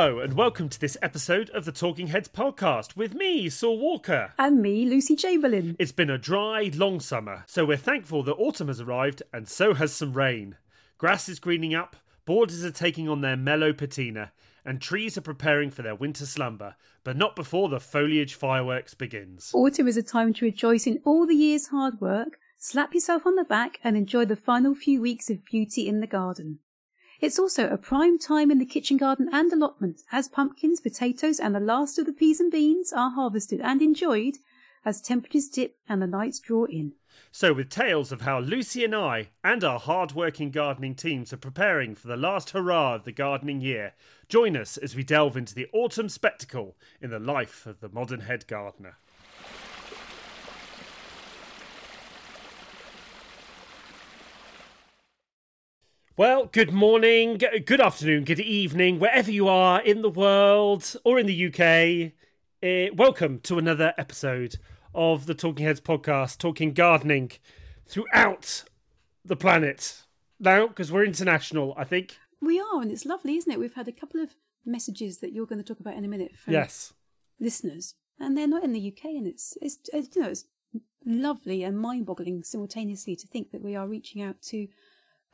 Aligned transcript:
Hello, 0.00 0.20
and 0.20 0.34
welcome 0.34 0.68
to 0.68 0.78
this 0.78 0.96
episode 1.02 1.50
of 1.50 1.64
the 1.64 1.72
Talking 1.72 2.06
Heads 2.06 2.28
podcast 2.28 2.94
with 2.94 3.14
me, 3.16 3.48
Saul 3.48 3.80
Walker. 3.80 4.32
And 4.38 4.62
me, 4.62 4.86
Lucy 4.86 5.16
Chamberlain. 5.16 5.74
It's 5.76 5.90
been 5.90 6.08
a 6.08 6.16
dry, 6.16 6.70
long 6.72 7.00
summer, 7.00 7.42
so 7.48 7.64
we're 7.64 7.78
thankful 7.78 8.22
that 8.22 8.36
autumn 8.36 8.68
has 8.68 8.80
arrived 8.80 9.24
and 9.32 9.48
so 9.48 9.74
has 9.74 9.92
some 9.92 10.12
rain. 10.12 10.54
Grass 10.98 11.28
is 11.28 11.40
greening 11.40 11.74
up, 11.74 11.96
borders 12.26 12.64
are 12.64 12.70
taking 12.70 13.08
on 13.08 13.22
their 13.22 13.36
mellow 13.36 13.72
patina, 13.72 14.30
and 14.64 14.80
trees 14.80 15.18
are 15.18 15.20
preparing 15.20 15.68
for 15.68 15.82
their 15.82 15.96
winter 15.96 16.26
slumber, 16.26 16.76
but 17.02 17.16
not 17.16 17.34
before 17.34 17.68
the 17.68 17.80
foliage 17.80 18.34
fireworks 18.34 18.94
begins. 18.94 19.50
Autumn 19.52 19.88
is 19.88 19.96
a 19.96 20.02
time 20.04 20.32
to 20.34 20.44
rejoice 20.44 20.86
in 20.86 21.00
all 21.04 21.26
the 21.26 21.34
year's 21.34 21.66
hard 21.66 22.00
work, 22.00 22.38
slap 22.56 22.94
yourself 22.94 23.26
on 23.26 23.34
the 23.34 23.42
back, 23.42 23.80
and 23.82 23.96
enjoy 23.96 24.24
the 24.24 24.36
final 24.36 24.76
few 24.76 25.00
weeks 25.00 25.28
of 25.28 25.44
beauty 25.44 25.88
in 25.88 25.98
the 25.98 26.06
garden. 26.06 26.60
It's 27.20 27.38
also 27.38 27.68
a 27.68 27.76
prime 27.76 28.16
time 28.16 28.48
in 28.50 28.58
the 28.58 28.64
kitchen 28.64 28.96
garden 28.96 29.28
and 29.32 29.52
allotment 29.52 30.02
as 30.12 30.28
pumpkins, 30.28 30.80
potatoes, 30.80 31.40
and 31.40 31.52
the 31.52 31.60
last 31.60 31.98
of 31.98 32.06
the 32.06 32.12
peas 32.12 32.38
and 32.38 32.50
beans 32.50 32.92
are 32.92 33.10
harvested 33.10 33.60
and 33.60 33.82
enjoyed 33.82 34.36
as 34.84 35.00
temperatures 35.00 35.48
dip 35.48 35.76
and 35.88 36.00
the 36.00 36.06
nights 36.06 36.38
draw 36.38 36.64
in. 36.66 36.92
So, 37.32 37.52
with 37.52 37.70
tales 37.70 38.12
of 38.12 38.20
how 38.20 38.38
Lucy 38.38 38.84
and 38.84 38.94
I 38.94 39.30
and 39.42 39.64
our 39.64 39.80
hard 39.80 40.12
working 40.12 40.52
gardening 40.52 40.94
teams 40.94 41.32
are 41.32 41.38
preparing 41.38 41.96
for 41.96 42.06
the 42.06 42.16
last 42.16 42.50
hurrah 42.50 42.94
of 42.94 43.04
the 43.04 43.12
gardening 43.12 43.60
year, 43.60 43.94
join 44.28 44.56
us 44.56 44.76
as 44.76 44.94
we 44.94 45.02
delve 45.02 45.36
into 45.36 45.56
the 45.56 45.66
autumn 45.72 46.08
spectacle 46.08 46.76
in 47.00 47.10
the 47.10 47.18
life 47.18 47.66
of 47.66 47.80
the 47.80 47.88
modern 47.88 48.20
head 48.20 48.46
gardener. 48.46 48.96
Well, 56.18 56.46
good 56.46 56.72
morning, 56.72 57.38
good 57.38 57.80
afternoon, 57.80 58.24
good 58.24 58.40
evening, 58.40 58.98
wherever 58.98 59.30
you 59.30 59.46
are 59.46 59.80
in 59.80 60.02
the 60.02 60.10
world 60.10 60.96
or 61.04 61.16
in 61.20 61.26
the 61.26 61.46
UK. 61.46 62.12
Uh, 62.60 62.92
welcome 62.96 63.38
to 63.44 63.56
another 63.56 63.94
episode 63.96 64.56
of 64.92 65.26
the 65.26 65.34
Talking 65.34 65.64
Heads 65.64 65.80
podcast, 65.80 66.38
talking 66.38 66.72
gardening 66.72 67.30
throughout 67.86 68.64
the 69.24 69.36
planet. 69.36 70.02
Now, 70.40 70.66
because 70.66 70.90
we're 70.90 71.04
international, 71.04 71.72
I 71.76 71.84
think. 71.84 72.18
We 72.42 72.58
are, 72.58 72.82
and 72.82 72.90
it's 72.90 73.06
lovely, 73.06 73.36
isn't 73.36 73.52
it? 73.52 73.60
We've 73.60 73.74
had 73.74 73.86
a 73.86 73.92
couple 73.92 74.20
of 74.20 74.34
messages 74.66 75.18
that 75.18 75.32
you're 75.32 75.46
going 75.46 75.62
to 75.62 75.64
talk 75.64 75.78
about 75.78 75.94
in 75.94 76.04
a 76.04 76.08
minute 76.08 76.34
from 76.36 76.54
Yes. 76.54 76.94
listeners, 77.38 77.94
and 78.18 78.36
they're 78.36 78.48
not 78.48 78.64
in 78.64 78.72
the 78.72 78.88
UK, 78.92 79.04
and 79.04 79.28
it's, 79.28 79.56
it's, 79.62 79.78
it's 79.92 80.16
you 80.16 80.22
know 80.22 80.30
it's 80.30 80.46
lovely 81.06 81.62
and 81.62 81.78
mind-boggling 81.78 82.42
simultaneously 82.42 83.14
to 83.14 83.28
think 83.28 83.52
that 83.52 83.62
we 83.62 83.76
are 83.76 83.86
reaching 83.86 84.20
out 84.20 84.42
to, 84.42 84.66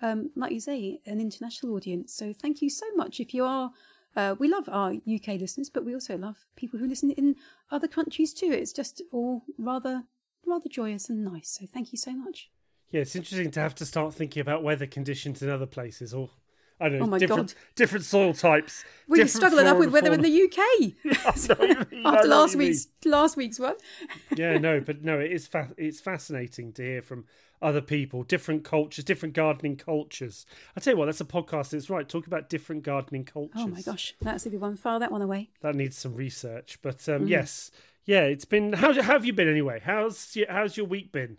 um, 0.05 0.31
like 0.37 0.53
you 0.53 0.61
say, 0.61 1.01
an 1.07 1.19
international 1.19 1.75
audience. 1.75 2.15
So 2.15 2.33
thank 2.33 2.61
you 2.61 2.69
so 2.69 2.87
much. 2.95 3.21
If 3.21 3.33
you 3.33 3.45
are, 3.45 3.71
uh, 4.15 4.35
we 4.39 4.49
love 4.49 4.69
our 4.69 4.93
UK 4.93 5.41
listeners, 5.41 5.71
but 5.71 5.85
we 5.85 5.95
also 5.95 6.19
love 6.19 6.37
people 6.57 6.79
who 6.79 6.87
listen 6.87 7.11
in 7.13 7.37
other 7.71 7.89
countries 7.89 8.35
too. 8.35 8.53
It's 8.53 8.73
just 8.73 9.03
all 9.11 9.43
rather 9.59 10.05
rather 10.47 10.69
joyous 10.69 11.09
and 11.09 11.25
nice. 11.25 11.59
So 11.59 11.67
thank 11.67 11.91
you 11.91 11.97
so 11.97 12.13
much. 12.13 12.51
Yeah, 12.91 13.01
it's 13.01 13.17
interesting 13.17 13.51
to 13.53 13.61
have 13.61 13.75
to 13.77 13.87
start 13.87 14.13
thinking 14.13 14.43
about 14.43 14.63
weather 14.63 14.87
conditions 14.87 15.43
in 15.43 15.49
other 15.49 15.67
places 15.67 16.13
or. 16.13 16.31
I 16.80 16.89
don't 16.89 16.98
know, 16.98 17.05
Oh 17.05 17.08
my 17.08 17.19
different, 17.19 17.55
God. 17.55 17.61
different 17.77 18.05
soil 18.05 18.34
types. 18.34 18.84
We 19.08 19.19
different 19.19 19.30
struggle 19.30 19.58
enough 19.61 19.78
with 19.78 19.91
weather 19.92 20.12
in 20.12 20.22
the 20.22 20.42
UK 20.42 21.14
fauna. 21.36 21.55
I 21.55 21.67
know 21.70 21.77
what 21.77 21.91
you 21.92 21.97
mean, 21.98 22.06
after 22.06 22.28
last 22.28 22.56
mean. 22.56 22.69
week's 22.69 22.89
last 23.05 23.36
week's 23.36 23.58
one. 23.61 23.77
yeah, 24.36 24.58
no, 24.58 24.80
but 24.80 25.02
no, 25.05 25.20
it 25.20 25.30
is 25.33 25.47
fa- 25.47 25.72
it's 25.77 26.00
fascinating 26.00 26.73
to 26.73 26.83
hear 26.83 27.02
from 27.02 27.27
other 27.63 27.80
people, 27.80 28.24
different 28.24 28.64
cultures, 28.64 29.05
different 29.05 29.34
gardening 29.34 29.77
cultures. 29.77 30.45
I 30.77 30.80
tell 30.80 30.95
you 30.95 30.98
what, 30.98 31.07
that's 31.07 31.20
a 31.20 31.24
podcast. 31.24 31.73
It's 31.73 31.89
right. 31.89 32.07
Talk 32.08 32.27
about 32.27 32.51
different 32.51 32.83
gardening 32.83 33.24
cultures. 33.24 33.52
Oh 33.63 33.68
my 33.68 33.80
gosh, 33.80 34.14
that's 34.20 34.45
a 34.45 34.51
good 34.51 34.61
one. 34.61 34.77
File 34.77 34.98
that 34.98 35.13
one 35.13 35.23
away. 35.23 35.51
that 35.63 35.74
needs 35.77 35.96
some 35.96 36.14
research. 36.14 36.79
But 36.83 36.98
Mm. 36.98 37.17
um, 37.17 37.27
yes, 37.29 37.70
yeah, 38.05 38.23
it's 38.23 38.45
been. 38.45 38.73
How, 38.73 38.92
how 38.95 39.13
have 39.13 39.24
you 39.24 39.33
been 39.33 39.48
anyway? 39.48 39.80
How's 39.83 40.34
your, 40.36 40.51
how's 40.51 40.77
your 40.77 40.86
week 40.86 41.13
been? 41.13 41.39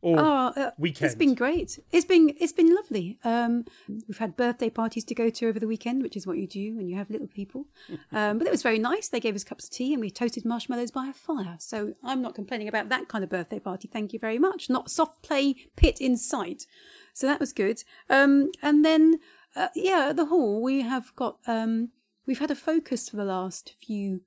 Or 0.00 0.16
Oh, 0.18 0.52
uh, 0.56 0.70
weekend? 0.78 1.06
It's 1.06 1.18
been 1.18 1.34
great. 1.34 1.78
It's 1.90 2.04
been 2.06 2.32
it's 2.40 2.52
been 2.52 2.72
lovely. 2.74 3.18
Um, 3.24 3.64
we've 3.88 4.18
had 4.18 4.36
birthday 4.36 4.70
parties 4.70 5.04
to 5.04 5.14
go 5.14 5.28
to 5.28 5.48
over 5.48 5.58
the 5.58 5.66
weekend, 5.66 6.02
which 6.02 6.16
is 6.16 6.26
what 6.26 6.38
you 6.38 6.46
do 6.46 6.76
when 6.76 6.88
you 6.88 6.96
have 6.96 7.10
little 7.10 7.26
people. 7.26 7.66
Um, 8.10 8.38
but 8.38 8.46
it 8.46 8.50
was 8.50 8.62
very 8.62 8.78
nice. 8.78 9.08
They 9.08 9.20
gave 9.20 9.34
us 9.34 9.44
cups 9.44 9.64
of 9.64 9.70
tea 9.70 9.92
and 9.92 10.00
we 10.00 10.10
toasted 10.10 10.44
marshmallows 10.44 10.90
by 10.90 11.08
a 11.08 11.12
fire. 11.12 11.56
So 11.58 11.94
I'm 12.02 12.22
not 12.22 12.34
complaining 12.34 12.68
about 12.68 12.88
that 12.88 13.06
kind 13.08 13.22
of 13.22 13.28
birthday 13.28 13.58
party. 13.58 13.86
Thank 13.86 14.12
you 14.12 14.18
very 14.18 14.38
much. 14.38 14.70
Not 14.70 14.90
soft 14.90 15.22
play 15.22 15.54
pit 15.76 16.00
in 16.00 16.16
sight. 16.16 16.66
So 17.12 17.26
that 17.26 17.38
was 17.40 17.52
good. 17.52 17.84
Um, 18.08 18.50
and 18.62 18.84
then 18.84 19.18
uh, 19.54 19.68
yeah, 19.74 20.08
at 20.10 20.16
the 20.16 20.26
hall 20.26 20.62
we 20.62 20.82
have 20.82 21.14
got 21.16 21.38
um, 21.46 21.90
we've 22.26 22.38
had 22.38 22.50
a 22.50 22.54
focus 22.54 23.08
for 23.08 23.16
the 23.16 23.24
last 23.24 23.74
few 23.78 24.22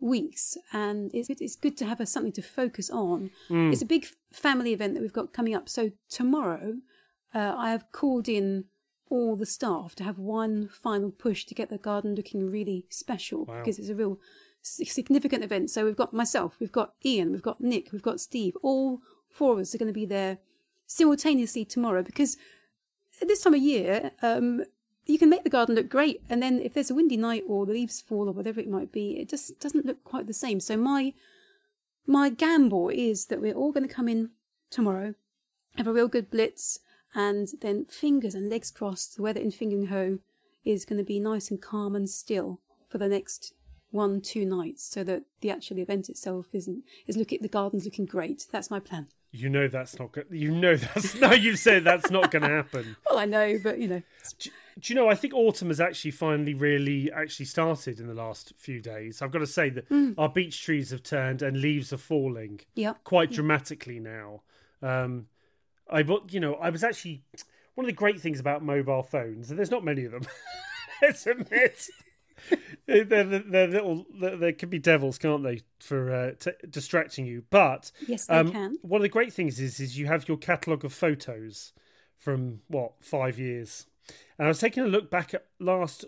weeks 0.00 0.56
and 0.72 1.10
it's, 1.14 1.30
it's 1.30 1.56
good 1.56 1.76
to 1.78 1.86
have 1.86 2.00
a, 2.00 2.06
something 2.06 2.32
to 2.32 2.42
focus 2.42 2.90
on. 2.90 3.30
It's 3.72 3.82
a 3.82 3.86
big 3.86 4.06
family 4.32 4.72
event 4.72 4.94
that 4.94 5.00
we've 5.00 5.12
got 5.12 5.32
coming 5.32 5.54
up. 5.54 5.68
So 5.68 5.92
tomorrow 6.08 6.74
uh, 7.34 7.54
i 7.56 7.70
have 7.70 7.90
called 7.90 8.28
in 8.28 8.66
all 9.10 9.36
the 9.36 9.46
staff 9.46 9.94
to 9.96 10.04
have 10.04 10.18
one 10.18 10.68
final 10.68 11.10
push 11.10 11.44
to 11.44 11.54
get 11.54 11.68
the 11.68 11.78
garden 11.78 12.14
looking 12.14 12.50
really 12.50 12.86
special 12.90 13.44
because 13.44 13.78
it's 13.78 13.88
a 13.88 13.94
real 13.94 14.18
significant 14.62 15.44
event. 15.44 15.70
So 15.70 15.84
we've 15.84 15.96
got 15.96 16.14
myself 16.14 16.56
we've 16.58 16.72
got 16.72 16.94
ian 17.04 17.32
we've 17.32 17.42
got 17.42 17.60
nick 17.60 17.92
we've 17.92 18.02
got 18.02 18.20
steve. 18.20 18.54
All 18.62 19.00
four 19.28 19.54
of 19.54 19.58
us 19.58 19.74
are 19.74 19.78
going 19.78 19.88
to 19.88 19.92
be 19.92 20.06
there 20.06 20.38
simultaneously 20.86 21.64
tomorrow 21.64 22.02
because 22.02 22.36
at 23.20 23.28
this 23.28 23.42
time 23.42 23.54
of 23.54 23.60
year, 23.60 24.10
um, 24.22 24.64
you 25.06 25.18
can 25.18 25.28
make 25.28 25.44
the 25.44 25.50
garden 25.50 25.74
look 25.74 25.88
great, 25.88 26.22
and 26.30 26.42
then 26.42 26.60
if 26.60 26.72
there's 26.72 26.90
a 26.90 26.94
windy 26.94 27.16
night 27.16 27.44
or 27.46 27.66
the 27.66 27.72
leaves 27.72 28.00
fall 28.00 28.28
or 28.28 28.32
whatever 28.32 28.60
it 28.60 28.68
might 28.68 28.92
be, 28.92 29.18
it 29.20 29.28
just 29.28 29.60
doesn't 29.60 29.86
look 29.86 30.02
quite 30.04 30.26
the 30.26 30.32
same. 30.34 30.60
So 30.60 30.76
my 30.76 31.12
my 32.06 32.28
gamble 32.28 32.90
is 32.90 33.26
that 33.26 33.40
we're 33.40 33.54
all 33.54 33.72
going 33.72 33.86
to 33.86 33.94
come 33.94 34.08
in 34.08 34.30
tomorrow, 34.70 35.14
have 35.76 35.86
a 35.86 35.92
real 35.92 36.08
good 36.08 36.30
blitz, 36.30 36.80
and 37.14 37.48
then 37.60 37.86
fingers 37.86 38.34
and 38.34 38.50
legs 38.50 38.70
crossed, 38.70 39.16
the 39.16 39.22
weather 39.22 39.40
in 39.40 39.50
Fingringhoe 39.50 40.18
is 40.64 40.84
going 40.84 40.98
to 40.98 41.04
be 41.04 41.20
nice 41.20 41.50
and 41.50 41.60
calm 41.60 41.94
and 41.94 42.08
still 42.08 42.60
for 42.88 42.98
the 42.98 43.08
next 43.08 43.52
one 43.90 44.20
two 44.20 44.44
nights, 44.44 44.84
so 44.84 45.04
that 45.04 45.22
the 45.40 45.50
actual 45.50 45.78
event 45.78 46.08
itself 46.08 46.46
isn't 46.52 46.82
is 47.06 47.16
look 47.16 47.32
at 47.32 47.42
the 47.42 47.48
garden's 47.48 47.84
looking 47.84 48.06
great. 48.06 48.46
That's 48.50 48.70
my 48.70 48.80
plan. 48.80 49.08
You 49.34 49.48
know 49.50 49.66
that's 49.66 49.98
not 49.98 50.12
good. 50.12 50.26
You 50.30 50.50
know 50.52 50.76
that's 50.94 51.14
no. 51.16 51.32
You've 51.32 51.58
said 51.58 51.82
that's 51.84 52.10
not 52.10 52.30
going 52.30 52.42
to 52.42 52.48
happen. 52.48 52.96
Well, 53.10 53.18
I 53.18 53.24
know, 53.26 53.58
but 53.62 53.78
you 53.78 53.88
know, 53.88 54.02
Do 54.40 54.50
you 54.84 54.94
know? 54.94 55.08
I 55.08 55.14
think 55.14 55.34
autumn 55.34 55.68
has 55.68 55.80
actually 55.80 56.12
finally 56.12 56.54
really 56.54 57.10
actually 57.12 57.46
started 57.46 57.98
in 58.00 58.06
the 58.06 58.14
last 58.14 58.52
few 58.56 58.80
days. 58.80 59.20
I've 59.22 59.30
got 59.32 59.40
to 59.40 59.46
say 59.46 59.70
that 59.70 59.88
Mm. 59.88 60.14
our 60.16 60.28
beech 60.28 60.62
trees 60.62 60.90
have 60.90 61.02
turned 61.02 61.42
and 61.42 61.56
leaves 61.60 61.92
are 61.92 61.98
falling 61.98 62.60
yeah. 62.74 62.94
quite 63.04 63.30
dramatically 63.32 63.98
now. 64.00 64.42
Um, 64.82 65.26
I 65.90 66.02
but 66.02 66.32
you 66.32 66.40
know 66.40 66.54
I 66.54 66.70
was 66.70 66.82
actually 66.84 67.22
one 67.74 67.84
of 67.84 67.88
the 67.88 67.92
great 67.92 68.20
things 68.20 68.38
about 68.40 68.62
mobile 68.62 69.02
phones, 69.02 69.50
and 69.50 69.58
there's 69.58 69.70
not 69.70 69.84
many 69.84 70.04
of 70.04 70.12
them. 70.12 70.22
let's 71.02 71.26
admit. 71.26 71.88
They're, 72.86 73.04
they're, 73.04 73.24
they're 73.24 73.66
little. 73.68 74.06
They 74.18 74.52
can 74.52 74.68
be 74.68 74.78
devils, 74.78 75.18
can't 75.18 75.42
they, 75.42 75.60
for 75.80 76.12
uh, 76.14 76.30
t- 76.38 76.50
distracting 76.68 77.26
you? 77.26 77.44
But 77.50 77.90
Yes, 78.06 78.26
they 78.26 78.34
um, 78.34 78.50
can. 78.52 78.76
one 78.82 79.00
of 79.00 79.02
the 79.02 79.08
great 79.08 79.32
things 79.32 79.60
is 79.60 79.80
is 79.80 79.98
you 79.98 80.06
have 80.06 80.28
your 80.28 80.36
catalogue 80.36 80.84
of 80.84 80.92
photos 80.92 81.72
from 82.18 82.60
what 82.68 82.92
five 83.00 83.38
years, 83.38 83.86
and 84.38 84.46
I 84.46 84.48
was 84.48 84.58
taking 84.60 84.82
a 84.82 84.88
look 84.88 85.10
back 85.10 85.34
at 85.34 85.46
last 85.60 86.04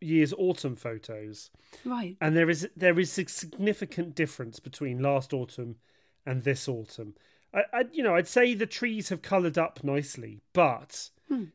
year's 0.00 0.32
autumn 0.34 0.76
photos, 0.76 1.50
Right. 1.84 2.16
and 2.20 2.36
there 2.36 2.48
is 2.50 2.68
there 2.76 2.98
is 2.98 3.18
a 3.18 3.26
significant 3.28 4.14
difference 4.14 4.60
between 4.60 5.00
last 5.02 5.32
autumn 5.32 5.76
and 6.26 6.44
this 6.44 6.68
autumn. 6.68 7.14
I, 7.54 7.62
I 7.72 7.84
you 7.92 8.02
know 8.02 8.14
I'd 8.14 8.28
say 8.28 8.54
the 8.54 8.66
trees 8.66 9.08
have 9.08 9.22
coloured 9.22 9.58
up 9.58 9.82
nicely, 9.82 10.40
but 10.52 11.10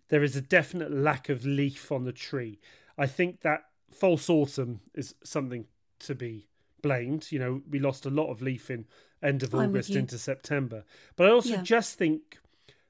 there 0.09 0.21
is 0.24 0.36
a 0.36 0.42
definite 0.42 0.92
lack 0.92 1.30
of 1.30 1.45
leaf 1.45 1.92
on 1.92 2.03
the 2.03 2.12
tree. 2.12 2.59
I 2.98 3.07
think 3.07 3.42
that 3.42 3.63
false 3.94 4.30
autumn 4.30 4.81
is 4.94 5.16
something 5.24 5.66
to 6.00 6.16
be 6.16 6.48
blamed. 6.81 7.31
You 7.31 7.40
know, 7.40 7.62
we 7.69 7.80
lost 7.80 8.06
a 8.06 8.10
lot 8.10 8.30
of 8.31 8.42
leaf 8.42 8.69
in 8.69 8.86
end 9.22 9.44
of 9.44 9.54
I'm 9.56 9.69
August 9.69 9.92
into 9.92 10.18
September, 10.18 10.84
but 11.16 11.28
I 11.28 11.31
also 11.31 11.51
Yeah. 11.54 11.62
just 11.62 11.98
think 11.98 12.40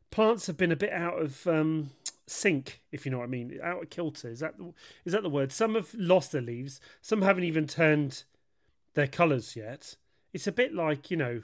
plants 0.09 0.47
have 0.47 0.57
been 0.57 0.71
a 0.71 0.75
bit 0.75 0.91
out 0.91 1.19
of 1.21 1.45
um, 1.47 1.91
sync, 2.27 2.81
if 2.91 3.05
you 3.05 3.11
know 3.11 3.19
what 3.19 3.25
I 3.25 3.27
mean, 3.27 3.59
out 3.61 3.83
of 3.83 3.89
kilter. 3.89 4.29
Is 4.29 4.39
that 4.39 4.57
the, 4.57 4.73
is 5.05 5.13
that 5.13 5.21
the 5.23 5.29
word? 5.29 5.51
Some 5.51 5.75
have 5.75 5.93
lost 5.93 6.31
their 6.31 6.41
leaves. 6.41 6.79
Some 7.01 7.21
haven't 7.21 7.43
even 7.43 7.67
turned 7.67 8.23
their 8.95 9.07
colours 9.07 9.55
yet. 9.55 9.95
It's 10.33 10.47
a 10.47 10.51
bit 10.51 10.73
like 10.73 11.11
you 11.11 11.17
know, 11.17 11.43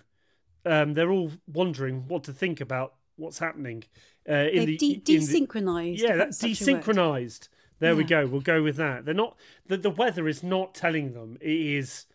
um, 0.66 0.94
they're 0.96 1.12
all 1.12 1.32
wondering 1.48 2.08
what 2.08 2.24
to 2.26 2.34
think 2.34 2.60
about 2.62 2.96
what's 3.16 3.40
happening 3.40 3.84
uh, 4.28 4.34
in 4.34 4.66
They've 4.66 4.80
the 4.80 4.96
de- 5.04 5.18
desynchronized. 5.20 6.00
yeah, 6.00 6.16
that's 6.16 6.42
word. 6.42 6.52
desynchronized. 6.52 7.50
There 7.80 7.96
we 7.96 8.04
go. 8.04 8.26
We'll 8.28 8.42
go 8.42 8.62
with 8.62 8.76
that. 8.78 9.06
They're 9.06 9.14
not 9.14 9.38
the 9.68 9.78
the 9.78 9.90
weather 9.90 10.28
is 10.28 10.44
not 10.44 10.74
telling 10.76 11.14
them 11.14 11.38
it 11.42 11.50
is 11.50 12.06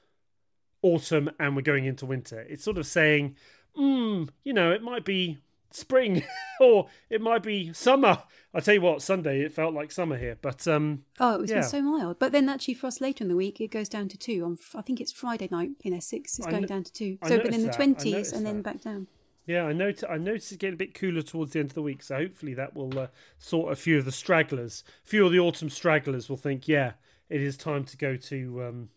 autumn 0.83 1.31
and 1.39 1.57
we're 1.57 1.63
going 1.63 1.85
into 1.87 2.07
winter. 2.07 2.41
It's 2.49 2.65
sort 2.65 2.79
of 2.79 2.87
saying, 2.87 3.37
mm, 3.79 4.29
you 4.45 4.53
know, 4.53 4.71
it 4.73 4.83
might 4.83 5.05
be 5.05 5.39
spring, 5.71 6.23
or 6.61 6.89
it 7.11 7.21
might 7.21 7.43
be 7.43 7.73
summer. 7.73 8.23
I 8.53 8.61
tell 8.61 8.75
you 8.75 8.81
what, 8.81 9.03
Sunday 9.03 9.41
it 9.41 9.53
felt 9.53 9.75
like 9.75 9.91
summer 9.91 10.17
here, 10.17 10.37
but 10.41 10.69
um, 10.69 11.05
Oh, 11.19 11.35
it 11.37 11.41
was 11.41 11.51
Yeah. 11.51 11.63
so 11.63 11.83
mild. 11.83 12.19
But 12.19 12.31
then 12.33 12.49
actually 12.49 12.75
for 12.75 12.87
us 12.87 13.01
later 13.01 13.25
in 13.25 13.29
the 13.29 13.35
week, 13.37 13.61
it 13.61 13.69
goes 13.71 13.89
down 13.89 14.09
to 14.11 14.19
two. 14.19 14.45
On 14.45 14.59
I 14.75 14.83
think 14.83 15.01
it's 15.01 15.11
Friday 15.13 15.49
night 15.51 15.71
in 15.83 15.93
Essex. 15.95 16.39
It's 16.39 16.47
I 16.47 16.51
going 16.51 16.63
no- 16.63 16.69
down 16.69 16.85
to 16.85 16.93
two. 16.93 17.19
So 17.27 17.39
been 17.39 17.55
in 17.55 17.63
the 17.63 17.67
noticed 17.67 17.67
that. 17.67 17.73
I 17.73 17.75
twenties 17.77 18.33
and 18.33 18.47
then 18.47 18.57
that. 18.59 18.63
back 18.63 18.81
down. 18.83 19.07
Yeah, 19.47 19.65
I 19.65 19.73
noticed 19.73 20.05
I 20.09 20.17
noticed 20.17 20.53
it 20.53 20.59
getting 20.59 20.75
a 20.75 20.79
bit 20.79 20.95
cooler 20.95 21.23
towards 21.23 21.53
the 21.53 21.61
end 21.61 21.71
of 21.71 21.75
the 21.75 21.83
week. 21.83 22.03
So 22.03 22.17
hopefully 22.17 22.55
that 22.55 22.75
will 22.75 22.99
uh, 22.99 23.07
sort 23.39 23.73
a 23.73 23.77
few 23.77 23.99
of 23.99 24.05
the 24.05 24.13
stragglers. 24.13 24.85
A 25.05 25.09
few 25.09 25.27
of 25.27 25.33
the 25.33 25.41
autumn 25.41 25.71
stragglers 25.71 26.29
will 26.29 26.37
think, 26.37 26.67
yeah, 26.67 26.93
it 27.29 27.43
is 27.43 27.57
time 27.57 27.85
to 27.85 27.97
go 27.97 28.17
to 28.17 28.65
um, 28.65 28.89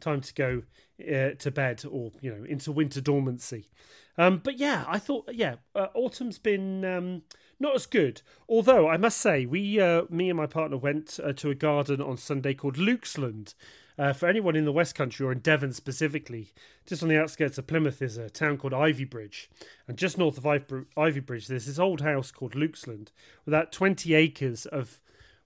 time 0.00 0.20
to 0.20 0.34
go 0.34 0.62
uh, 1.02 1.30
to 1.38 1.50
bed 1.50 1.84
or 1.90 2.12
you 2.20 2.34
know 2.34 2.44
into 2.44 2.72
winter 2.72 3.00
dormancy. 3.00 3.68
Um, 4.16 4.38
but 4.38 4.58
yeah, 4.58 4.84
I 4.86 4.98
thought 4.98 5.30
yeah, 5.32 5.56
uh, 5.74 5.88
autumn's 5.94 6.38
been 6.38 6.84
um, 6.84 7.22
not 7.58 7.74
as 7.74 7.86
good. 7.86 8.22
Although 8.48 8.88
I 8.88 8.96
must 8.96 9.18
say, 9.18 9.46
we 9.46 9.80
uh, 9.80 10.02
me 10.10 10.30
and 10.30 10.36
my 10.36 10.46
partner 10.46 10.76
went 10.76 11.18
uh, 11.22 11.32
to 11.34 11.50
a 11.50 11.54
garden 11.54 12.00
on 12.00 12.16
Sunday 12.16 12.54
called 12.54 12.76
Lukesland. 12.76 13.54
Uh, 13.98 14.12
for 14.12 14.28
anyone 14.28 14.54
in 14.54 14.64
the 14.64 14.72
West 14.72 14.94
Country 14.94 15.26
or 15.26 15.32
in 15.32 15.40
Devon 15.40 15.72
specifically, 15.72 16.52
just 16.86 17.02
on 17.02 17.08
the 17.08 17.20
outskirts 17.20 17.58
of 17.58 17.66
Plymouth 17.66 18.00
is 18.00 18.16
a 18.16 18.30
town 18.30 18.56
called 18.56 18.72
Ivybridge, 18.72 19.48
and 19.88 19.98
just 19.98 20.16
north 20.16 20.38
of 20.38 20.46
Ivy- 20.46 20.84
Ivybridge 20.96 21.48
there's 21.48 21.66
this 21.66 21.80
old 21.80 22.00
house 22.00 22.30
called 22.30 22.52
Lukesland 22.54 23.08
with 23.44 23.54
about 23.54 23.72
20 23.72 24.14
acres 24.14 24.66
of 24.66 25.00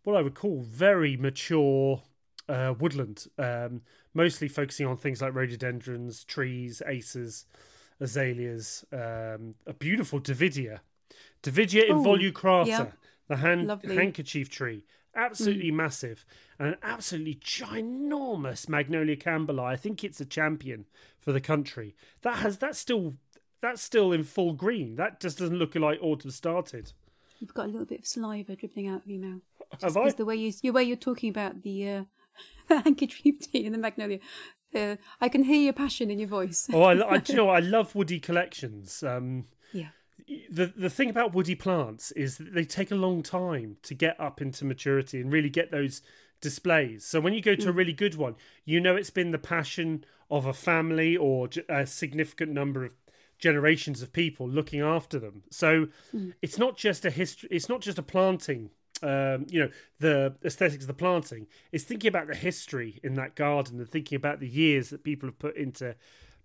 what 0.05 0.17
I 0.17 0.23
would 0.23 0.35
call 0.35 0.61
very 0.61 1.17
mature 1.17 2.03
uh, 2.49 2.75
woodland, 2.79 3.27
um, 3.39 3.83
mostly 4.13 4.49
focusing 4.49 4.87
on 4.87 4.97
things 4.97 5.23
like 5.23 5.35
rhododendrons, 5.35 6.25
trees, 6.25 6.83
acers, 6.87 7.45
azaleas, 8.01 8.85
um, 8.93 9.55
a 9.67 9.73
beautiful 9.73 10.21
Davidia, 10.21 10.81
Davidia 11.43 11.89
involucrata, 11.89 12.67
yeah. 12.67 12.87
the 13.29 13.37
hand, 13.37 13.71
handkerchief 13.85 14.51
tree, 14.51 14.85
absolutely 15.15 15.71
massive, 15.71 16.25
and 16.59 16.69
an 16.69 16.77
absolutely 16.83 17.37
ginormous 17.37 18.69
Magnolia 18.69 19.17
campbellii. 19.17 19.65
I 19.65 19.77
think 19.77 20.05
it's 20.05 20.21
a 20.21 20.25
champion 20.25 20.87
for 21.19 21.33
the 21.33 21.41
country. 21.41 21.95
That 22.23 22.37
has 22.37 22.59
that's 22.59 22.79
still 22.79 23.15
that's 23.61 23.81
still 23.81 24.13
in 24.13 24.25
full 24.25 24.53
green. 24.53 24.97
That 24.97 25.21
just 25.21 25.39
doesn't 25.39 25.59
look 25.59 25.75
like 25.75 25.99
autumn 26.03 26.31
started. 26.31 26.93
You've 27.39 27.55
got 27.55 27.67
a 27.67 27.69
little 27.69 27.87
bit 27.87 28.01
of 28.01 28.07
saliva 28.07 28.55
dribbling 28.55 28.89
out 28.89 29.03
of 29.03 29.07
your 29.11 29.21
mouth. 29.21 29.41
Have 29.81 29.97
I? 29.97 30.11
The 30.11 30.25
way 30.25 30.37
you, 30.37 30.53
the 30.53 30.71
way 30.71 30.85
you're 30.85 30.97
talking 30.97 31.31
about 31.31 31.63
the 31.63 31.89
uh, 31.89 32.05
handkerchief 32.69 33.41
tea 33.53 33.67
and 33.67 33.75
the 33.75 33.79
magnolia, 33.79 34.19
uh, 34.75 34.97
I 35.21 35.29
can 35.29 35.45
hear 35.45 35.61
your 35.61 35.73
passion 35.73 36.11
in 36.11 36.19
your 36.19 36.29
voice. 36.29 36.69
Oh, 36.73 36.83
I, 36.83 36.95
I 36.95 37.23
you 37.27 37.35
know? 37.35 37.49
I 37.51 37.61
love 37.61 37.95
woody 37.95 38.21
collections. 38.21 39.03
Um, 39.03 39.47
yeah. 39.73 39.89
The 40.51 40.67
the 40.67 40.91
thing 40.91 41.11
about 41.11 41.35
woody 41.35 41.55
plants 41.55 42.11
is 42.13 42.39
that 42.39 42.55
they 42.55 42.65
take 42.65 42.91
a 42.91 42.97
long 42.97 43.23
time 43.23 43.77
to 43.83 43.95
get 43.95 44.19
up 44.21 44.41
into 44.41 44.65
maturity 44.65 45.21
and 45.21 45.33
really 45.33 45.51
get 45.51 45.71
those 45.71 46.03
displays. 46.41 47.05
So 47.05 47.21
when 47.21 47.33
you 47.33 47.41
go 47.41 47.55
to 47.55 47.69
a 47.69 47.73
really 47.73 47.93
good 47.93 48.17
one, 48.17 48.35
you 48.65 48.81
know 48.81 48.97
it's 48.97 49.11
been 49.11 49.31
the 49.31 49.39
passion 49.39 50.05
of 50.31 50.45
a 50.45 50.53
family 50.53 51.17
or 51.17 51.49
a 51.69 51.87
significant 51.87 52.53
number 52.53 52.85
of 52.85 52.93
generations 53.39 54.03
of 54.03 54.13
people 54.13 54.49
looking 54.49 54.81
after 54.81 55.19
them. 55.19 55.43
So 55.51 55.89
it's 56.43 56.59
not 56.59 56.77
just 56.77 57.05
a 57.05 57.11
history. 57.11 57.49
It's 57.53 57.69
not 57.69 57.81
just 57.81 57.99
a 57.99 58.03
planting. 58.03 58.71
Um, 59.05 59.47
you 59.49 59.61
know 59.61 59.71
the 59.99 60.35
aesthetics 60.45 60.85
of 60.85 60.89
the 60.89 60.95
planting. 60.95 61.47
It's 61.73 61.85
thinking 61.85 62.09
about 62.09 62.29
the 62.29 62.37
history 62.37 63.01
in 63.03 63.15
that 63.15 63.35
garden 63.35 63.79
and 63.79 63.89
thinking 63.89 64.17
about 64.17 64.39
the 64.41 64.49
years 64.49 64.91
that 64.91 65.03
people 65.03 65.29
have 65.29 65.39
put 65.39 65.57
into 65.57 65.97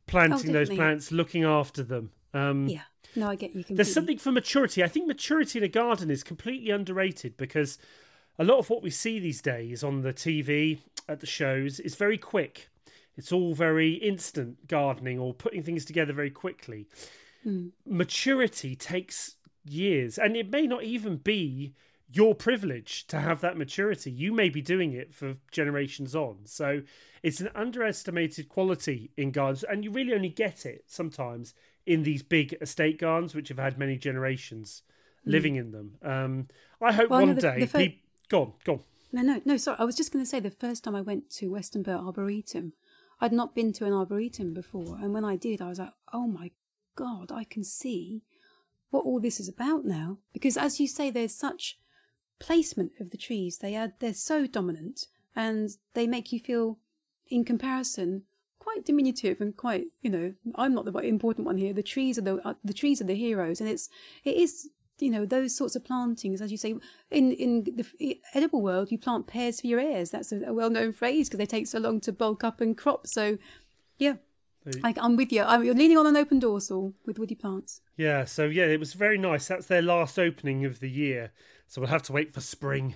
planting 0.08 0.54
those 0.54 0.70
plants, 0.70 1.12
looking 1.12 1.44
after 1.44 1.84
them. 1.84 2.12
Um, 2.34 2.68
Yeah. 2.68 2.82
No, 3.16 3.30
I 3.30 3.36
get 3.36 3.50
you 3.50 3.64
completely. 3.64 3.76
there's 3.78 3.94
something 3.94 4.18
for 4.18 4.32
maturity. 4.32 4.84
I 4.84 4.88
think 4.88 5.08
maturity 5.08 5.58
in 5.60 5.64
a 5.64 5.70
garden 5.70 6.12
is 6.12 6.24
completely 6.24 6.70
underrated 6.72 7.36
because 7.38 7.80
a 8.38 8.44
lot 8.44 8.60
of 8.60 8.70
what 8.70 8.84
we 8.84 8.90
see 8.92 9.20
these 9.20 9.42
days 9.42 9.84
on 9.84 10.02
the 10.02 10.14
TV, 10.14 10.80
at 11.10 11.20
the 11.20 11.26
shows, 11.26 11.80
is 11.80 11.96
very 11.96 12.18
quick. 12.18 12.70
It's 13.16 13.32
all 13.32 13.56
very 13.56 13.94
instant 13.94 14.68
gardening 14.68 15.18
or 15.18 15.34
putting 15.34 15.64
things 15.64 15.86
together 15.86 16.14
very 16.14 16.30
quickly. 16.30 16.88
Maturity 17.86 18.76
takes 18.76 19.36
years, 19.64 20.18
and 20.18 20.36
it 20.36 20.52
may 20.52 20.68
not 20.68 20.84
even 20.84 21.18
be 21.18 21.74
your 22.12 22.36
privilege 22.36 23.08
to 23.08 23.20
have 23.20 23.42
that 23.42 23.58
maturity. 23.58 24.12
You 24.12 24.34
may 24.34 24.50
be 24.50 24.62
doing 24.62 24.94
it 24.94 25.14
for 25.14 25.36
generations 25.52 26.16
on. 26.16 26.40
So 26.46 26.82
it's 27.24 27.40
an 27.42 27.50
underestimated 27.56 28.50
quality 28.50 29.12
in 29.18 29.32
gardens, 29.32 29.64
and 29.64 29.84
you 29.84 29.92
really 29.92 30.14
only 30.14 30.30
get 30.30 30.66
it 30.66 30.84
sometimes 30.88 31.54
in 31.88 32.04
these 32.04 32.22
big 32.22 32.56
estate 32.62 33.00
gardens, 33.00 33.34
which 33.34 33.48
have 33.50 33.58
had 33.58 33.78
many 33.80 33.98
generations 33.98 34.84
living 35.26 35.56
in 35.56 35.72
them. 35.72 35.98
Um, 36.04 36.48
I 36.82 36.92
hope 36.94 37.10
Well, 37.10 37.26
one 37.26 37.36
the- 37.36 37.42
day. 37.42 37.60
the 37.62 37.68
fir- 37.68 37.80
peop- 37.80 38.02
go 38.30 38.42
on, 38.42 38.54
go 38.64 38.74
on. 38.74 38.80
No, 39.12 39.22
no, 39.22 39.42
no. 39.46 39.58
Sorry, 39.58 39.78
I 39.80 39.86
was 39.86 39.96
just 39.96 40.12
going 40.12 40.24
to 40.24 40.30
say 40.30 40.40
the 40.40 40.52
first 40.52 40.84
time 40.84 40.96
I 40.96 41.02
went 41.02 41.30
to 41.32 41.50
Westonbirt 41.50 42.06
Arboretum, 42.06 42.74
I'd 43.22 43.32
not 43.34 43.56
been 43.56 43.72
to 43.74 43.86
an 43.86 43.94
arboretum 43.94 44.54
before, 44.54 44.98
and 45.02 45.14
when 45.14 45.26
I 45.26 45.36
did, 45.38 45.62
I 45.62 45.70
was 45.70 45.80
like, 45.80 45.94
"Oh 46.14 46.28
my 46.28 46.52
god, 46.96 47.32
I 47.32 47.44
can 47.46 47.64
see 47.64 48.22
what 48.90 49.06
all 49.06 49.20
this 49.20 49.40
is 49.40 49.48
about 49.50 49.86
now." 49.86 50.20
Because, 50.34 50.56
as 50.58 50.80
you 50.80 50.88
say, 50.88 51.10
there's 51.10 51.34
such 51.34 51.80
placement 52.40 52.92
of 53.00 53.10
the 53.12 53.18
trees. 53.18 53.58
They 53.60 53.76
are 53.76 53.94
they're 54.00 54.14
so 54.14 54.46
dominant, 54.46 55.08
and 55.36 55.70
they 55.94 56.06
make 56.06 56.32
you 56.34 56.40
feel, 56.40 56.80
in 57.28 57.44
comparison, 57.46 58.24
quite 58.68 58.86
diminutive 58.86 59.40
and 59.40 59.56
quite 59.56 59.86
you 60.02 60.10
know. 60.10 60.34
I'm 60.56 60.74
not 60.74 60.86
the 60.86 60.98
important 61.00 61.46
one 61.46 61.58
here. 61.58 61.74
The 61.74 61.84
trees 61.84 62.18
are 62.18 62.22
the 62.22 62.36
uh, 62.46 62.56
the 62.64 62.74
trees 62.74 63.02
are 63.02 63.06
the 63.06 63.16
heroes, 63.16 63.62
and 63.62 63.70
it's 63.70 63.90
it 64.26 64.36
is 64.36 64.70
you 65.00 65.10
know 65.10 65.26
those 65.26 65.56
sorts 65.56 65.76
of 65.76 65.86
plantings 65.86 66.42
as 66.42 66.52
you 66.52 66.58
say 66.58 66.74
in 67.12 67.32
in 67.32 67.64
the 68.00 68.20
edible 68.34 68.64
world 68.64 68.92
you 68.92 68.98
plant 68.98 69.28
pears 69.28 69.62
for 69.62 69.68
your 69.68 69.80
heirs 69.80 70.10
that's 70.10 70.32
a, 70.32 70.42
a 70.48 70.54
well-known 70.54 70.92
phrase 70.92 71.30
because 71.30 71.38
they 71.38 71.46
take 71.46 71.68
so 71.68 71.78
long 71.78 72.02
to 72.02 72.12
bulk 72.12 72.44
up 72.44 72.60
and 72.60 72.76
crop 72.80 73.06
so 73.06 73.38
yeah 74.00 74.16
I, 74.84 74.96
i'm 75.00 75.16
with 75.16 75.32
you 75.32 75.44
I'm, 75.44 75.64
you're 75.64 75.76
leaning 75.76 76.00
on 76.00 76.08
an 76.08 76.18
open 76.18 76.40
dorsal 76.40 76.96
with 77.06 77.20
woody 77.20 77.36
plants 77.36 77.82
Yeah, 77.98 78.26
so 78.26 78.46
yeah, 78.46 78.66
it 78.66 78.80
was 78.80 78.94
very 78.94 79.18
nice. 79.18 79.48
That's 79.48 79.66
their 79.66 79.82
last 79.82 80.20
opening 80.20 80.66
of 80.66 80.80
the 80.80 80.90
year, 80.90 81.32
so 81.68 81.82
we'll 81.82 81.90
have 81.90 82.04
to 82.04 82.14
wait 82.14 82.32
for 82.32 82.42
spring. 82.42 82.96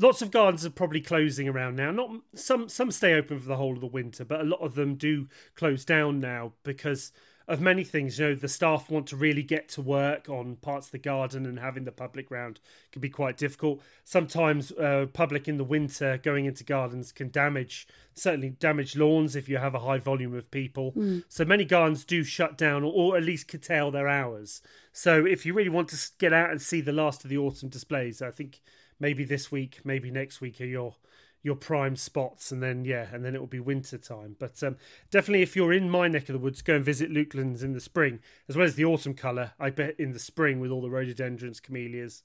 Lots 0.00 0.22
of 0.22 0.30
gardens 0.30 0.64
are 0.64 0.70
probably 0.70 1.00
closing 1.00 1.48
around 1.48 1.74
now. 1.74 1.90
Not 1.90 2.10
some 2.34 2.68
some 2.68 2.92
stay 2.92 3.14
open 3.14 3.40
for 3.40 3.48
the 3.48 3.56
whole 3.56 3.74
of 3.74 3.80
the 3.80 3.86
winter, 3.86 4.24
but 4.24 4.40
a 4.40 4.44
lot 4.44 4.60
of 4.60 4.74
them 4.76 4.94
do 4.94 5.26
close 5.56 5.84
down 5.84 6.20
now 6.20 6.52
because 6.62 7.10
of 7.48 7.60
many 7.60 7.82
things. 7.82 8.18
You 8.18 8.28
know, 8.28 8.34
the 8.34 8.46
staff 8.46 8.90
want 8.90 9.08
to 9.08 9.16
really 9.16 9.42
get 9.42 9.68
to 9.70 9.82
work 9.82 10.28
on 10.28 10.56
parts 10.56 10.86
of 10.86 10.92
the 10.92 10.98
garden, 10.98 11.46
and 11.46 11.58
having 11.58 11.84
the 11.84 11.90
public 11.90 12.30
round 12.30 12.60
can 12.92 13.00
be 13.00 13.08
quite 13.08 13.36
difficult. 13.36 13.80
Sometimes 14.04 14.70
uh, 14.72 15.06
public 15.12 15.48
in 15.48 15.56
the 15.56 15.64
winter 15.64 16.18
going 16.18 16.44
into 16.44 16.62
gardens 16.62 17.10
can 17.10 17.30
damage 17.30 17.88
certainly 18.14 18.50
damage 18.50 18.96
lawns 18.96 19.34
if 19.34 19.48
you 19.48 19.56
have 19.56 19.74
a 19.74 19.80
high 19.80 19.98
volume 19.98 20.34
of 20.34 20.50
people. 20.50 20.92
So 21.28 21.44
many 21.44 21.64
gardens 21.64 22.04
do 22.04 22.22
shut 22.22 22.58
down 22.58 22.84
or, 22.84 22.92
or 22.92 23.16
at 23.16 23.22
least 23.22 23.48
curtail 23.48 23.90
their 23.90 24.08
hours. 24.08 24.60
So 24.92 25.24
if 25.24 25.46
you 25.46 25.54
really 25.54 25.70
want 25.70 25.88
to 25.88 26.10
get 26.18 26.32
out 26.32 26.50
and 26.50 26.60
see 26.60 26.80
the 26.80 26.92
last 26.92 27.24
of 27.24 27.30
the 27.30 27.38
autumn 27.38 27.68
displays, 27.68 28.20
I 28.20 28.30
think 28.30 28.60
maybe 29.00 29.24
this 29.24 29.50
week, 29.50 29.80
maybe 29.84 30.10
next 30.10 30.40
week 30.40 30.60
are 30.60 30.66
your 30.66 30.96
your 31.42 31.54
prime 31.54 31.96
spots, 31.96 32.50
and 32.50 32.62
then 32.62 32.84
yeah, 32.84 33.06
and 33.12 33.24
then 33.24 33.34
it 33.34 33.38
will 33.38 33.46
be 33.46 33.60
winter 33.60 33.98
time. 33.98 34.36
But 34.38 34.62
um, 34.62 34.76
definitely, 35.10 35.42
if 35.42 35.54
you're 35.54 35.72
in 35.72 35.88
my 35.88 36.08
neck 36.08 36.28
of 36.28 36.32
the 36.32 36.38
woods, 36.38 36.62
go 36.62 36.76
and 36.76 36.84
visit 36.84 37.10
Lukelands 37.10 37.62
in 37.62 37.72
the 37.72 37.80
spring, 37.80 38.20
as 38.48 38.56
well 38.56 38.66
as 38.66 38.74
the 38.74 38.84
autumn 38.84 39.14
colour. 39.14 39.52
I 39.58 39.70
bet 39.70 39.98
in 39.98 40.12
the 40.12 40.18
spring 40.18 40.60
with 40.60 40.70
all 40.70 40.82
the 40.82 40.90
rhododendrons, 40.90 41.60
camellias, 41.60 42.22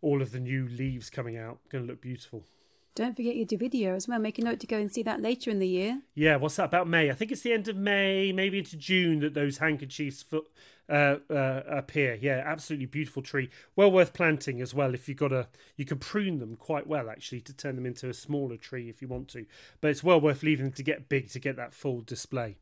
all 0.00 0.22
of 0.22 0.32
the 0.32 0.40
new 0.40 0.66
leaves 0.68 1.10
coming 1.10 1.36
out, 1.36 1.58
going 1.70 1.84
to 1.84 1.90
look 1.90 2.00
beautiful. 2.00 2.44
Don't 2.94 3.14
forget 3.16 3.36
your 3.36 3.46
davidia 3.46 3.94
as 3.94 4.08
well 4.08 4.18
make 4.18 4.38
a 4.38 4.42
note 4.42 4.60
to 4.60 4.66
go 4.66 4.76
and 4.76 4.92
see 4.92 5.02
that 5.02 5.20
later 5.20 5.50
in 5.50 5.58
the 5.58 5.68
year 5.68 6.00
Yeah, 6.14 6.36
what's 6.36 6.56
that 6.56 6.64
about 6.64 6.88
May? 6.88 7.10
I 7.10 7.14
think 7.14 7.30
it's 7.32 7.42
the 7.42 7.52
end 7.52 7.68
of 7.68 7.76
May, 7.76 8.32
maybe 8.32 8.58
into 8.58 8.76
June 8.76 9.20
that 9.20 9.34
those 9.34 9.58
handkerchiefs 9.58 10.24
uh, 10.88 10.92
uh, 10.92 11.62
appear. 11.68 12.18
Yeah, 12.20 12.42
absolutely 12.44 12.86
beautiful 12.86 13.22
tree. 13.22 13.48
Well 13.76 13.92
worth 13.92 14.12
planting 14.12 14.60
as 14.60 14.74
well. 14.74 14.92
If 14.92 15.08
you've 15.08 15.18
got 15.18 15.32
a, 15.32 15.46
you 15.76 15.84
can 15.84 15.98
prune 15.98 16.40
them 16.40 16.56
quite 16.56 16.86
well 16.86 17.08
actually 17.08 17.40
to 17.42 17.52
turn 17.52 17.76
them 17.76 17.86
into 17.86 18.08
a 18.08 18.14
smaller 18.14 18.56
tree 18.56 18.88
if 18.88 19.00
you 19.00 19.06
want 19.08 19.28
to. 19.28 19.46
But 19.80 19.92
it's 19.92 20.02
well 20.02 20.20
worth 20.20 20.42
leaving 20.42 20.66
them 20.66 20.72
to 20.74 20.82
get 20.82 21.08
big 21.08 21.30
to 21.30 21.38
get 21.38 21.56
that 21.56 21.74
full 21.74 22.00
display. 22.00 22.56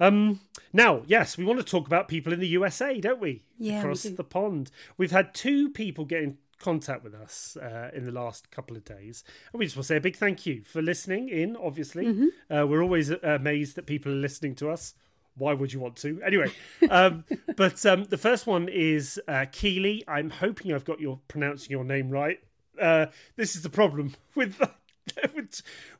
Um, 0.00 0.40
now, 0.72 1.02
yes, 1.06 1.36
we 1.36 1.44
want 1.44 1.58
to 1.58 1.64
talk 1.64 1.86
about 1.86 2.08
people 2.08 2.32
in 2.32 2.40
the 2.40 2.48
USA, 2.48 2.98
don't 2.98 3.20
we? 3.20 3.42
Yeah, 3.58 3.74
we 3.74 3.78
Across 3.80 4.02
do. 4.04 4.16
the 4.16 4.24
pond. 4.24 4.70
We've 4.96 5.10
had 5.10 5.34
two 5.34 5.68
people 5.68 6.06
get 6.06 6.22
in 6.22 6.38
contact 6.60 7.02
with 7.02 7.14
us 7.14 7.56
uh, 7.60 7.90
in 7.92 8.04
the 8.04 8.12
last 8.12 8.50
couple 8.50 8.76
of 8.76 8.84
days. 8.84 9.24
And 9.52 9.58
we 9.58 9.66
just 9.66 9.76
want 9.76 9.84
to 9.84 9.88
say 9.88 9.96
a 9.96 10.00
big 10.00 10.16
thank 10.16 10.46
you 10.46 10.62
for 10.64 10.80
listening 10.80 11.28
in, 11.28 11.56
obviously. 11.56 12.06
Mm-hmm. 12.06 12.54
Uh, 12.54 12.66
we're 12.66 12.82
always 12.82 13.10
amazed 13.10 13.76
that 13.76 13.86
people 13.86 14.12
are 14.12 14.16
listening 14.16 14.54
to 14.56 14.70
us. 14.70 14.94
Why 15.36 15.54
would 15.54 15.72
you 15.72 15.80
want 15.80 15.96
to? 15.96 16.20
Anyway, 16.22 16.52
um, 16.90 17.24
but 17.56 17.84
um, 17.86 18.04
the 18.04 18.18
first 18.18 18.46
one 18.46 18.68
is 18.68 19.20
uh, 19.26 19.46
Keely. 19.50 20.04
I'm 20.06 20.30
hoping 20.30 20.72
I've 20.72 20.84
got 20.84 21.00
your 21.00 21.18
pronouncing 21.28 21.70
your 21.70 21.84
name 21.84 22.10
right. 22.10 22.38
Uh, 22.80 23.06
this 23.36 23.56
is 23.56 23.62
the 23.62 23.70
problem 23.70 24.14
with 24.34 24.60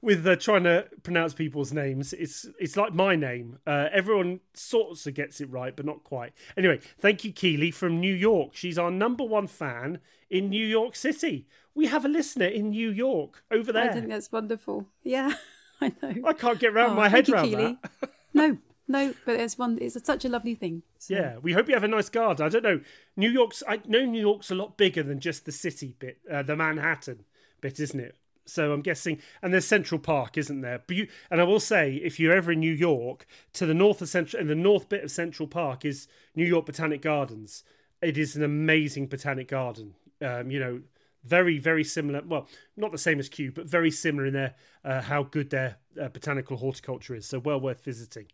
with, 0.02 0.26
uh, 0.26 0.36
trying 0.36 0.64
to 0.64 0.86
pronounce 1.02 1.34
people's 1.34 1.72
names. 1.72 2.12
It's 2.12 2.46
it's 2.58 2.76
like 2.76 2.94
my 2.94 3.16
name. 3.16 3.58
Uh, 3.66 3.88
everyone 3.92 4.40
sorts 4.54 5.06
of 5.06 5.14
gets 5.14 5.40
it 5.40 5.50
right, 5.50 5.74
but 5.74 5.84
not 5.86 6.04
quite. 6.04 6.32
Anyway, 6.56 6.80
thank 6.98 7.24
you, 7.24 7.32
Keely 7.32 7.70
from 7.70 8.00
New 8.00 8.14
York. 8.14 8.50
She's 8.54 8.78
our 8.78 8.90
number 8.90 9.24
one 9.24 9.46
fan 9.46 9.98
in 10.28 10.48
New 10.50 10.64
York 10.66 10.94
City. 10.96 11.46
We 11.74 11.86
have 11.86 12.04
a 12.04 12.08
listener 12.08 12.46
in 12.46 12.70
New 12.70 12.90
York 12.90 13.42
over 13.50 13.72
there. 13.72 13.90
I 13.90 13.92
think 13.92 14.08
that's 14.08 14.30
wonderful. 14.32 14.86
Yeah, 15.02 15.32
I 15.80 15.92
know. 16.02 16.14
I 16.26 16.32
can't 16.32 16.58
get 16.58 16.72
around 16.72 16.90
Oh, 16.90 16.94
my 16.94 17.08
head 17.08 17.28
you, 17.28 17.34
around 17.34 17.44
Keely. 17.48 17.78
that. 18.00 18.10
No, 18.32 18.58
no, 18.86 19.12
but 19.26 19.40
it's 19.40 19.58
one. 19.58 19.76
It's 19.80 19.96
such 20.04 20.24
a 20.24 20.28
lovely 20.28 20.54
thing. 20.54 20.82
So- 20.98 21.14
Yeah, 21.14 21.38
we 21.38 21.52
hope 21.52 21.66
you 21.68 21.74
have 21.74 21.82
a 21.82 21.88
nice 21.88 22.08
garden. 22.08 22.46
I 22.46 22.48
don't 22.48 22.62
know. 22.62 22.80
New 23.16 23.28
York's. 23.30 23.62
I 23.68 23.80
know 23.86 24.04
New 24.04 24.20
York's 24.20 24.52
a 24.52 24.54
lot 24.54 24.76
bigger 24.76 25.02
than 25.02 25.18
just 25.18 25.46
the 25.46 25.52
city 25.52 25.96
bit, 25.98 26.18
uh, 26.30 26.42
the 26.44 26.54
Manhattan 26.54 27.24
bit, 27.60 27.80
isn't 27.80 27.98
it? 27.98 28.14
So 28.50 28.72
I'm 28.72 28.82
guessing, 28.82 29.20
and 29.42 29.52
there's 29.52 29.66
Central 29.66 29.98
Park, 29.98 30.36
isn't 30.36 30.60
there? 30.60 30.82
But 30.86 30.96
you, 30.96 31.08
and 31.30 31.40
I 31.40 31.44
will 31.44 31.60
say, 31.60 31.94
if 31.94 32.18
you're 32.18 32.34
ever 32.34 32.52
in 32.52 32.60
New 32.60 32.72
York, 32.72 33.26
to 33.54 33.66
the 33.66 33.74
north 33.74 34.02
of 34.02 34.08
Central, 34.08 34.40
in 34.40 34.48
the 34.48 34.54
north 34.54 34.88
bit 34.88 35.04
of 35.04 35.10
Central 35.10 35.46
Park 35.46 35.84
is 35.84 36.08
New 36.34 36.44
York 36.44 36.66
Botanic 36.66 37.02
Gardens. 37.02 37.64
It 38.02 38.16
is 38.18 38.36
an 38.36 38.42
amazing 38.42 39.06
botanic 39.06 39.48
garden. 39.48 39.94
Um, 40.22 40.50
you 40.50 40.60
know, 40.60 40.80
very 41.24 41.58
very 41.58 41.84
similar. 41.84 42.22
Well, 42.26 42.48
not 42.76 42.92
the 42.92 42.98
same 42.98 43.18
as 43.18 43.28
Kew, 43.28 43.52
but 43.52 43.66
very 43.66 43.90
similar 43.90 44.26
in 44.26 44.32
their 44.32 44.54
uh, 44.84 45.02
how 45.02 45.22
good 45.22 45.50
their 45.50 45.76
uh, 46.00 46.08
botanical 46.08 46.56
horticulture 46.56 47.14
is. 47.14 47.26
So 47.26 47.38
well 47.38 47.60
worth 47.60 47.84
visiting. 47.84 48.26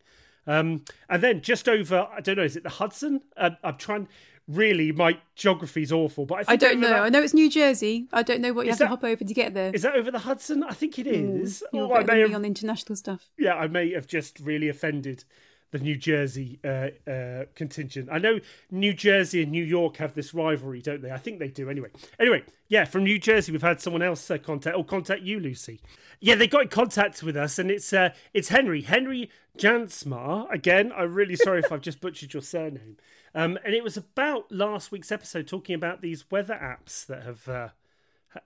Um, 0.46 0.84
and 1.08 1.22
then 1.22 1.42
just 1.42 1.68
over, 1.68 2.06
I 2.12 2.20
don't 2.20 2.36
know, 2.36 2.44
is 2.44 2.56
it 2.56 2.62
the 2.62 2.68
Hudson? 2.68 3.22
Uh, 3.36 3.50
I'm 3.64 3.76
trying. 3.76 4.08
Really, 4.48 4.92
my 4.92 5.18
geography's 5.34 5.90
awful, 5.90 6.24
but 6.24 6.36
I, 6.36 6.38
think 6.44 6.50
I 6.50 6.56
don't 6.56 6.80
know. 6.80 6.88
that- 6.90 7.02
I 7.02 7.08
know 7.08 7.20
it's 7.22 7.34
New 7.34 7.50
Jersey. 7.50 8.06
I 8.12 8.22
don't 8.22 8.40
know 8.40 8.52
what 8.52 8.66
you 8.66 8.70
Is 8.70 8.74
have 8.78 8.78
that- 8.78 8.84
to 8.84 8.88
hop 8.90 9.04
over 9.04 9.24
to 9.24 9.34
get 9.34 9.54
there. 9.54 9.72
is 9.74 9.82
that 9.82 9.96
over 9.96 10.10
the 10.12 10.20
Hudson? 10.20 10.62
I 10.62 10.72
think 10.72 10.98
it 11.00 11.06
is. 11.08 11.64
You're 11.72 11.86
Or 11.88 11.98
I 11.98 12.04
may 12.04 12.20
have, 12.20 12.32
on 12.34 12.44
international 12.44 12.94
stuff. 12.94 13.28
yeah, 13.36 13.54
I 13.54 13.66
may 13.66 13.90
have 13.92 14.06
just 14.06 14.38
really 14.38 14.68
offended 14.68 15.24
the 15.72 15.80
New 15.80 15.96
Jersey 15.96 16.60
uh, 16.64 16.90
uh, 17.10 17.44
contingent. 17.56 18.08
I 18.12 18.18
know 18.18 18.38
New 18.70 18.94
Jersey 18.94 19.42
and 19.42 19.50
New 19.50 19.64
York 19.64 19.96
have 19.96 20.14
this 20.14 20.32
rivalry, 20.32 20.80
don't 20.80 21.02
they? 21.02 21.10
I 21.10 21.18
think 21.18 21.40
they 21.40 21.48
do. 21.48 21.68
Anyway, 21.68 21.88
anyway, 22.20 22.44
yeah, 22.68 22.84
from 22.84 23.02
New 23.02 23.18
Jersey, 23.18 23.50
we've 23.50 23.62
had 23.62 23.80
someone 23.80 24.00
else 24.00 24.30
uh, 24.30 24.38
contact 24.38 24.76
or 24.76 24.84
contact 24.84 25.22
you, 25.22 25.40
Lucy. 25.40 25.80
Yeah, 26.20 26.36
they 26.36 26.46
got 26.46 26.62
in 26.62 26.68
contact 26.68 27.24
with 27.24 27.36
us, 27.36 27.58
and 27.58 27.68
it's 27.68 27.92
uh, 27.92 28.10
it's 28.32 28.50
Henry 28.50 28.82
Henry 28.82 29.28
Jansmar. 29.58 30.50
Again, 30.52 30.92
I'm 30.96 31.12
really 31.12 31.34
sorry 31.36 31.58
if 31.60 31.72
I've 31.72 31.80
just 31.82 32.00
butchered 32.00 32.32
your 32.32 32.42
surname. 32.44 32.96
Um, 33.36 33.58
and 33.66 33.74
it 33.74 33.84
was 33.84 33.98
about 33.98 34.50
last 34.50 34.90
week's 34.90 35.12
episode 35.12 35.46
talking 35.46 35.74
about 35.74 36.00
these 36.00 36.24
weather 36.30 36.54
apps 36.54 37.04
that 37.04 37.22
have 37.22 37.46
uh, 37.46 37.68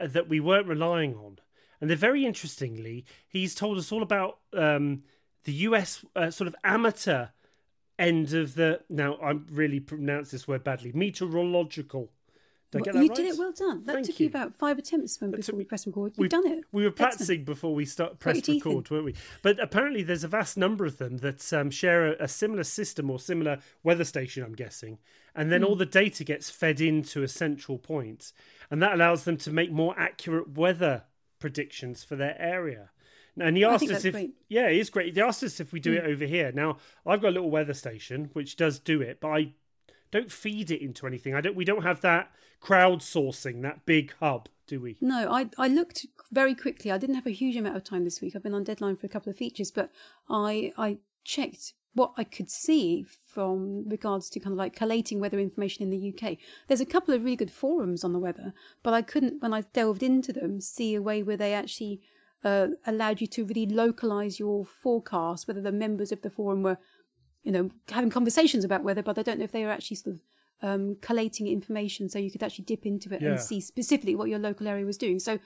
that 0.00 0.28
we 0.28 0.40
weren't 0.40 0.66
relying 0.66 1.14
on. 1.14 1.38
And 1.80 1.88
they're 1.88 1.97
very 1.97 2.26
interestingly, 2.26 3.04
he's 3.28 3.54
told 3.54 3.78
us 3.78 3.92
all 3.92 4.02
about 4.02 4.38
um, 4.52 5.04
the 5.44 5.52
US 5.52 6.04
uh, 6.16 6.30
sort 6.30 6.49
of 6.49 6.56
amateur 6.64 7.28
end 8.00 8.35
of 8.35 8.56
the. 8.56 8.80
Now, 8.88 9.14
I 9.23 9.37
really 9.52 9.78
pronounced 9.78 10.32
this 10.32 10.49
word 10.49 10.64
badly. 10.64 10.90
Meteorological. 10.92 12.11
Did 12.73 12.87
Well, 12.87 13.03
you 13.03 13.09
right? 13.09 13.17
did 13.17 13.27
it 13.27 13.37
well 13.37 13.50
done. 13.53 13.85
That 13.85 13.95
Thank 13.95 14.07
took 14.07 14.21
you. 14.21 14.27
about 14.29 14.55
five 14.55 14.79
attempts 14.79 15.21
when, 15.21 15.33
before 15.33 15.57
we 15.57 15.65
pressed 15.65 15.87
record. 15.87 16.12
we- 16.17 16.25
You've 16.25 16.31
done 16.31 16.47
it. 16.47 16.65
We 16.71 16.83
were 16.85 16.91
Excellent. 16.91 16.97
practicing 17.11 17.45
before 17.45 17.75
we 17.75 17.85
start 17.85 18.12
Got 18.12 18.21
press 18.21 18.37
your 18.37 18.43
teeth 18.43 18.65
in. 18.65 18.71
record, 18.71 18.91
weren't 18.91 19.05
we? 19.07 19.15
But 19.43 19.59
apparently, 19.61 20.05
there's 20.05 20.23
a 20.23 20.29
vast 20.29 20.57
number 20.57 20.87
of 20.87 20.99
them 20.99 21.19
that 21.19 21.53
um, 21.53 21.71
share 21.71 22.12
a, 22.12 22.25
a 22.25 22.29
similar 22.29 22.62
system 22.62 23.11
or 23.11 23.19
similar 23.19 23.59
weather 23.83 24.05
station. 24.05 24.45
I'm 24.45 24.55
guessing, 24.55 24.99
and 25.35 25.50
then 25.50 25.65
all 25.65 25.73
Hmm. 25.75 25.81
the 25.81 25.87
data 25.87 26.23
gets 26.23 26.49
fed 26.49 26.81
into 26.81 27.25
a 27.25 27.29
central 27.29 27.77
point, 27.79 28.33
and 28.71 28.81
that 28.83 28.93
allows 28.93 29.25
them 29.25 29.37
to 29.39 29.50
make 29.50 29.73
more 29.73 29.99
accurate 29.99 30.50
weather 30.57 31.03
predictions 31.41 32.05
for 32.05 32.15
their 32.15 32.41
area. 32.41 32.91
And 33.39 33.57
he 33.57 33.65
asked 33.65 33.89
us 33.91 34.05
if, 34.05 34.12
great. 34.12 34.35
Yeah, 34.49 34.69
it 34.69 34.77
is 34.77 34.91
great. 34.91 35.15
He 35.15 35.21
asked 35.21 35.43
us 35.43 35.61
if 35.61 35.73
we 35.73 35.81
do 35.81 35.93
it 35.95 36.05
over 36.05 36.25
here. 36.27 36.53
Now, 36.53 36.77
I've 37.07 37.23
got 37.23 37.29
a 37.29 37.31
little 37.31 37.50
weather 37.50 37.75
station 37.75 38.29
which 38.33 38.57
does 38.57 38.79
do 38.79 39.00
it, 39.00 39.19
but 39.21 39.29
I 39.29 39.53
don't 40.11 40.33
feed 40.33 40.71
it 40.71 40.83
into 40.83 41.07
anything. 41.07 41.35
I 41.35 41.40
don't. 41.40 41.57
We 41.57 41.64
don't 41.64 41.83
have 41.83 42.00
that 42.02 42.33
crowdsourcing, 42.62 43.62
that 43.62 43.87
big 43.87 44.12
hub, 44.21 44.49
do 44.67 44.81
we? 44.81 44.97
No, 45.00 45.33
I 45.33 45.50
I 45.59 45.69
looked 45.69 46.07
very 46.31 46.55
quickly. 46.55 46.90
I 46.90 46.99
didn't 46.99 47.17
have 47.17 47.26
a 47.26 47.31
huge 47.31 47.57
amount 47.57 47.76
of 47.76 47.85
time 47.85 48.05
this 48.05 48.21
week. 48.21 48.35
I've 48.35 48.43
been 48.43 48.55
on 48.55 48.64
deadline 48.64 48.97
for 48.97 49.07
a 49.07 49.11
couple 49.11 49.31
of 49.31 49.37
features, 49.37 49.71
but 49.71 49.90
I 50.29 50.73
I 50.76 50.99
checked 51.25 51.75
what 51.93 52.12
I 52.17 52.25
could 52.25 52.50
see 52.50 53.02
from 53.02 53.88
regards 53.88 54.31
to 54.31 54.40
kind 54.40 54.52
of 54.52 54.59
like 54.59 54.76
collating 54.76 55.19
weather 55.19 55.40
information 55.40 55.83
in 55.83 55.90
the 55.90 56.14
UK. 56.14 56.37
There's 56.69 56.81
a 56.81 56.87
couple 56.87 57.12
of 57.14 57.25
really 57.25 57.37
good 57.37 57.50
forums 57.50 58.05
on 58.05 58.12
the 58.12 58.19
weather, 58.19 58.55
but 58.83 58.95
I 58.95 59.02
couldn't 59.02 59.43
when 59.43 59.52
I 59.52 59.62
delved 59.73 60.02
into 60.02 60.33
them 60.33 60.61
see 60.61 60.95
a 60.95 61.02
way 61.02 61.23
where 61.23 61.37
they 61.37 61.52
actually 61.52 62.00
uh, 62.45 62.69
allowed 62.87 63.21
you 63.21 63.26
to 63.29 63.45
really 63.45 63.67
localize 63.67 64.38
your 64.38 64.64
forecast, 64.64 65.49
whether 65.49 65.61
the 65.61 65.73
members 65.73 66.12
of 66.12 66.23
the 66.23 66.31
forum 66.31 66.62
were 66.62 66.79
you 67.42 67.52
know, 67.52 67.70
having 67.90 68.11
conversations 68.11 68.64
about 68.64 68.82
weather, 68.85 69.02
but 69.02 69.18
I 69.18 69.23
don't 69.23 69.38
know 69.38 69.44
if 69.44 69.52
they 69.52 69.64
were 69.64 69.70
actually 69.70 69.97
sort 69.97 70.16
of 70.16 70.23
um, 70.62 70.97
collating 71.00 71.47
information 71.49 72.09
so 72.09 72.18
you 72.18 72.30
could 72.30 72.42
actually 72.42 72.66
dip 72.66 72.85
into 72.85 73.14
it 73.14 73.23
Yeah. 73.23 73.30
and 73.30 73.40
see 73.40 73.61
specifically 73.61 74.14
what 74.14 74.28
your 74.28 74.38
local 74.38 74.68
area 74.68 74.85
was 74.85 74.99
doing. 74.99 75.18
So 75.18 75.38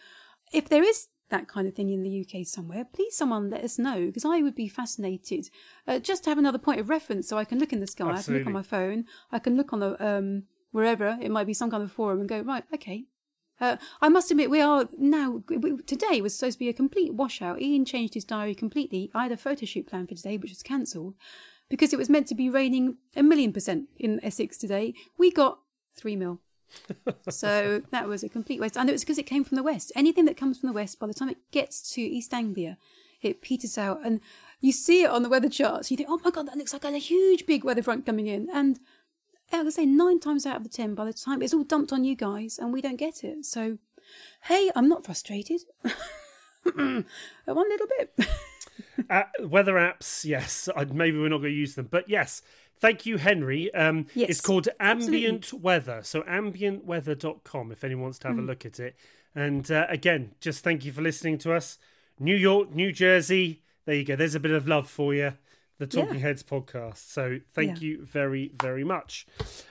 if 0.53 0.69
there 0.69 0.83
is 0.83 1.09
that 1.31 1.49
kind 1.49 1.67
of 1.67 1.75
thing 1.75 1.91
in 1.91 2.03
the 2.03 2.21
UK 2.27 2.47
somewhere, 2.47 2.85
please 2.85 3.17
someone 3.17 3.49
let 3.51 3.65
us 3.65 3.79
know 3.79 4.07
because 4.07 4.25
I 4.25 4.43
would 4.43 4.55
be 4.55 4.69
fascinated 4.69 5.49
uh, 5.87 5.99
just 5.99 6.25
to 6.25 6.31
have 6.31 6.39
another 6.39 6.59
point 6.59 6.81
of 6.81 6.89
reference 6.89 7.29
so 7.29 7.39
I 7.39 7.45
can 7.45 7.59
look 7.59 7.73
in 7.73 7.81
the 7.81 7.87
sky, 7.87 8.11
I 8.11 8.23
can 8.23 8.35
look 8.35 8.47
on 8.47 8.53
my 8.53 8.63
phone, 8.63 9.05
I 9.31 9.39
can 9.39 9.57
look 9.57 9.73
on 9.73 9.81
the 9.81 10.05
um, 10.05 10.45
wherever 10.73 11.17
it 11.23 11.31
might 11.31 11.47
be 11.47 11.55
some 11.55 11.71
kind 11.71 11.83
of 11.83 11.93
forum 11.93 12.21
and 12.21 12.29
go 12.29 12.41
right, 12.41 12.65
okay. 12.75 13.05
Uh, 13.61 13.77
I 14.03 14.09
must 14.09 14.33
admit, 14.33 14.51
we 14.51 14.61
are 14.61 14.89
now. 14.99 15.45
We, 15.49 15.77
today 15.83 16.21
was 16.21 16.37
supposed 16.37 16.57
to 16.57 16.59
be 16.59 16.69
a 16.69 16.73
complete 16.73 17.15
washout. 17.15 17.63
Ian 17.63 17.85
changed 17.85 18.15
his 18.15 18.25
diary 18.25 18.53
completely. 18.55 19.13
I 19.15 19.23
had 19.23 19.33
a 19.33 19.37
photo 19.37 19.65
shoot 19.65 19.87
planned 19.87 20.09
for 20.09 20.17
today, 20.17 20.37
which 20.37 20.51
was 20.51 20.63
cancelled 20.65 21.15
because 21.69 21.93
it 21.93 21.99
was 21.99 22.11
meant 22.11 22.27
to 22.29 22.35
be 22.35 22.51
raining 22.51 22.97
a 23.17 23.23
million 23.23 23.53
percent 23.53 23.89
in 23.97 24.21
Essex 24.25 24.57
today. 24.59 24.95
We 25.19 25.31
got 25.31 25.59
three 25.97 26.17
mil. 26.17 26.41
so 27.29 27.83
that 27.91 28.09
was 28.09 28.23
a 28.23 28.29
complete 28.29 28.61
waste. 28.61 28.77
And 28.77 28.89
it 28.89 28.93
was 28.93 29.03
because 29.03 29.19
it 29.19 29.27
came 29.27 29.45
from 29.45 29.57
the 29.57 29.63
west. 29.63 29.93
Anything 29.95 30.25
that 30.27 30.37
comes 30.37 30.59
from 30.59 30.69
the 30.69 30.73
west, 30.73 30.99
by 30.99 31.07
the 31.07 31.15
time 31.15 31.29
it 31.29 31.39
gets 31.51 31.93
to 31.95 32.01
East 32.01 32.35
Anglia, 32.35 32.79
it 33.23 33.43
peters 33.43 33.79
out. 33.79 34.01
And 34.05 34.21
you 34.61 34.73
see 34.73 35.03
it 35.03 35.11
on 35.11 35.23
the 35.23 35.29
weather 35.29 35.49
charts. 35.49 35.91
You 35.91 35.97
think, 35.97 36.09
oh 36.11 36.21
my 36.25 36.31
God, 36.31 36.49
that 36.49 36.57
looks 36.57 36.73
like 36.73 36.85
a 36.85 36.99
huge 36.99 37.47
big 37.47 37.65
weather 37.65 37.83
front 37.83 38.07
coming 38.07 38.27
in. 38.27 38.49
And 38.53 38.81
I 39.53 39.63
would 39.63 39.73
say 39.73 39.87
nine 39.87 40.21
times 40.21 40.47
out 40.47 40.57
of 40.57 40.63
the 40.63 40.69
ten, 40.69 40.95
by 40.95 41.05
the 41.05 41.13
time 41.13 41.43
it's 41.43 41.55
all 41.55 41.65
dumped 41.65 41.93
on 41.93 42.05
you 42.05 42.17
guys 42.17 42.59
and 42.59 42.73
we 42.73 42.81
don't 42.81 42.97
get 42.97 43.23
it. 43.23 43.45
So, 43.45 43.79
hey, 44.45 44.71
I'm 44.75 44.89
not 44.89 45.05
frustrated. 45.05 45.61
One 46.75 47.05
little 47.47 47.87
bit. 47.99 48.15
uh, 49.11 49.23
weather 49.41 49.75
apps, 49.75 50.25
yes. 50.25 50.69
I, 50.77 50.85
maybe 50.85 51.19
we're 51.19 51.29
not 51.29 51.39
going 51.39 51.53
to 51.53 51.59
use 51.59 51.75
them, 51.75 51.89
but 51.91 52.09
yes. 52.09 52.43
Thank 52.81 53.07
you, 53.07 53.17
Henry. 53.19 53.73
Um, 53.73 54.07
Yes, 54.15 54.31
it's 54.31 54.41
called 54.41 54.69
absolutely. 54.81 55.27
Ambient 55.27 55.53
Weather. 55.55 56.01
So, 56.03 56.23
ambientweather.com 56.23 57.73
if 57.73 57.85
anyone 57.85 58.03
wants 58.05 58.19
to 58.21 58.29
have 58.29 58.39
a 58.39 58.43
look 58.43 58.67
at 58.67 58.81
it. 58.81 58.97
And 59.35 59.71
uh, 59.71 59.87
again, 59.89 60.33
just 60.41 60.63
thank 60.65 60.85
you 60.85 60.93
for 60.93 61.01
listening 61.03 61.39
to 61.39 61.53
us. 61.53 61.79
New 62.19 62.37
York, 62.37 62.75
New 62.75 62.93
Jersey. 62.93 63.63
There 63.87 63.95
you 63.95 64.05
go. 64.05 64.17
There's 64.17 64.35
a 64.35 64.41
bit 64.41 64.51
of 64.53 64.69
love 64.69 64.89
for 64.89 65.15
you. 65.15 65.35
The 65.79 65.87
Talking 65.87 66.15
Yeah. 66.15 66.21
Heads 66.21 66.43
podcast. 66.43 66.99
So, 66.99 67.41
thank 67.53 67.81
Yeah. 67.81 67.89
you 67.89 68.05
very, 68.05 68.53
very 68.63 68.85
much. 68.85 69.27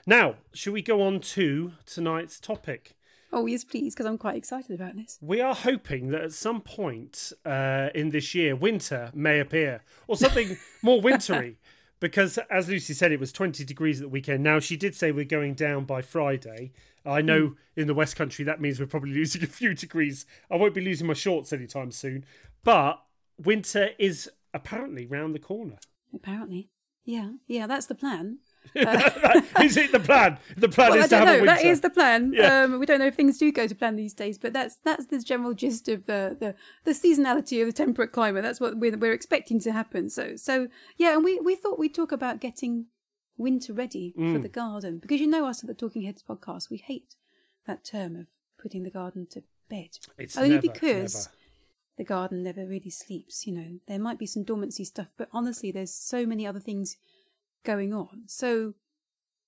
Now, 0.06 0.36
should 0.54 0.74
we 0.74 0.82
go 0.82 1.02
on 1.02 1.20
to 1.22 1.74
tonight's 1.86 2.40
topic? 2.40 2.96
Oh, 3.34 3.46
yes, 3.46 3.64
please, 3.64 3.94
because 3.94 4.06
I'm 4.06 4.18
quite 4.18 4.38
excited 4.38 4.80
about 4.80 4.96
this. 4.96 5.18
We 5.22 5.42
are 5.42 5.56
hoping 5.56 6.10
that 6.10 6.22
at 6.22 6.34
some 6.34 6.62
point 6.62 7.34
uh, 7.46 7.90
in 7.94 8.12
this 8.12 8.34
year, 8.34 8.56
winter 8.56 9.12
may 9.14 9.40
appear 9.40 9.82
or 10.08 10.16
something 10.16 10.58
more 10.82 11.02
wintry. 11.02 11.58
Because, 12.00 12.38
as 12.50 12.68
Lucy 12.68 12.94
said, 12.94 13.14
it 13.14 13.20
was 13.20 13.32
20 13.32 13.64
degrees 13.64 14.02
at 14.02 14.04
the 14.04 14.10
weekend. 14.10 14.44
Now, 14.44 14.60
she 14.60 14.76
did 14.76 14.94
say 14.94 15.12
we're 15.12 15.24
going 15.24 15.54
down 15.54 15.86
by 15.86 16.02
Friday. 16.02 16.74
I 17.06 17.22
know 17.22 17.56
in 17.76 17.88
the 17.88 17.94
West 17.94 18.16
Country 18.16 18.44
that 18.46 18.62
means 18.62 18.80
we're 18.80 18.88
probably 18.88 19.14
losing 19.14 19.44
a 19.44 19.48
few 19.48 19.74
degrees. 19.74 20.26
I 20.52 20.58
won't 20.58 20.74
be 20.74 20.82
losing 20.82 21.08
my 21.08 21.14
shorts 21.14 21.54
anytime 21.54 21.92
soon. 21.92 22.26
But 22.64 23.02
winter 23.38 23.90
is 23.98 24.30
apparently 24.54 25.06
round 25.06 25.34
the 25.34 25.40
corner. 25.40 25.78
Apparently. 26.14 26.70
Yeah, 27.06 27.32
yeah, 27.48 27.68
that's 27.68 27.86
the 27.86 27.96
plan. 27.96 28.40
Is 28.76 29.78
it 29.78 29.92
the 29.92 30.00
plan? 30.00 30.38
The 30.58 30.70
plan 30.70 30.92
Well, 30.92 31.00
is 31.04 31.10
to 31.10 31.18
have 31.18 31.28
a 31.28 31.32
know. 31.32 31.38
winter. 31.42 31.46
That 31.56 31.64
is 31.66 31.82
the 31.82 31.90
plan. 31.90 32.34
Yeah. 32.34 32.64
Um, 32.64 32.80
we 32.80 32.86
don't 32.86 33.00
know 33.00 33.08
if 33.08 33.16
things 33.16 33.38
do 33.38 33.52
go 33.52 33.68
to 33.68 33.76
plan 33.76 33.96
these 33.96 34.14
days, 34.14 34.38
but 34.38 34.54
that's 34.54 34.76
that's 34.78 35.06
the 35.08 35.20
general 35.20 35.54
gist 35.54 35.88
of 35.90 36.06
the 36.06 36.36
the, 36.40 36.56
the 36.84 36.92
seasonality 36.92 37.62
of 37.62 37.68
the 37.68 37.74
temperate 37.74 38.12
climate. 38.12 38.44
That's 38.44 38.60
what 38.60 38.78
we're, 38.78 38.98
we're 38.98 39.14
expecting 39.14 39.60
to 39.62 39.72
happen. 39.72 40.10
So 40.10 40.36
so 40.36 40.68
yeah, 40.98 41.14
and 41.14 41.24
we 41.24 41.40
we 41.40 41.56
thought 41.56 41.80
we'd 41.80 41.94
talk 41.96 42.12
about 42.12 42.40
getting 42.40 42.88
winter 43.38 43.74
ready 43.74 44.14
for 44.16 44.22
Mm. 44.22 44.42
the 44.44 44.50
garden 44.50 45.00
because 45.00 45.20
you 45.20 45.28
know 45.28 45.46
us 45.46 45.64
at 45.64 45.68
the 45.68 45.74
Talking 45.74 46.04
Heads 46.04 46.24
podcast, 46.28 46.70
we 46.70 46.78
hate 46.78 47.16
that 47.68 47.84
term 47.84 48.16
of 48.16 48.28
putting 48.62 48.84
the 48.84 48.92
garden 48.92 49.26
to 49.32 49.44
bed. 49.70 49.90
It's 50.18 50.38
Only 50.38 50.56
never, 50.56 50.62
because 50.62 51.14
never. 51.28 51.36
the 51.98 52.04
garden 52.04 52.44
never 52.44 52.66
really 52.66 52.90
sleeps. 52.92 53.46
You 53.48 53.54
know, 53.56 53.80
there 53.88 54.00
might 54.00 54.20
be 54.20 54.26
some 54.28 54.44
dormancy 54.44 54.84
stuff, 54.86 55.08
but 55.18 55.30
honestly, 55.32 55.72
there's 55.72 55.94
so 55.94 56.26
many 56.26 56.46
other 56.46 56.60
things 56.60 56.98
going 57.64 57.94
on. 57.94 58.24
So 58.28 58.74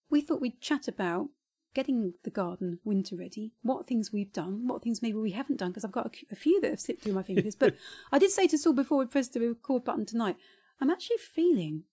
we 0.10 0.22
thought 0.22 0.42
we'd 0.42 0.62
chat 0.62 0.88
about 0.88 1.28
getting 1.76 2.14
the 2.24 2.32
garden 2.32 2.80
winter 2.84 3.16
ready, 3.16 3.52
what 3.62 3.86
things 3.86 4.12
we've 4.12 4.32
done, 4.32 4.68
what 4.68 4.82
things 4.82 5.02
maybe 5.02 5.18
we 5.18 5.32
haven't 5.32 5.58
done, 5.58 5.70
because 5.70 5.84
I've 5.84 5.92
got 5.92 6.08
a, 6.08 6.12
a 6.32 6.36
few 6.36 6.60
that 6.62 6.72
have 6.72 6.80
slipped 6.80 7.04
through 7.04 7.14
my 7.14 7.24
fingers. 7.32 7.54
but 7.54 7.76
I 8.12 8.18
did 8.18 8.32
say 8.32 8.48
to 8.48 8.58
Saul 8.58 8.74
before 8.74 8.98
we 8.98 9.06
pressed 9.06 9.34
the 9.34 9.42
record 9.42 9.84
button 9.84 10.06
tonight, 10.06 10.38
I'm 10.82 10.90
actually 10.90 11.18
feeling. 11.18 11.84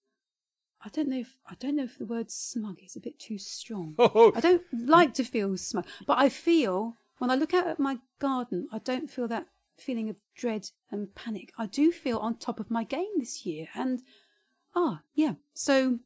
I 0.84 0.88
don't 0.88 1.08
know 1.08 1.18
if 1.18 1.36
I 1.46 1.54
don't 1.60 1.76
know 1.76 1.84
if 1.84 1.98
the 1.98 2.06
word 2.06 2.30
smug 2.30 2.78
is 2.84 2.96
a 2.96 3.00
bit 3.00 3.18
too 3.18 3.38
strong. 3.38 3.94
Oh. 3.98 4.32
I 4.34 4.40
don't 4.40 4.62
like 4.72 5.14
to 5.14 5.24
feel 5.24 5.56
smug, 5.56 5.86
but 6.06 6.18
I 6.18 6.28
feel 6.28 6.96
when 7.18 7.30
I 7.30 7.36
look 7.36 7.54
out 7.54 7.68
at 7.68 7.78
my 7.78 7.98
garden, 8.18 8.68
I 8.72 8.78
don't 8.78 9.08
feel 9.08 9.28
that 9.28 9.46
feeling 9.78 10.08
of 10.08 10.20
dread 10.36 10.70
and 10.90 11.14
panic. 11.14 11.52
I 11.56 11.66
do 11.66 11.92
feel 11.92 12.18
on 12.18 12.36
top 12.36 12.58
of 12.58 12.70
my 12.70 12.82
game 12.84 13.12
this 13.18 13.46
year, 13.46 13.68
and 13.74 14.02
ah, 14.74 15.02
yeah. 15.14 15.34
So 15.54 16.00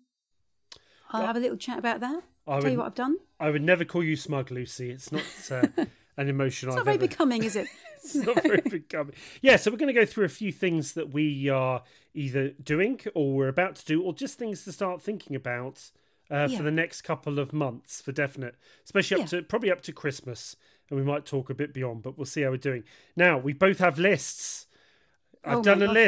I'll 1.21 1.27
have 1.27 1.37
a 1.37 1.41
little 1.41 1.57
chat 1.57 1.79
about 1.79 2.01
that. 2.01 2.23
I 2.47 2.53
Tell 2.53 2.63
would- 2.63 2.73
you 2.73 2.79
what 2.79 2.87
I've 2.87 2.95
done. 2.95 3.17
I 3.39 3.51
would 3.51 3.63
never 3.63 3.85
call 3.85 4.03
you 4.03 4.17
smug, 4.17 4.51
Lucy. 4.51 4.91
It's 4.91 5.13
not 5.13 5.23
uh, 5.51 5.67
an 6.17 6.29
emotion 6.29 6.69
It's 6.69 6.75
I've 6.75 6.81
not 6.81 6.85
very 6.87 6.97
ever. 6.97 7.07
becoming, 7.09 7.43
is 7.45 7.55
it? 7.57 7.69
it's 7.97 8.15
not 8.15 8.43
very 8.43 8.61
becoming. 8.71 9.15
Yeah, 9.43 9.57
so 9.57 9.71
we're 9.71 9.77
going 9.77 9.93
to 9.95 10.01
go 10.01 10.07
through 10.07 10.25
a 10.25 10.29
few 10.31 10.53
things 10.53 10.93
that 10.95 11.13
we 11.13 11.49
are 11.51 11.83
either 12.15 12.51
doing 12.63 13.01
or 13.15 13.35
we're 13.35 13.49
about 13.49 13.77
to 13.77 13.85
do, 13.85 14.03
or 14.03 14.15
just 14.15 14.39
things 14.39 14.65
to 14.65 14.73
start 14.73 15.03
thinking 15.03 15.37
about 15.37 15.91
uh, 16.31 16.49
Yeah. 16.51 16.57
for 16.57 16.63
the 16.63 16.71
next 16.71 17.03
couple 17.03 17.39
of 17.39 17.53
months 17.53 18.01
for 18.01 18.13
definite, 18.13 18.55
especially 18.85 19.17
up 19.23 19.33
Yeah. 19.33 19.39
to 19.41 19.43
probably 19.43 19.71
up 19.71 19.83
to 19.83 19.93
Christmas, 19.93 20.57
and 20.89 20.99
we 20.99 21.05
might 21.05 21.27
talk 21.27 21.51
a 21.51 21.55
bit 21.55 21.75
beyond, 21.75 22.03
but 22.03 22.17
we'll 22.17 22.25
see 22.25 22.41
how 22.43 22.51
we're 22.51 22.57
doing. 22.57 22.85
Now 23.17 23.37
we 23.39 23.53
both 23.53 23.79
have 23.81 23.99
lists. 23.99 24.67
I've 25.45 25.59
Oh 25.59 25.63
done 25.63 25.83
a 25.83 25.87
God, 25.87 25.97
yeah. 25.97 26.03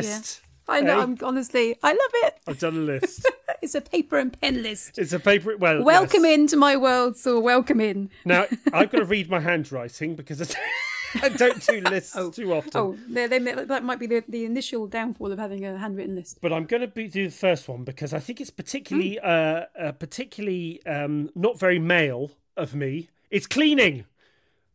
I 0.69 0.81
know. 0.81 0.97
Hey? 0.97 1.03
I'm 1.03 1.19
honestly, 1.23 1.77
I 1.83 1.89
love 1.93 2.11
it. 2.27 2.35
I've 2.47 2.59
done 2.59 2.77
a 2.77 2.81
list. 2.81 3.27
It's 3.61 3.75
a 3.75 3.81
paper 3.81 4.19
and 4.19 4.39
pen 4.41 4.63
list. 4.63 4.99
it's 4.99 5.13
a 5.13 5.19
paper. 5.19 5.57
Well, 5.57 5.83
Welcome 5.83 6.25
yes. 6.25 6.39
into 6.39 6.57
my 6.57 6.77
world, 6.77 7.17
so 7.17 7.41
Welcome 7.41 7.81
in. 7.81 8.09
Now 8.25 8.47
I've 8.73 8.91
got 8.91 8.99
to 8.99 9.05
read 9.05 9.29
my 9.29 9.41
handwriting 9.41 10.15
because 10.15 10.41
I 10.41 10.45
don't, 10.45 11.25
I 11.25 11.29
don't 11.37 11.67
do 11.67 11.81
lists 11.81 12.17
too 12.37 12.55
often. 12.55 12.71
Oh, 12.77 12.97
they, 13.09 13.27
they, 13.27 13.39
that 13.41 13.83
might 13.83 13.99
be 13.99 14.07
the, 14.07 14.23
the 14.29 14.45
initial 14.45 14.87
downfall 14.87 15.33
of 15.33 15.39
having 15.41 15.65
a 15.65 15.77
handwritten 15.77 16.15
list. 16.15 16.39
but 16.41 16.53
I'm 16.53 16.67
going 16.67 16.83
to 16.83 16.87
be, 16.87 17.09
do 17.09 17.27
the 17.29 17.35
first 17.35 17.67
one 17.69 17.83
because 17.83 18.15
I 18.15 18.21
think 18.21 18.41
it's 18.41 18.51
particularly, 18.51 19.19
Hmm. 19.21 19.29
uh, 19.29 19.63
uh, 19.79 19.93
particularly 19.93 20.81
um, 20.87 21.31
not 21.35 21.59
very 21.59 21.81
male 21.81 22.31
of 22.57 22.75
me. 22.77 23.09
It's 23.31 23.47
cleaning. 23.49 24.05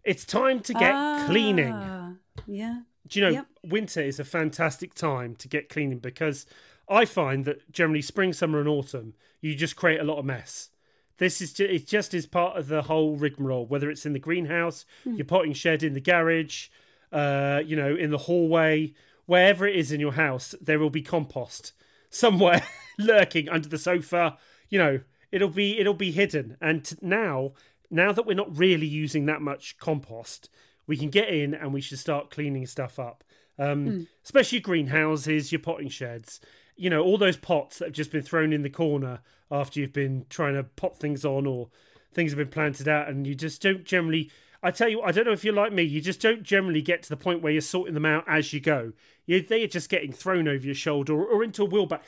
It's 0.04 0.26
time 0.26 0.60
to 0.62 0.74
get 0.74 1.26
cleaning. 1.28 1.72
Ah, 1.74 2.12
Yeah. 2.48 2.82
Do 3.08 3.20
you 3.20 3.26
know 3.26 3.32
Yep. 3.32 3.48
winter 3.64 4.02
is 4.02 4.20
a 4.20 4.24
fantastic 4.24 4.94
time 4.94 5.36
to 5.36 5.48
get 5.48 5.70
cleaning 5.70 6.00
because 6.00 6.46
I 6.88 7.06
find 7.06 7.46
that 7.46 7.72
generally 7.72 8.02
spring, 8.02 8.34
summer, 8.34 8.60
and 8.60 8.70
autumn 8.70 9.14
you 9.42 9.56
just 9.56 9.76
create 9.76 10.00
a 10.00 10.06
lot 10.06 10.20
of 10.20 10.26
mess. 10.26 10.70
This 11.18 11.42
is 11.42 11.54
ju- 11.54 11.66
it 11.66 11.86
just 11.86 12.14
is 12.14 12.26
part 12.26 12.58
of 12.58 12.68
the 12.68 12.84
whole 12.84 13.16
rigmarole. 13.18 13.66
Whether 13.66 13.90
it's 13.90 14.06
in 14.06 14.14
the 14.14 14.20
greenhouse, 14.20 14.86
your 15.06 15.26
potting 15.26 15.54
shed, 15.54 15.84
in 15.84 15.94
the 15.94 16.00
garage, 16.02 16.70
uh, 17.12 17.62
you 17.66 17.76
know, 17.76 17.96
in 17.96 18.10
the 18.10 18.18
hallway, 18.18 18.94
wherever 19.26 19.68
it 19.68 19.76
is 19.76 19.92
in 19.92 20.00
your 20.00 20.14
house, 20.14 20.56
there 20.62 20.80
will 20.80 20.90
be 20.90 21.02
compost 21.02 21.74
somewhere 22.10 22.64
lurking 22.98 23.50
under 23.50 23.70
the 23.70 23.78
sofa. 23.78 24.38
You 24.70 24.80
know, 24.80 25.00
it'll 25.32 25.50
be 25.50 25.78
it'll 25.78 25.94
be 25.94 26.12
hidden. 26.12 26.58
And 26.62 26.84
t- 26.84 26.96
now, 27.02 27.54
now 27.92 28.12
that 28.12 28.26
we're 28.26 28.34
not 28.34 28.58
really 28.58 28.88
using 28.88 29.26
that 29.26 29.42
much 29.42 29.78
compost, 29.78 30.50
we 30.88 30.98
can 30.98 31.10
get 31.10 31.30
in 31.30 31.54
and 31.54 31.74
we 31.74 31.82
should 31.82 32.00
start 32.00 32.32
cleaning 32.32 32.66
stuff 32.66 33.00
up. 33.00 33.24
Um, 33.60 34.08
Especially 34.24 34.58
your 34.58 34.64
greenhouses, 34.64 35.52
your 35.52 35.60
potting 35.60 35.90
sheds. 35.90 36.40
You 36.76 36.90
know, 36.90 37.04
all 37.04 37.18
those 37.18 37.38
pots 37.38 37.78
that 37.80 37.86
have 37.86 37.94
just 37.94 38.12
been 38.12 38.24
thrown 38.24 38.52
in 38.52 38.64
the 38.64 38.70
corner 38.70 39.22
after 39.52 39.80
you've 39.80 39.94
been 39.94 40.26
trying 40.30 40.56
to 40.56 40.64
pot 40.64 41.00
things 41.00 41.24
on 41.24 41.46
or 41.46 41.70
things 42.14 42.32
have 42.32 42.38
been 42.38 42.48
planted 42.48 42.88
out, 42.88 43.10
and 43.10 43.28
you 43.28 43.36
just 43.36 43.62
don't 43.62 43.84
generally. 43.84 44.32
I 44.64 44.72
tell 44.72 44.88
you, 44.88 45.02
I 45.02 45.12
don't 45.12 45.26
know 45.26 45.34
if 45.34 45.44
you're 45.44 45.54
like 45.54 45.74
me. 45.74 45.84
You 45.84 46.00
just 46.00 46.22
don't 46.22 46.42
generally 46.42 46.82
get 46.82 47.04
to 47.04 47.10
the 47.10 47.18
point 47.18 47.42
where 47.42 47.52
you're 47.52 47.62
sorting 47.62 47.94
them 47.94 48.06
out 48.06 48.24
as 48.28 48.54
you 48.54 48.62
go. 48.62 48.94
You, 49.26 49.42
they're 49.42 49.68
just 49.68 49.90
getting 49.90 50.14
thrown 50.14 50.48
over 50.48 50.66
your 50.66 50.74
shoulder 50.74 51.14
or, 51.14 51.26
or 51.26 51.44
into 51.44 51.64
a 51.64 51.66
wheelbarrow, 51.66 52.02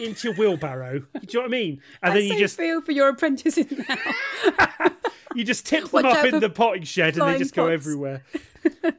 into 0.00 0.28
your 0.28 0.36
wheelbarrow. 0.36 1.00
Do 1.12 1.20
you 1.20 1.34
know 1.34 1.40
what 1.40 1.46
I 1.46 1.48
mean? 1.48 1.82
And 2.02 2.12
I 2.12 2.14
then 2.14 2.24
you 2.24 2.32
so 2.32 2.38
just 2.38 2.56
feel 2.56 2.80
for 2.80 2.92
your 2.92 3.10
apprentices 3.10 3.66
now. 3.70 3.96
you 5.34 5.44
just 5.44 5.66
tip 5.66 5.82
them 5.90 6.04
Watch 6.04 6.16
up 6.16 6.24
in 6.24 6.40
the 6.40 6.48
potting 6.48 6.82
shed 6.82 7.18
and 7.18 7.28
they 7.28 7.38
just 7.38 7.54
go 7.54 7.66
everywhere. 7.66 8.24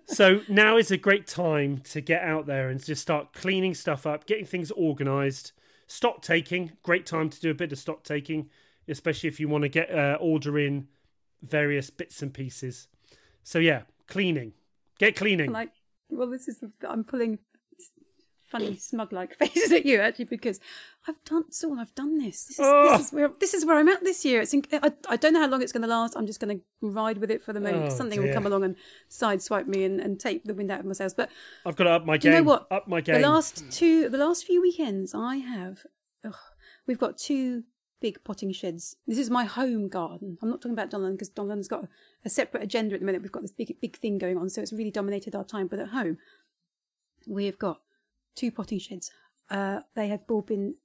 so 0.05 0.41
now 0.47 0.77
is 0.77 0.91
a 0.91 0.97
great 0.97 1.25
time 1.25 1.79
to 1.89 2.01
get 2.01 2.21
out 2.21 2.45
there 2.45 2.69
and 2.69 2.83
just 2.83 3.01
start 3.01 3.33
cleaning 3.33 3.73
stuff 3.73 4.05
up, 4.05 4.27
getting 4.27 4.45
things 4.45 4.69
organized. 4.71 5.51
Stock 5.87 6.21
taking, 6.21 6.73
great 6.83 7.07
time 7.07 7.31
to 7.31 7.39
do 7.39 7.49
a 7.49 7.55
bit 7.55 7.71
of 7.71 7.79
stock 7.79 8.03
taking, 8.03 8.51
especially 8.87 9.27
if 9.29 9.39
you 9.39 9.49
want 9.49 9.63
to 9.63 9.69
get 9.69 9.89
uh, 9.89 10.17
order 10.21 10.59
in 10.59 10.87
various 11.41 11.89
bits 11.89 12.21
and 12.21 12.31
pieces. 12.31 12.87
So 13.49 13.57
yeah, 13.57 13.81
cleaning, 14.07 14.53
get 14.99 15.15
cleaning. 15.15 15.51
like, 15.51 15.71
well, 16.11 16.29
this 16.29 16.47
is 16.47 16.63
I'm 16.87 17.03
pulling 17.03 17.39
funny 18.45 18.75
smug 18.75 19.11
like 19.11 19.35
faces 19.39 19.71
at 19.71 19.87
you 19.87 19.99
actually 19.99 20.25
because 20.25 20.59
I've 21.07 21.23
done 21.23 21.51
Saul, 21.51 21.79
I've 21.79 21.95
done 21.95 22.19
this. 22.19 22.45
This 22.45 22.59
is, 22.59 22.65
Oh. 22.67 22.95
this 22.95 23.07
is 23.07 23.11
where 23.11 23.31
this 23.39 23.53
is 23.55 23.65
where 23.65 23.77
I'm 23.77 23.87
at 23.87 24.03
this 24.03 24.23
year. 24.23 24.41
It's 24.41 24.53
in, 24.53 24.61
I, 24.71 24.91
I 25.07 25.15
don't 25.15 25.33
know 25.33 25.39
how 25.41 25.47
long 25.47 25.63
it's 25.63 25.71
going 25.71 25.81
to 25.81 25.87
last. 25.87 26.15
I'm 26.15 26.27
just 26.27 26.39
going 26.39 26.59
to 26.59 26.63
ride 26.87 27.17
with 27.17 27.31
it 27.31 27.41
for 27.41 27.51
the 27.51 27.59
moment. 27.59 27.85
Oh, 27.85 27.89
Something 27.89 28.19
dear. 28.19 28.27
will 28.27 28.35
come 28.35 28.45
along 28.45 28.65
and 28.65 28.75
sideswipe 29.09 29.65
me 29.65 29.83
and, 29.83 29.99
and 29.99 30.19
take 30.19 30.43
the 30.43 30.53
wind 30.53 30.69
out 30.69 30.81
of 30.81 30.85
my 30.85 30.93
sails. 30.93 31.15
But 31.15 31.31
I've 31.65 31.75
got 31.75 31.85
to 31.85 31.89
up 31.89 32.05
my 32.05 32.17
do 32.17 32.27
you 32.29 32.35
know 32.35 32.43
what? 32.43 32.67
Up 32.69 32.87
my 32.87 33.01
game. 33.01 33.19
The 33.19 33.27
last 33.27 33.63
two, 33.71 34.09
the 34.09 34.19
last 34.19 34.45
few 34.45 34.61
weekends, 34.61 35.15
I 35.15 35.37
have. 35.37 35.87
Ugh, 36.23 36.35
we've 36.85 36.99
got 36.99 37.17
two 37.17 37.63
big 38.01 38.23
potting 38.23 38.51
sheds. 38.51 38.95
This 39.07 39.17
is 39.17 39.29
my 39.29 39.45
home 39.45 39.87
garden. 39.87 40.37
I'm 40.41 40.49
not 40.49 40.61
talking 40.61 40.73
about 40.73 40.89
Donlan 40.89 41.13
because 41.13 41.29
Donlan's 41.29 41.67
got 41.67 41.87
a, 42.25 42.29
separate 42.29 42.63
agenda 42.63 42.95
at 42.95 43.01
the 43.01 43.05
moment. 43.05 43.23
We've 43.23 43.31
got 43.31 43.41
this 43.41 43.51
big, 43.51 43.75
big 43.81 43.97
thing 43.97 44.17
going 44.17 44.37
on, 44.37 44.49
so 44.49 44.61
it's 44.61 44.73
really 44.73 44.91
dominated 44.91 45.35
our 45.35 45.43
time. 45.43 45.67
But 45.67 45.79
at 45.79 45.89
home, 45.89 46.17
we've 47.27 47.57
got 47.57 47.81
two 48.35 48.51
potting 48.51 48.79
sheds. 48.79 49.11
Uh, 49.49 49.81
they 49.95 50.07
have 50.07 50.23
all 50.29 50.41
been 50.41 50.75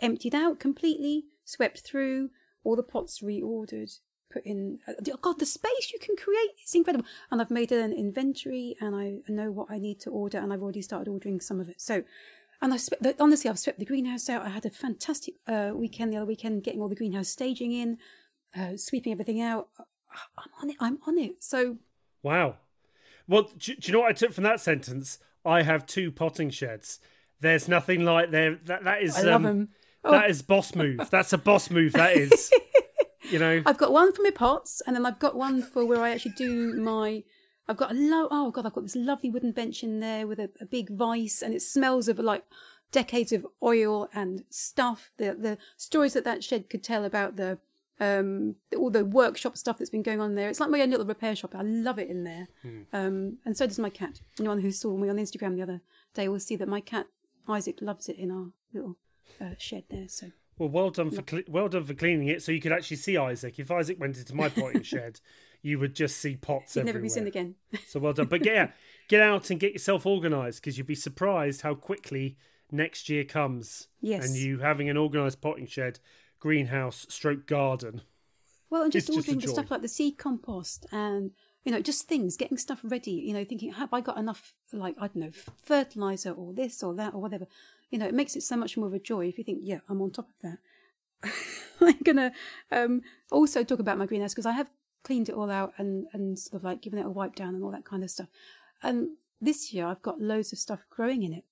emptied 0.00 0.34
out 0.34 0.58
completely, 0.58 1.24
swept 1.44 1.80
through, 1.80 2.30
all 2.64 2.76
the 2.76 2.82
pots 2.82 3.20
reordered, 3.20 3.98
put 4.30 4.44
in. 4.44 4.78
Uh, 4.86 4.92
oh 5.12 5.18
God, 5.20 5.38
the 5.38 5.46
space 5.46 5.92
you 5.92 5.98
can 5.98 6.16
create 6.16 6.50
is 6.64 6.74
incredible. 6.74 7.06
And 7.30 7.40
I've 7.40 7.50
made 7.50 7.72
an 7.72 7.92
inventory, 7.92 8.76
and 8.80 8.94
I 8.94 9.16
know 9.28 9.50
what 9.50 9.70
I 9.70 9.78
need 9.78 10.00
to 10.00 10.10
order, 10.10 10.38
and 10.38 10.52
I've 10.52 10.62
already 10.62 10.82
started 10.82 11.08
ordering 11.10 11.40
some 11.40 11.60
of 11.60 11.68
it. 11.68 11.80
So, 11.80 12.02
and 12.60 12.74
I 12.74 12.78
the- 13.00 13.16
honestly, 13.20 13.50
I've 13.50 13.58
swept 13.58 13.78
the 13.78 13.84
greenhouse 13.84 14.28
out. 14.28 14.44
I 14.44 14.48
had 14.48 14.66
a 14.66 14.70
fantastic 14.70 15.34
uh, 15.46 15.72
weekend 15.74 16.12
the 16.12 16.16
other 16.16 16.26
weekend, 16.26 16.64
getting 16.64 16.80
all 16.80 16.88
the 16.88 16.94
greenhouse 16.96 17.28
staging 17.28 17.72
in, 17.72 17.98
uh, 18.56 18.76
sweeping 18.76 19.12
everything 19.12 19.40
out. 19.40 19.68
I'm 20.38 20.50
on 20.62 20.70
it. 20.70 20.76
I'm 20.80 20.98
on 21.06 21.18
it. 21.18 21.42
So 21.42 21.78
Wow. 22.22 22.56
Well, 23.26 23.50
do, 23.58 23.74
do 23.74 23.86
you 23.86 23.92
know 23.92 24.00
what 24.00 24.10
I 24.10 24.12
took 24.12 24.32
from 24.32 24.44
that 24.44 24.60
sentence? 24.60 25.18
I 25.44 25.62
have 25.62 25.86
two 25.86 26.10
potting 26.10 26.50
sheds. 26.50 26.98
There's 27.40 27.68
nothing 27.68 28.04
like 28.04 28.30
there. 28.30 28.58
That 28.64 28.84
that 28.84 29.02
is. 29.02 29.16
I 29.16 29.22
love 29.22 29.34
um, 29.36 29.42
them. 29.42 29.68
That 30.04 30.30
is 30.30 30.42
boss 30.42 30.74
move. 30.74 31.08
That's 31.10 31.32
a 31.32 31.38
boss 31.38 31.70
move. 31.70 31.92
That 31.92 32.16
is. 32.16 32.50
you 33.30 33.38
know. 33.38 33.62
I've 33.64 33.78
got 33.78 33.92
one 33.92 34.12
for 34.12 34.22
my 34.22 34.30
pots, 34.30 34.82
and 34.86 34.96
then 34.96 35.06
I've 35.06 35.18
got 35.18 35.36
one 35.36 35.62
for 35.62 35.84
where 35.84 36.02
I 36.02 36.10
actually 36.10 36.34
do 36.36 36.74
my. 36.74 37.22
I've 37.68 37.76
got 37.76 37.90
a 37.92 37.94
low. 37.94 38.28
Oh 38.30 38.50
god, 38.50 38.66
I've 38.66 38.72
got 38.72 38.84
this 38.84 38.96
lovely 38.96 39.30
wooden 39.30 39.52
bench 39.52 39.82
in 39.82 40.00
there 40.00 40.26
with 40.26 40.38
a, 40.38 40.50
a 40.60 40.64
big 40.64 40.90
vice, 40.90 41.42
and 41.42 41.54
it 41.54 41.62
smells 41.62 42.08
of 42.08 42.18
like 42.18 42.44
decades 42.90 43.32
of 43.32 43.46
oil 43.62 44.08
and 44.14 44.44
stuff. 44.48 45.10
The 45.18 45.34
the 45.34 45.58
stories 45.76 46.14
that 46.14 46.24
that 46.24 46.42
shed 46.42 46.70
could 46.70 46.82
tell 46.82 47.04
about 47.04 47.36
the 47.36 47.58
um 48.00 48.54
all 48.76 48.90
the 48.90 49.04
workshop 49.04 49.56
stuff 49.56 49.78
that's 49.78 49.90
been 49.90 50.02
going 50.02 50.20
on 50.20 50.34
there. 50.34 50.48
It's 50.48 50.60
like 50.60 50.70
my 50.70 50.80
own 50.80 50.90
little 50.90 51.06
repair 51.06 51.36
shop. 51.36 51.54
I 51.54 51.62
love 51.62 51.98
it 51.98 52.08
in 52.08 52.24
there. 52.24 52.48
Um, 52.92 53.38
and 53.44 53.56
so 53.56 53.66
does 53.66 53.78
my 53.78 53.90
cat. 53.90 54.20
Anyone 54.38 54.60
who 54.60 54.70
saw 54.70 54.96
me 54.96 55.08
on 55.08 55.16
Instagram 55.16 55.56
the 55.56 55.62
other 55.62 55.80
day 56.14 56.28
will 56.28 56.40
see 56.40 56.56
that 56.56 56.68
my 56.68 56.80
cat 56.80 57.06
Isaac 57.48 57.78
loves 57.80 58.08
it 58.08 58.16
in 58.16 58.30
our 58.30 58.46
little 58.72 58.96
uh, 59.40 59.54
shed 59.58 59.84
there. 59.90 60.08
So 60.08 60.28
Well, 60.58 60.68
well 60.68 60.90
done 60.90 61.10
for 61.10 61.22
cle 61.22 61.42
well 61.48 61.68
done 61.68 61.84
for 61.84 61.94
cleaning 61.94 62.28
it, 62.28 62.42
so 62.42 62.52
you 62.52 62.60
could 62.60 62.72
actually 62.72 62.98
see 62.98 63.16
Isaac. 63.16 63.58
If 63.58 63.70
Isaac 63.70 64.00
went 64.00 64.16
into 64.16 64.34
my 64.34 64.48
potting 64.48 64.82
shed, 64.94 65.20
you 65.62 65.78
would 65.78 65.94
just 65.94 66.18
see 66.18 66.36
pots 66.36 66.74
he'd 66.74 66.80
everywhere. 66.80 66.94
never 66.94 67.02
be 67.02 67.08
seen 67.08 67.26
again. 67.26 67.54
So 67.86 68.00
well 68.00 68.12
done. 68.12 68.26
But 68.26 68.42
get 68.42 68.56
out, 68.56 68.70
get 69.08 69.20
out 69.20 69.50
and 69.50 69.58
get 69.58 69.72
yourself 69.72 70.06
organised 70.06 70.60
because 70.60 70.78
you'd 70.78 70.86
be 70.86 70.94
surprised 70.94 71.62
how 71.62 71.74
quickly 71.74 72.36
next 72.70 73.08
year 73.08 73.24
comes. 73.24 73.88
Yes. 74.00 74.26
And 74.26 74.36
you 74.36 74.58
having 74.58 74.88
an 74.88 74.96
organised 74.96 75.40
potting 75.40 75.66
shed, 75.66 75.98
greenhouse, 76.38 77.06
stroke 77.08 77.46
garden. 77.46 78.02
Well, 78.70 78.82
and 78.82 78.92
just 78.92 79.08
It's 79.08 79.16
just 79.16 79.28
ordering 79.28 79.40
the 79.40 79.48
stuff 79.48 79.70
like 79.70 79.82
the 79.82 79.88
seed 79.88 80.18
compost 80.18 80.86
and 80.92 81.30
you 81.64 81.72
know 81.72 81.80
just 81.80 82.06
things, 82.06 82.36
getting 82.36 82.58
stuff 82.58 82.80
ready. 82.82 83.12
You 83.12 83.34
know, 83.34 83.44
thinking 83.44 83.72
have 83.72 83.92
I 83.92 84.00
got 84.00 84.18
enough 84.18 84.54
like 84.72 84.94
I 84.98 85.08
don't 85.08 85.16
know 85.16 85.30
fertilizer 85.62 86.30
or 86.32 86.52
this 86.52 86.82
or 86.82 86.94
that 86.94 87.14
or 87.14 87.20
whatever. 87.20 87.46
You 87.90 87.98
know, 87.98 88.06
it 88.06 88.14
makes 88.14 88.36
it 88.36 88.42
so 88.42 88.56
much 88.56 88.76
more 88.76 88.86
of 88.86 88.92
a 88.92 88.98
joy 88.98 89.26
if 89.26 89.38
you 89.38 89.44
think, 89.44 89.60
yeah, 89.62 89.78
I'm 89.88 90.02
on 90.02 90.10
top 90.10 90.28
of 90.28 90.34
that. 90.42 91.32
I'm 91.80 91.98
gonna 92.04 92.32
um, 92.70 93.02
also 93.30 93.64
talk 93.64 93.78
about 93.78 93.98
my 93.98 94.06
greenhouse 94.06 94.34
because 94.34 94.46
I 94.46 94.52
have 94.52 94.68
cleaned 95.04 95.28
it 95.28 95.34
all 95.34 95.50
out 95.50 95.72
and 95.78 96.06
and 96.12 96.38
sort 96.38 96.60
of 96.60 96.64
like 96.64 96.82
given 96.82 96.98
it 96.98 97.06
a 97.06 97.10
wipe 97.10 97.34
down 97.34 97.54
and 97.54 97.64
all 97.64 97.70
that 97.70 97.84
kind 97.84 98.02
of 98.02 98.10
stuff. 98.10 98.28
And 98.82 99.10
this 99.40 99.72
year 99.72 99.86
I've 99.86 100.02
got 100.02 100.20
loads 100.20 100.52
of 100.52 100.58
stuff 100.58 100.84
growing 100.90 101.22
in 101.22 101.32
it. 101.32 101.44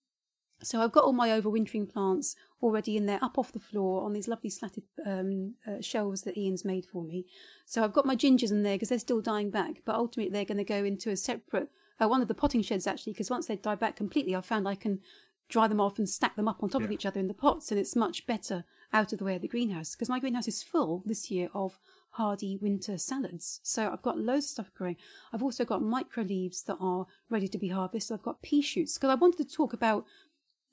So 0.62 0.80
I've 0.80 0.92
got 0.92 1.04
all 1.04 1.12
my 1.12 1.28
overwintering 1.28 1.92
plants 1.92 2.34
already 2.62 2.96
in 2.96 3.04
there, 3.04 3.22
up 3.22 3.36
off 3.36 3.52
the 3.52 3.58
floor 3.58 4.04
on 4.04 4.14
these 4.14 4.26
lovely 4.26 4.48
slatted 4.48 4.84
um, 5.04 5.54
uh, 5.66 5.82
shelves 5.82 6.22
that 6.22 6.38
Ian's 6.38 6.64
made 6.64 6.86
for 6.86 7.04
me. 7.04 7.26
So 7.66 7.84
I've 7.84 7.92
got 7.92 8.06
my 8.06 8.16
gingers 8.16 8.50
in 8.50 8.62
there 8.62 8.76
because 8.76 8.88
they're 8.88 8.98
still 8.98 9.20
dying 9.20 9.50
back, 9.50 9.82
but 9.84 9.96
ultimately 9.96 10.32
they're 10.32 10.46
going 10.46 10.56
to 10.56 10.64
go 10.64 10.82
into 10.82 11.10
a 11.10 11.16
separate 11.16 11.68
uh, 12.00 12.08
one 12.08 12.22
of 12.22 12.28
the 12.28 12.34
potting 12.34 12.62
sheds 12.62 12.86
actually, 12.86 13.12
because 13.12 13.30
once 13.30 13.46
they 13.46 13.56
die 13.56 13.74
back 13.74 13.96
completely, 13.96 14.36
I 14.36 14.40
found 14.40 14.68
I 14.68 14.74
can 14.74 15.00
dry 15.48 15.68
them 15.68 15.80
off 15.80 15.98
and 15.98 16.08
stack 16.08 16.36
them 16.36 16.48
up 16.48 16.62
on 16.62 16.68
top 16.68 16.82
of 16.82 16.92
each 16.92 17.06
other 17.06 17.20
in 17.20 17.28
the 17.28 17.34
pots, 17.34 17.70
and 17.70 17.78
it's 17.80 17.96
much 17.96 18.26
better 18.26 18.64
out 18.92 19.12
of 19.12 19.18
the 19.18 19.24
way 19.24 19.36
of 19.36 19.42
the 19.42 19.48
greenhouse 19.48 19.94
because 19.94 20.08
my 20.08 20.18
greenhouse 20.18 20.48
is 20.48 20.62
full 20.62 21.02
this 21.06 21.30
year 21.30 21.48
of 21.54 21.78
hardy 22.16 22.56
winter 22.56 22.96
salads. 22.98 23.60
So 23.62 23.90
I've 23.92 24.02
got 24.02 24.18
loads 24.18 24.46
of 24.46 24.50
stuff 24.50 24.74
growing. 24.74 24.96
I've 25.32 25.42
also 25.42 25.64
got 25.64 25.82
micro 25.82 26.24
leaves 26.24 26.62
that 26.64 26.78
are 26.80 27.06
ready 27.28 27.48
to 27.48 27.58
be 27.58 27.68
harvested. 27.68 28.14
I've 28.14 28.22
got 28.22 28.42
pea 28.42 28.62
shoots 28.62 28.94
because 28.94 29.10
I 29.10 29.14
wanted 29.14 29.48
to 29.48 29.56
talk 29.56 29.72
about 29.72 30.04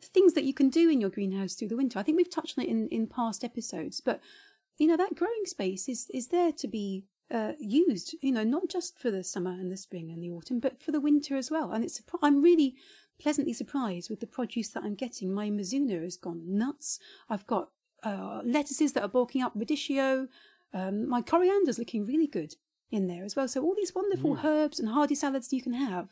things 0.01 0.33
that 0.33 0.45
you 0.45 0.53
can 0.53 0.69
do 0.69 0.89
in 0.89 1.01
your 1.01 1.09
greenhouse 1.09 1.53
through 1.53 1.69
the 1.69 1.77
winter. 1.77 1.99
I 1.99 2.03
think 2.03 2.17
we've 2.17 2.29
touched 2.29 2.57
on 2.57 2.65
it 2.65 2.69
in, 2.69 2.87
in 2.89 3.07
past 3.07 3.43
episodes, 3.43 4.01
but 4.01 4.21
you 4.77 4.87
know 4.87 4.97
that 4.97 5.15
growing 5.15 5.45
space 5.45 5.87
is 5.87 6.09
is 6.13 6.29
there 6.29 6.51
to 6.51 6.67
be 6.67 7.05
uh, 7.31 7.53
used. 7.59 8.15
You 8.21 8.31
know, 8.31 8.43
not 8.43 8.69
just 8.69 8.97
for 8.97 9.11
the 9.11 9.23
summer 9.23 9.51
and 9.51 9.71
the 9.71 9.77
spring 9.77 10.11
and 10.11 10.23
the 10.23 10.31
autumn, 10.31 10.59
but 10.59 10.81
for 10.81 10.91
the 10.91 11.01
winter 11.01 11.35
as 11.35 11.51
well. 11.51 11.71
And 11.71 11.83
it's 11.83 12.01
I'm 12.21 12.41
really 12.41 12.75
pleasantly 13.19 13.53
surprised 13.53 14.09
with 14.09 14.19
the 14.19 14.27
produce 14.27 14.69
that 14.69 14.83
I'm 14.83 14.95
getting. 14.95 15.33
My 15.33 15.49
Mizuna 15.49 16.03
has 16.03 16.17
gone 16.17 16.41
nuts. 16.45 16.99
I've 17.29 17.47
got 17.47 17.69
uh, 18.03 18.41
lettuces 18.43 18.93
that 18.93 19.03
are 19.03 19.09
bulking 19.09 19.41
up, 19.41 19.57
radicchio. 19.57 20.27
Um, 20.73 21.07
my 21.07 21.21
coriander's 21.21 21.77
looking 21.77 22.05
really 22.05 22.27
good 22.27 22.55
in 22.91 23.07
there 23.07 23.23
as 23.23 23.35
well. 23.35 23.47
So 23.47 23.61
all 23.63 23.75
these 23.75 23.95
wonderful 23.95 24.39
herbs 24.43 24.79
and 24.79 24.89
hardy 24.89 25.15
salads 25.15 25.51
you 25.51 25.61
can 25.61 25.73
have 25.73 26.09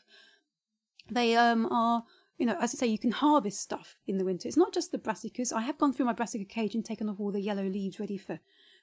they 1.10 1.36
um 1.36 1.67
are 1.71 2.04
you 2.38 2.45
know 2.45 2.56
as 2.60 2.74
i 2.74 2.78
say 2.78 2.88
you 2.88 2.97
can 2.97 3.12
harvest 3.12 3.60
stuff 3.60 3.97
in 4.08 4.17
the 4.17 4.26
winter. 4.26 4.47
It's 4.47 4.58
not 4.58 4.74
just 4.74 4.91
the 4.91 4.97
brassicas. 4.97 5.54
I 5.54 5.62
have 5.62 5.78
gone 5.78 5.93
through 5.93 6.06
my 6.06 6.13
brassica 6.13 6.45
cage 6.45 6.74
and 6.74 6.84
taken 6.84 7.10
off 7.10 7.19
all 7.19 7.32
the 7.32 7.41
yellow 7.41 7.63
leaves 7.63 8.00
ready 8.00 8.17
for 8.17 8.39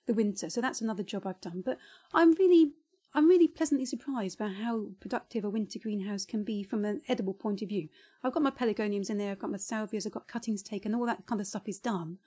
the 0.07 0.15
winter. 0.15 0.49
So 0.49 0.61
that's 0.61 0.81
another 0.81 1.03
job 1.03 1.27
i've 1.27 1.41
done. 1.41 1.63
But 1.65 1.79
i'm 2.15 2.33
really 2.35 2.73
i'm 3.15 3.29
really 3.29 3.49
pleasantly 3.49 3.87
surprised 3.87 4.39
by 4.39 4.49
how 4.49 4.89
productive 5.01 5.45
a 5.45 5.51
winter 5.51 5.79
greenhouse 5.79 6.25
can 6.25 6.45
be 6.45 6.63
from 6.63 6.85
an 6.85 7.01
edible 7.09 7.35
point 7.35 7.63
of 7.63 7.69
view. 7.69 7.89
I've 8.23 8.35
got 8.35 8.43
my 8.43 8.51
pelargoniums 8.51 9.11
in 9.11 9.19
there. 9.19 9.33
I've 9.33 9.39
got 9.39 9.51
my 9.51 9.59
salvias. 9.59 10.07
I've 10.07 10.13
got 10.13 10.29
cuttings 10.29 10.63
taken. 10.63 10.95
All 10.95 11.07
that 11.07 11.27
kind 11.27 11.41
of 11.41 11.47
stuff 11.47 11.67
is 11.67 11.79
done 11.79 12.19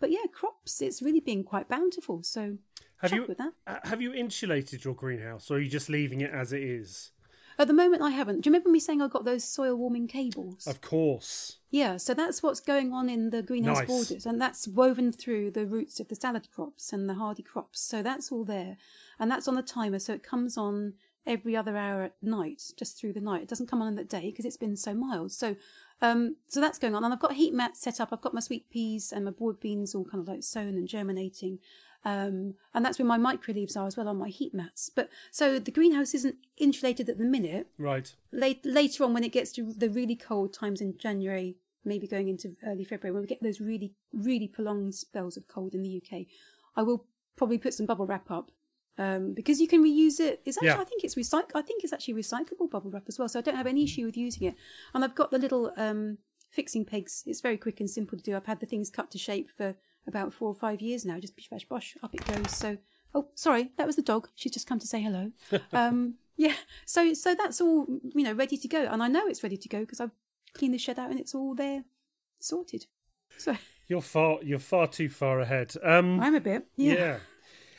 but 0.00 0.10
yeah 0.10 0.26
crops 0.32 0.80
it's 0.80 1.02
really 1.02 1.20
been 1.20 1.42
quite 1.44 1.68
bountiful 1.68 2.22
so 2.22 2.58
Have 2.98 3.12
you 3.12 3.24
with 3.26 3.38
that 3.38 3.52
have 3.84 4.00
you 4.02 4.12
insulated 4.12 4.84
your 4.84 4.94
greenhouse, 4.94 5.50
or 5.50 5.56
are 5.56 5.60
you 5.60 5.70
just 5.70 5.88
leaving 5.88 6.20
it 6.20 6.30
as 6.32 6.52
it 6.52 6.62
is? 6.62 7.10
at 7.58 7.66
the 7.68 7.72
moment 7.74 8.02
i 8.02 8.10
haven't 8.10 8.42
do 8.42 8.48
you 8.48 8.52
remember 8.52 8.68
me 8.70 8.78
saying 8.78 9.00
i 9.00 9.08
got 9.08 9.24
those 9.24 9.42
soil 9.44 9.74
warming 9.76 10.06
cables 10.06 10.66
Of 10.66 10.80
course. 10.80 11.56
Yeah, 11.70 11.96
so 11.98 12.14
that's 12.14 12.42
what's 12.42 12.60
going 12.60 12.92
on 12.94 13.08
in 13.10 13.30
the 13.30 13.42
greenhouse 13.42 13.78
Nice. 13.80 13.86
borders, 13.88 14.24
and 14.24 14.40
that's 14.40 14.66
woven 14.66 15.12
through 15.12 15.50
the 15.50 15.66
roots 15.66 16.00
of 16.00 16.08
the 16.08 16.14
salad 16.14 16.48
crops 16.54 16.90
and 16.92 17.06
the 17.06 17.14
hardy 17.14 17.42
crops. 17.42 17.80
So 17.80 18.02
that's 18.02 18.30
all 18.32 18.44
there, 18.44 18.78
and 19.18 19.30
that's 19.30 19.46
on 19.48 19.56
the 19.56 19.62
timer. 19.62 19.98
So 19.98 20.14
it 20.14 20.22
comes 20.22 20.56
on 20.56 20.94
every 21.26 21.54
other 21.54 21.76
hour 21.76 22.02
at 22.04 22.14
night, 22.22 22.62
just 22.78 22.98
through 22.98 23.12
the 23.14 23.20
night. 23.20 23.42
It 23.42 23.48
doesn't 23.48 23.66
come 23.68 23.82
on 23.82 23.88
in 23.88 23.94
the 23.96 24.04
day 24.04 24.30
because 24.30 24.46
it's 24.46 24.56
been 24.56 24.76
so 24.76 24.94
mild. 24.94 25.32
So, 25.32 25.56
um, 26.02 26.36
so 26.48 26.60
that's 26.60 26.78
going 26.78 26.94
on, 26.94 27.04
and 27.04 27.12
I've 27.12 27.20
got 27.20 27.32
heat 27.34 27.54
mats 27.54 27.80
set 27.80 28.00
up. 28.00 28.10
I've 28.12 28.20
got 28.20 28.34
my 28.34 28.40
sweet 28.40 28.68
peas 28.70 29.12
and 29.12 29.24
my 29.24 29.30
broad 29.30 29.60
beans 29.60 29.94
all 29.94 30.04
kind 30.04 30.20
of 30.20 30.28
like 30.28 30.42
sown 30.42 30.74
and 30.74 30.88
germinating. 30.88 31.58
Um, 32.04 32.54
and 32.72 32.84
that's 32.84 32.98
where 33.00 33.06
my 33.06 33.16
micro 33.16 33.52
leaves 33.52 33.76
are 33.76 33.86
as 33.86 33.96
well 33.96 34.08
on 34.08 34.16
my 34.18 34.28
heat 34.28 34.54
mats. 34.54 34.90
But 34.94 35.08
so 35.32 35.58
the 35.58 35.72
greenhouse 35.72 36.14
isn't 36.14 36.36
insulated 36.56 37.08
at 37.08 37.18
the 37.18 37.24
minute, 37.24 37.66
Right. 37.78 38.14
late, 38.30 38.64
later 38.64 39.02
on 39.02 39.12
when 39.12 39.24
it 39.24 39.32
gets 39.32 39.50
to 39.52 39.72
the 39.72 39.90
really 39.90 40.14
cold 40.14 40.52
times 40.54 40.80
in 40.80 40.96
January, 40.98 41.56
maybe 41.84 42.06
going 42.06 42.28
into 42.28 42.54
early 42.64 42.84
February, 42.84 43.12
when 43.12 43.22
we 43.22 43.26
get 43.26 43.42
those 43.42 43.60
really, 43.60 43.92
really 44.12 44.46
prolonged 44.46 44.94
spells 44.94 45.36
of 45.36 45.48
cold 45.48 45.74
in 45.74 45.82
the 45.82 46.00
UK, 46.00 46.26
I 46.76 46.82
will 46.82 47.06
probably 47.34 47.58
put 47.58 47.74
some 47.74 47.86
bubble 47.86 48.06
wrap 48.06 48.30
up. 48.30 48.52
Um, 48.98 49.34
because 49.34 49.60
you 49.60 49.68
can 49.68 49.82
reuse 49.84 50.20
it. 50.20 50.40
It's 50.44 50.56
actually, 50.56 50.68
Yeah. 50.68 50.80
I 50.80 50.84
think 50.84 51.04
it's 51.04 51.14
recyc- 51.16 51.52
I 51.54 51.62
think 51.62 51.84
it's 51.84 51.92
actually 51.92 52.14
recyclable 52.14 52.70
bubble 52.70 52.90
wrap 52.90 53.04
as 53.08 53.18
well. 53.18 53.28
So 53.28 53.38
I 53.38 53.42
don't 53.42 53.56
have 53.56 53.66
any 53.66 53.84
issue 53.84 54.06
with 54.06 54.16
using 54.16 54.48
it. 54.48 54.54
And 54.94 55.04
I've 55.04 55.14
got 55.14 55.30
the 55.30 55.38
little 55.38 55.72
um, 55.76 56.18
fixing 56.50 56.84
pegs. 56.84 57.22
It's 57.26 57.40
very 57.42 57.58
quick 57.58 57.80
and 57.80 57.90
simple 57.90 58.16
to 58.16 58.24
do. 58.24 58.34
I've 58.34 58.46
had 58.46 58.60
the 58.60 58.66
things 58.66 58.88
cut 58.90 59.10
to 59.10 59.18
shape 59.18 59.50
for 59.50 59.74
about 60.06 60.32
four 60.32 60.48
or 60.48 60.54
five 60.54 60.80
years 60.80 61.04
now. 61.04 61.18
Just 61.20 61.36
bish 61.36 61.50
bash 61.50 61.66
bosh, 61.68 61.96
up 62.02 62.14
it 62.14 62.24
goes. 62.24 62.50
So, 62.56 62.78
oh, 63.14 63.28
sorry, 63.34 63.72
that 63.76 63.86
was 63.86 63.96
the 63.96 64.02
dog. 64.02 64.28
She's 64.34 64.52
just 64.52 64.66
come 64.66 64.78
to 64.78 64.86
say 64.86 65.02
hello. 65.02 65.32
um, 65.72 66.14
yeah. 66.36 66.54
So, 66.86 67.12
so 67.12 67.34
that's 67.34 67.60
all 67.60 67.86
you 68.14 68.24
know, 68.24 68.32
ready 68.32 68.56
to 68.56 68.68
go. 68.68 68.84
And 68.84 69.02
I 69.02 69.08
know 69.08 69.26
it's 69.26 69.42
ready 69.42 69.56
to 69.58 69.68
go 69.68 69.80
because 69.80 70.00
I've 70.00 70.12
cleaned 70.54 70.72
the 70.74 70.78
shed 70.78 70.98
out 70.98 71.10
and 71.10 71.20
it's 71.20 71.34
all 71.34 71.54
there, 71.54 71.84
sorted. 72.38 72.86
So 73.38 73.56
You're 73.88 74.00
far 74.00 74.38
you're 74.42 74.58
far 74.58 74.86
too 74.86 75.10
far 75.10 75.40
ahead. 75.40 75.74
Um 75.82 76.18
I'm 76.20 76.34
a 76.34 76.40
bit, 76.40 76.66
yeah. 76.76 76.94
yeah. 76.94 77.16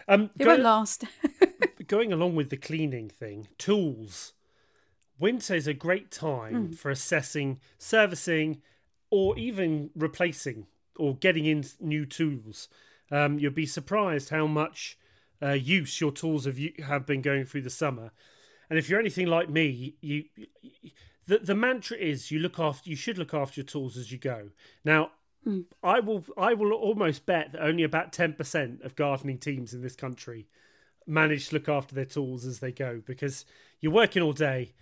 Um 0.08 0.30
won't 0.40 0.62
last. 0.62 1.04
going 1.88 2.12
along 2.14 2.36
with 2.36 2.50
the 2.50 2.58
cleaning 2.58 3.10
thing, 3.10 3.48
tools. 3.58 4.34
Winter 5.20 5.56
is 5.56 5.68
a 5.68 5.74
great 5.74 6.12
time 6.12 6.68
Hmm. 6.68 6.72
for 6.74 6.92
assessing, 6.92 7.60
servicing, 7.78 8.62
or 9.10 9.38
even 9.38 9.90
replacing 9.96 10.68
or 10.96 11.16
getting 11.16 11.46
in 11.46 11.64
new 11.80 12.06
tools. 12.06 12.68
Um, 13.10 13.40
you'll 13.40 13.52
be 13.54 13.66
surprised 13.66 14.30
how 14.30 14.48
much 14.48 14.98
uh, 15.42 15.52
use 15.52 16.02
your 16.02 16.12
tools 16.12 16.46
have 16.46 16.58
you, 16.60 16.74
have 16.86 17.06
been 17.06 17.22
going 17.22 17.46
through 17.46 17.62
the 17.62 17.70
summer. 17.70 18.12
And 18.70 18.78
if 18.78 18.90
you're 18.90 19.00
anything 19.00 19.28
like 19.28 19.50
me, 19.50 19.96
you 20.02 20.26
the 21.26 21.40
the 21.40 21.56
mantra 21.56 21.98
is 21.98 22.32
you 22.32 22.40
look 22.40 22.60
after 22.60 22.90
you 22.90 22.96
should 22.96 23.18
look 23.18 23.34
after 23.34 23.62
your 23.62 23.66
tools 23.66 23.98
as 23.98 24.12
you 24.12 24.18
go. 24.18 24.50
Now, 24.84 25.12
I 25.84 26.00
will 26.00 26.26
I 26.38 26.54
will 26.54 26.74
almost 26.74 27.26
bet 27.26 27.54
that 27.54 27.62
only 27.62 27.84
about 27.84 28.12
ten 28.14 28.34
percent 28.34 28.82
of 28.82 28.96
gardening 28.96 29.38
teams 29.38 29.74
in 29.74 29.82
this 29.82 29.96
country 29.96 30.48
manage 31.06 31.50
to 31.50 31.56
look 31.56 31.70
after 31.70 31.96
their 31.96 32.06
tools 32.06 32.46
as 32.46 32.60
they 32.60 32.72
go 32.72 33.02
because 33.06 33.46
you're 33.80 33.94
working 33.94 34.22
all 34.22 34.34
day 34.34 34.74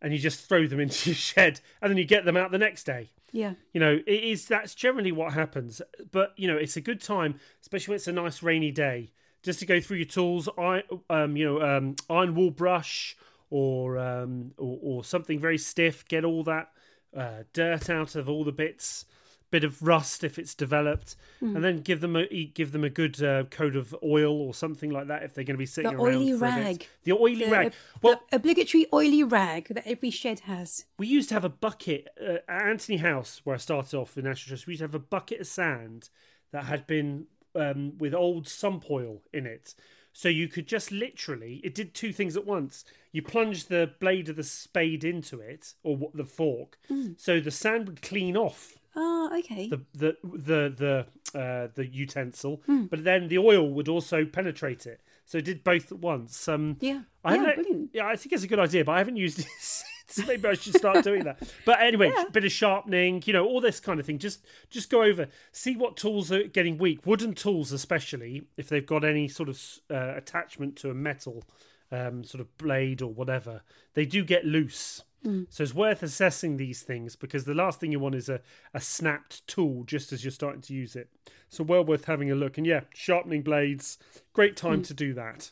and 0.00 0.12
you 0.12 0.18
just 0.18 0.46
throw 0.48 0.66
them 0.66 0.80
into 0.84 1.10
your 1.10 1.16
shed 1.16 1.60
and 1.80 1.90
then 1.90 1.98
you 1.98 2.04
get 2.04 2.24
them 2.24 2.36
out 2.36 2.50
the 2.50 2.58
next 2.58 2.84
day. 2.84 3.10
yeah. 3.32 3.54
You 3.72 3.80
know, 3.80 4.00
it 4.06 4.24
is 4.24 4.46
that's 4.46 4.74
generally 4.74 5.12
what 5.12 5.32
happens. 5.32 5.82
But 6.10 6.34
you 6.36 6.48
know, 6.48 6.56
it's 6.56 6.76
a 6.76 6.80
good 6.80 7.00
time, 7.00 7.40
especially 7.62 7.92
when 7.92 7.96
it's 7.96 8.08
a 8.08 8.12
nice 8.12 8.42
rainy 8.42 8.70
day, 8.70 9.12
just 9.42 9.58
to 9.60 9.66
go 9.66 9.80
through 9.80 9.98
your 9.98 10.06
tools. 10.06 10.48
I, 10.58 10.82
um, 11.10 11.36
you 11.36 11.44
know, 11.44 11.62
um, 11.62 11.96
iron 12.10 12.34
wool 12.34 12.50
brush 12.50 13.16
or 13.50 13.98
um, 13.98 14.52
or, 14.58 14.78
or 14.82 15.04
something 15.04 15.40
very 15.40 15.58
stiff. 15.58 16.06
Get 16.06 16.24
all 16.24 16.44
that 16.44 16.68
uh, 17.16 17.44
dirt 17.52 17.90
out 17.90 18.14
of 18.14 18.28
all 18.28 18.44
the 18.44 18.52
bits. 18.52 19.06
Bit 19.52 19.64
of 19.64 19.82
rust 19.82 20.24
if 20.24 20.38
it's 20.38 20.54
developed, 20.54 21.14
Hmm. 21.40 21.54
and 21.54 21.62
then 21.64 21.82
give 21.82 22.00
them 22.00 22.16
a 22.16 22.26
give 22.54 22.72
them 22.72 22.84
a 22.84 22.88
good 22.90 23.22
uh, 23.22 23.44
coat 23.44 23.76
of 23.76 23.94
oil 24.02 24.32
or 24.40 24.54
something 24.54 24.90
like 24.90 25.08
that 25.08 25.22
if 25.24 25.34
they're 25.34 25.44
going 25.44 25.54
to 25.56 25.58
be 25.58 25.66
sitting 25.66 25.90
The 25.92 26.02
around 26.02 26.14
oily 26.16 26.30
for 26.38 26.46
a 26.46 26.48
bit. 26.50 26.64
rag. 26.64 26.86
The 27.04 27.12
oily 27.12 27.44
The, 27.44 27.50
rag. 27.50 27.72
the 27.72 27.76
Well, 28.02 28.22
obligatory 28.32 28.86
oily 28.94 29.22
rag 29.22 29.68
that 29.68 29.86
every 29.86 30.10
shed 30.10 30.40
has. 30.40 30.86
we 30.98 31.06
used 31.06 31.28
to 31.28 31.34
have 31.34 31.44
a 31.44 31.50
bucket 31.50 32.08
uh, 32.18 32.38
at 32.48 32.62
Antony 32.66 32.96
House, 32.96 33.42
where 33.44 33.54
I 33.54 33.58
started 33.58 33.94
off 33.96 34.16
in 34.16 34.24
National 34.24 34.48
Trust. 34.56 34.66
We 34.66 34.72
used 34.72 34.80
to 34.80 34.84
have 34.84 34.94
a 34.94 34.98
bucket 34.98 35.40
of 35.42 35.46
sand 35.46 36.08
that 36.50 36.64
had 36.64 36.86
been 36.86 37.26
um, 37.54 37.98
with 37.98 38.14
old 38.14 38.48
sump 38.48 38.90
oil 38.90 39.20
in 39.34 39.44
it. 39.46 39.74
So 40.14 40.28
you 40.30 40.48
could 40.48 40.66
just 40.66 40.90
literally, 40.92 41.60
it 41.64 41.74
did 41.74 41.92
two 41.94 42.12
things 42.12 42.36
at 42.38 42.46
once. 42.46 42.84
You 43.12 43.20
plunged 43.22 43.68
the 43.68 43.92
blade 44.00 44.28
of 44.30 44.36
the 44.36 44.44
spade 44.44 45.04
into 45.04 45.40
it, 45.40 45.74
or 45.82 46.10
the 46.14 46.24
fork, 46.24 46.78
so 47.18 47.38
the 47.40 47.50
sand 47.50 47.86
would 47.88 48.00
clean 48.02 48.36
off 48.36 48.78
Ah, 48.94 49.36
okay. 49.38 49.68
the 49.68 49.80
the 49.94 50.16
the 50.22 51.06
the 51.32 51.38
uh, 51.38 51.68
the 51.74 51.86
utensil, 51.86 52.62
but 52.90 53.04
then 53.04 53.28
the 53.28 53.38
oil 53.38 53.68
would 53.70 53.88
also 53.88 54.24
penetrate 54.24 54.86
it. 54.86 55.00
So 55.24 55.38
it 55.38 55.44
did 55.44 55.64
both 55.64 55.90
at 55.92 55.98
once. 55.98 56.46
Um, 56.48 56.76
Yeah. 56.80 57.02
I 57.24 57.34
Yeah, 57.36 57.40
haven't- 57.40 57.54
brilliant. 57.54 57.90
Yeah, 57.94 58.06
I 58.06 58.16
think 58.16 58.32
it's 58.32 58.44
a 58.44 58.48
good 58.48 58.58
idea, 58.58 58.84
but 58.84 58.92
I 58.92 58.98
haven't 58.98 59.16
used 59.16 59.38
it 59.44 59.46
since. 59.58 60.28
Maybe 60.28 60.46
I 60.46 60.54
should 60.54 60.74
start 60.74 61.04
doing 61.04 61.24
that. 61.24 61.38
But 61.64 61.80
anyway, 61.80 62.12
bit 62.32 62.44
of 62.44 62.52
sharpening, 62.52 63.22
you 63.24 63.32
know, 63.32 63.46
all 63.46 63.60
this 63.62 63.80
kind 63.80 63.98
of 63.98 64.04
thing. 64.04 64.18
Just 64.18 64.44
just 64.68 64.90
go 64.90 65.02
over, 65.02 65.28
see 65.52 65.74
what 65.76 65.96
tools 65.96 66.30
are 66.30 66.42
getting 66.44 66.76
weak. 66.76 67.06
Wooden 67.06 67.34
tools, 67.34 67.72
especially 67.72 68.42
if 68.58 68.68
they've 68.68 68.84
got 68.84 69.04
any 69.04 69.26
sort 69.28 69.48
of 69.48 69.58
uh, 69.90 70.12
attachment 70.16 70.76
to 70.76 70.90
a 70.90 70.94
metal 70.94 71.44
um, 71.90 72.24
sort 72.24 72.40
of 72.42 72.58
blade 72.58 73.00
or 73.00 73.10
whatever, 73.12 73.62
they 73.94 74.04
do 74.04 74.22
get 74.24 74.44
loose. 74.44 75.02
So 75.50 75.62
it's 75.62 75.74
worth 75.74 76.02
assessing 76.02 76.56
these 76.56 76.82
things 76.82 77.16
because 77.16 77.44
the 77.44 77.54
last 77.54 77.80
thing 77.80 77.92
you 77.92 78.00
want 78.00 78.14
is 78.14 78.28
a, 78.28 78.40
a 78.74 78.80
snapped 78.80 79.46
tool 79.46 79.84
just 79.84 80.12
as 80.12 80.24
you're 80.24 80.30
starting 80.30 80.62
to 80.62 80.74
use 80.74 80.96
it. 80.96 81.08
So 81.48 81.62
well 81.62 81.84
worth 81.84 82.06
having 82.06 82.30
a 82.30 82.34
look. 82.34 82.58
And 82.58 82.66
yeah, 82.66 82.82
sharpening 82.94 83.42
blades, 83.42 83.98
great 84.32 84.56
time 84.56 84.82
to 84.82 84.94
do 84.94 85.14
that. 85.14 85.50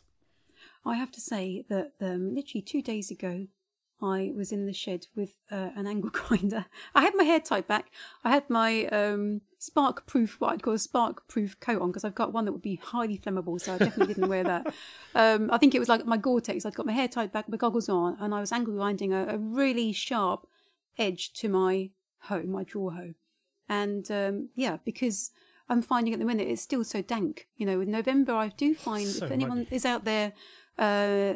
I 0.85 0.95
have 0.95 1.11
to 1.13 1.21
say 1.21 1.65
that 1.69 1.93
um, 2.01 2.35
literally 2.35 2.63
two 2.63 2.83
days 2.83 3.11
ago, 3.11 3.47
I 4.03 4.33
was 4.35 4.51
in 4.51 4.67
the 4.67 4.73
shed 4.73 5.07
with 5.15 5.35
uh, 5.51 5.71
an 5.77 5.87
angle 5.87 6.11
grinder. 6.13 6.67
I 6.95 7.03
had 7.03 7.15
my 7.15 7.25
hair 7.25 7.41
tied 7.41 7.67
back. 7.67 7.91
I 8.25 8.31
had 8.31 8.49
my 8.49 8.87
um, 8.87 9.43
spark 9.61 10.07
proof, 10.07 10.41
what 10.41 10.53
I'd 10.53 10.63
call 10.63 10.73
a 10.73 10.79
spark 10.79 11.29
proof 11.29 11.61
coat 11.61 11.83
on 11.83 11.91
because 11.91 12.03
I've 12.03 12.15
got 12.15 12.33
one 12.33 12.47
that 12.47 12.53
would 12.53 12.63
be 12.63 12.77
highly 12.77 13.19
flammable. 13.19 13.61
So 13.61 13.75
I 13.75 13.79
definitely 13.79 14.15
didn't 14.15 14.29
wear 14.29 14.43
that. 14.43 14.75
Um, 15.13 15.51
I 15.51 15.59
think 15.59 15.75
it 15.75 15.81
was 15.81 15.89
like 15.89 16.07
my 16.07 16.17
Gore 16.17 16.41
Tex. 16.41 16.65
I'd 16.65 16.77
got 16.77 16.87
my 16.87 16.93
hair 16.93 17.09
tied 17.09 17.33
back, 17.33 17.49
my 17.49 17.57
goggles 17.57 17.89
on, 17.89 18.17
and 18.21 18.33
I 18.33 18.39
was 18.39 18.53
angle 18.53 18.75
grinding 18.75 19.13
a, 19.13 19.27
a 19.27 19.39
really 19.39 19.93
sharp 19.93 20.47
edge 20.99 21.33
to 21.33 21.49
my 21.49 21.91
hoe, 22.21 22.45
my 22.45 22.63
draw 22.63 22.91
hoe. 22.91 23.15
And 23.69 24.09
um, 24.13 24.51
yeah, 24.55 24.77
because 24.85 25.33
I'm 25.69 25.83
finding 25.83 26.15
at 26.15 26.21
the 26.21 26.25
minute 26.25 26.47
it's 26.47 26.63
still 26.63 26.85
so 26.85 27.03
dank. 27.03 27.49
You 27.57 27.67
know, 27.67 27.81
in 27.81 27.91
November, 27.91 28.35
I 28.35 28.49
do 28.49 28.73
find 28.73 29.05
So 29.05 29.25
if 29.25 29.33
anyone 29.33 29.59
muggy. 29.59 29.75
is 29.75 29.85
out 29.85 30.05
there 30.05 30.33
uh, 30.79 31.35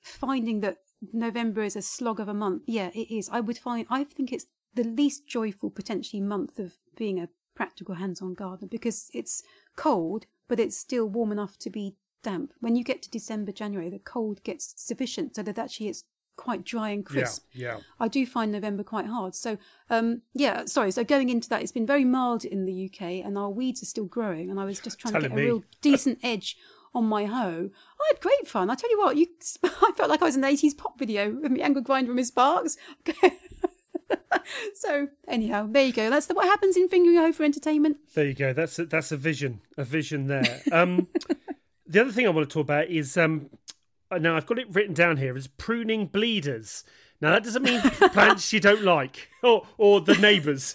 finding 0.00 0.58
that 0.60 0.78
November 1.12 1.62
is 1.62 1.76
a 1.76 1.82
slog 1.82 2.18
of 2.18 2.26
a 2.26 2.34
month, 2.34 2.62
yeah, 2.66 2.90
it 2.94 3.14
is. 3.14 3.28
I 3.30 3.38
would 3.38 3.58
find, 3.58 3.86
I 3.88 4.02
think 4.02 4.32
it's 4.32 4.46
the 4.74 4.84
least 4.84 5.28
joyful 5.28 5.70
potentially 5.70 6.20
month 6.20 6.58
of 6.58 6.74
being 6.96 7.20
a 7.20 7.28
practical 7.54 7.96
hands-on 7.96 8.34
gardener 8.34 8.68
because 8.70 9.10
it's 9.12 9.42
cold, 9.76 10.26
but 10.48 10.60
it's 10.60 10.76
still 10.76 11.06
warm 11.08 11.32
enough 11.32 11.58
to 11.58 11.70
be 11.70 11.94
damp. 12.22 12.52
When 12.60 12.76
you 12.76 12.84
get 12.84 13.02
to 13.02 13.10
December, 13.10 13.52
January, 13.52 13.90
the 13.90 13.98
cold 13.98 14.42
gets 14.42 14.74
sufficient 14.76 15.36
so 15.36 15.42
that 15.42 15.58
actually 15.58 15.88
it's 15.88 16.04
quite 16.36 16.64
dry 16.64 16.90
and 16.90 17.04
crisp. 17.04 17.44
Yeah, 17.52 17.76
yeah. 17.76 17.80
I 18.00 18.08
do 18.08 18.26
find 18.26 18.50
November 18.50 18.82
quite 18.82 19.06
hard. 19.06 19.34
So, 19.34 19.58
um, 19.90 20.22
yeah, 20.32 20.64
sorry. 20.66 20.90
So 20.90 21.04
going 21.04 21.28
into 21.28 21.48
that, 21.50 21.62
it's 21.62 21.72
been 21.72 21.86
very 21.86 22.04
mild 22.04 22.44
in 22.44 22.64
the 22.64 22.90
UK, 22.90 23.24
and 23.24 23.38
our 23.38 23.50
weeds 23.50 23.82
are 23.82 23.86
still 23.86 24.06
growing. 24.06 24.50
And 24.50 24.58
I 24.58 24.64
was 24.64 24.80
just 24.80 24.98
trying 24.98 25.14
to 25.14 25.20
get 25.20 25.32
me. 25.32 25.42
a 25.42 25.44
real 25.44 25.64
decent 25.80 26.18
edge 26.22 26.56
on 26.94 27.04
my 27.04 27.26
hoe. 27.26 27.70
I 28.00 28.12
had 28.12 28.20
great 28.20 28.46
fun. 28.46 28.70
I 28.70 28.74
tell 28.74 28.90
you 28.90 28.98
what, 28.98 29.16
you, 29.16 29.26
I 29.64 29.92
felt 29.96 30.08
like 30.08 30.22
I 30.22 30.26
was 30.26 30.36
in 30.36 30.44
an 30.44 30.50
eighties 30.50 30.74
pop 30.74 30.98
video 30.98 31.30
with 31.30 31.50
my 31.50 31.58
angle 31.58 31.82
grinder 31.82 32.10
and 32.10 32.16
my 32.16 32.22
sparks. 32.22 32.76
so 34.74 35.08
anyhow, 35.28 35.66
there 35.70 35.86
you 35.86 35.92
go. 35.92 36.10
That's 36.10 36.26
the, 36.26 36.34
what 36.34 36.46
happens 36.46 36.76
in 36.76 36.88
Fingringhoe 36.88 37.34
for 37.34 37.44
entertainment. 37.44 37.98
There 38.14 38.26
you 38.26 38.34
go. 38.34 38.52
That's 38.52 38.78
a, 38.78 38.86
that's 38.86 39.12
a 39.12 39.16
vision, 39.16 39.60
a 39.76 39.84
vision 39.84 40.26
there. 40.26 40.62
Um, 40.72 41.08
the 41.86 42.00
other 42.00 42.12
thing 42.12 42.26
I 42.26 42.30
want 42.30 42.48
to 42.48 42.52
talk 42.52 42.64
about 42.64 42.88
is 42.88 43.16
um, 43.16 43.50
now 44.12 44.36
I've 44.36 44.46
got 44.46 44.58
it 44.58 44.72
written 44.74 44.94
down 44.94 45.16
here 45.16 45.36
is 45.36 45.46
pruning 45.46 46.06
bleeders. 46.06 46.84
Now 47.20 47.32
that 47.32 47.44
doesn't 47.44 47.62
mean 47.62 47.80
plants 48.12 48.52
you 48.52 48.60
don't 48.60 48.82
like 48.82 49.28
or 49.42 49.66
or 49.78 50.00
the 50.00 50.14
neighbours, 50.16 50.74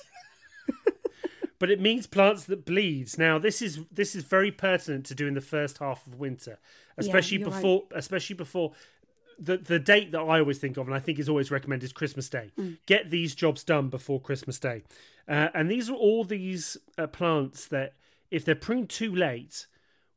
but 1.59 1.69
it 1.69 1.79
means 1.79 2.07
plants 2.07 2.45
that 2.45 2.65
bleed. 2.65 3.17
Now 3.17 3.37
this 3.37 3.61
is 3.61 3.79
this 3.91 4.15
is 4.15 4.23
very 4.23 4.51
pertinent 4.51 5.05
to 5.07 5.15
do 5.15 5.27
in 5.27 5.33
the 5.33 5.41
first 5.41 5.77
half 5.79 6.05
of 6.07 6.15
winter, 6.15 6.59
especially 6.97 7.37
right. 7.37 7.53
before 7.53 7.83
especially 7.93 8.35
before 8.35 8.73
the 9.39 9.57
the 9.57 9.79
date 9.79 10.11
that 10.11 10.19
I 10.19 10.39
always 10.39 10.59
think 10.59 10.77
of, 10.77 10.87
and 10.87 10.95
I 10.95 10.99
think 10.99 11.19
is 11.19 11.29
always 11.29 11.51
recommended, 11.51 11.85
is 11.85 11.93
Christmas 11.93 12.29
Day. 12.29 12.51
Get 12.85 13.09
these 13.09 13.35
jobs 13.35 13.63
done 13.63 13.89
before 13.89 14.19
Christmas 14.19 14.59
Day, 14.59 14.83
uh, 15.27 15.49
and 15.53 15.69
these 15.69 15.89
are 15.89 15.95
all 15.95 16.23
these 16.23 16.77
uh, 16.97 17.07
plants 17.07 17.67
that, 17.67 17.93
if 18.29 18.43
they're 18.45 18.55
pruned 18.55 18.89
too 18.89 19.15
late, 19.15 19.67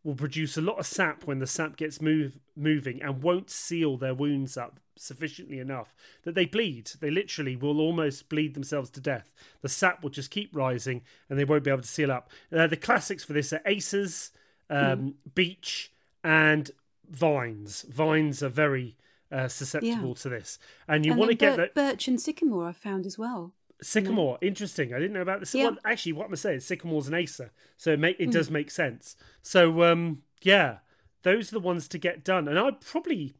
will 0.04 0.14
produce 0.14 0.56
a 0.56 0.62
lot 0.62 0.78
of 0.78 0.86
sap 0.86 1.24
when 1.24 1.38
the 1.38 1.46
sap 1.46 1.76
gets 1.76 2.00
move 2.00 2.40
moving 2.56 3.00
and 3.02 3.22
won't 3.22 3.50
seal 3.50 3.96
their 3.96 4.14
wounds 4.14 4.56
up 4.56 4.80
sufficiently 4.96 5.58
enough 5.58 5.94
that 6.24 6.34
they 6.34 6.44
bleed. 6.44 6.90
They 7.00 7.10
literally 7.10 7.56
will 7.56 7.80
almost 7.80 8.28
bleed 8.28 8.54
themselves 8.54 8.90
to 8.90 9.00
death. 9.00 9.32
The 9.62 9.68
sap 9.68 10.02
will 10.02 10.10
just 10.10 10.30
keep 10.30 10.54
rising 10.54 11.02
and 11.28 11.38
they 11.38 11.44
won't 11.44 11.64
be 11.64 11.70
able 11.70 11.82
to 11.82 11.88
seal 11.88 12.12
up. 12.12 12.30
Uh, 12.52 12.66
the 12.66 12.76
classics 12.76 13.24
for 13.24 13.32
this 13.32 13.52
are 13.52 13.60
acers, 13.60 14.30
um, 14.68 15.14
beech, 15.34 15.92
and 16.22 16.70
vines. 17.10 17.82
Vines 17.82 18.42
are 18.42 18.48
very 18.48 18.96
uh, 19.32 19.48
susceptible 19.48 20.08
Yeah. 20.08 20.14
to 20.14 20.28
this, 20.28 20.58
and 20.86 21.04
you 21.06 21.14
want 21.14 21.30
to 21.30 21.36
get 21.36 21.56
bir- 21.56 21.62
that 21.62 21.74
birch 21.74 22.06
and 22.08 22.20
sycamore 22.20 22.66
I've 22.68 22.76
found 22.76 23.06
as 23.06 23.16
well. 23.18 23.54
sycamore. 23.82 24.38
Interesting. 24.40 24.94
I 24.94 24.98
didn't 25.00 25.12
know 25.14 25.22
about 25.22 25.40
this. 25.40 25.54
Yeah. 25.54 25.64
Well, 25.64 25.78
actually, 25.84 26.12
what 26.12 26.28
I'm 26.28 26.36
saying 26.36 26.58
is 26.58 26.66
sycamore's 26.66 27.08
an 27.08 27.14
acer, 27.14 27.50
so 27.76 27.92
it 27.92 27.98
make 27.98 28.20
it 28.20 28.26
Hmm. 28.26 28.30
does 28.30 28.50
make 28.50 28.70
sense. 28.70 29.16
So 29.42 29.82
um, 29.82 30.22
yeah, 30.42 30.78
those 31.22 31.48
are 31.50 31.56
the 31.56 31.60
ones 31.60 31.88
to 31.88 31.98
get 31.98 32.24
done, 32.24 32.46
and 32.48 32.58
I'd 32.58 32.80
probably. 32.80 33.32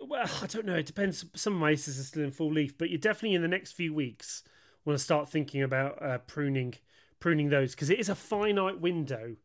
Well, 0.00 0.28
I 0.42 0.46
don't 0.46 0.66
know. 0.66 0.74
It 0.74 0.86
depends. 0.86 1.24
Some 1.34 1.54
of 1.54 1.60
my 1.60 1.72
acers 1.72 2.00
are 2.00 2.02
still 2.04 2.24
in 2.24 2.32
full 2.32 2.52
leaf, 2.52 2.76
but 2.76 2.90
you're 2.90 2.98
definitely 2.98 3.36
in 3.36 3.42
the 3.42 3.48
next 3.48 3.72
few 3.72 3.94
weeks 3.94 4.42
want 4.84 4.98
to 4.98 5.02
start 5.02 5.28
thinking 5.30 5.62
about 5.62 6.02
uh, 6.02 6.18
pruning, 6.18 6.74
pruning 7.20 7.48
those 7.48 7.74
because 7.74 7.88
it 7.90 7.98
is 7.98 8.08
a 8.10 8.14
finite 8.14 8.80
window 8.80 9.36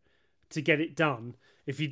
to 0.49 0.61
get 0.61 0.81
it 0.81 0.95
done. 0.95 1.35
If 1.69 1.79
you, 1.79 1.91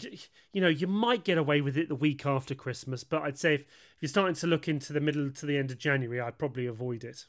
you 0.53 0.59
know, 0.59 0.69
you 0.69 0.87
might 0.87 1.23
get 1.23 1.37
away 1.37 1.61
with 1.61 1.77
it 1.77 1.87
the 1.87 1.93
week 1.93 2.25
after 2.25 2.55
Christmas, 2.55 3.03
but 3.03 3.21
I'd 3.21 3.37
say 3.37 3.53
if, 3.53 3.61
if 3.61 4.01
you're 4.01 4.09
starting 4.09 4.33
to 4.33 4.47
look 4.47 4.67
into 4.67 4.91
the 4.91 4.99
middle 4.99 5.29
to 5.29 5.45
the 5.45 5.55
end 5.55 5.69
of 5.69 5.77
January, 5.77 6.19
I'd 6.19 6.39
probably 6.39 6.65
avoid 6.65 7.03
it. 7.03 7.25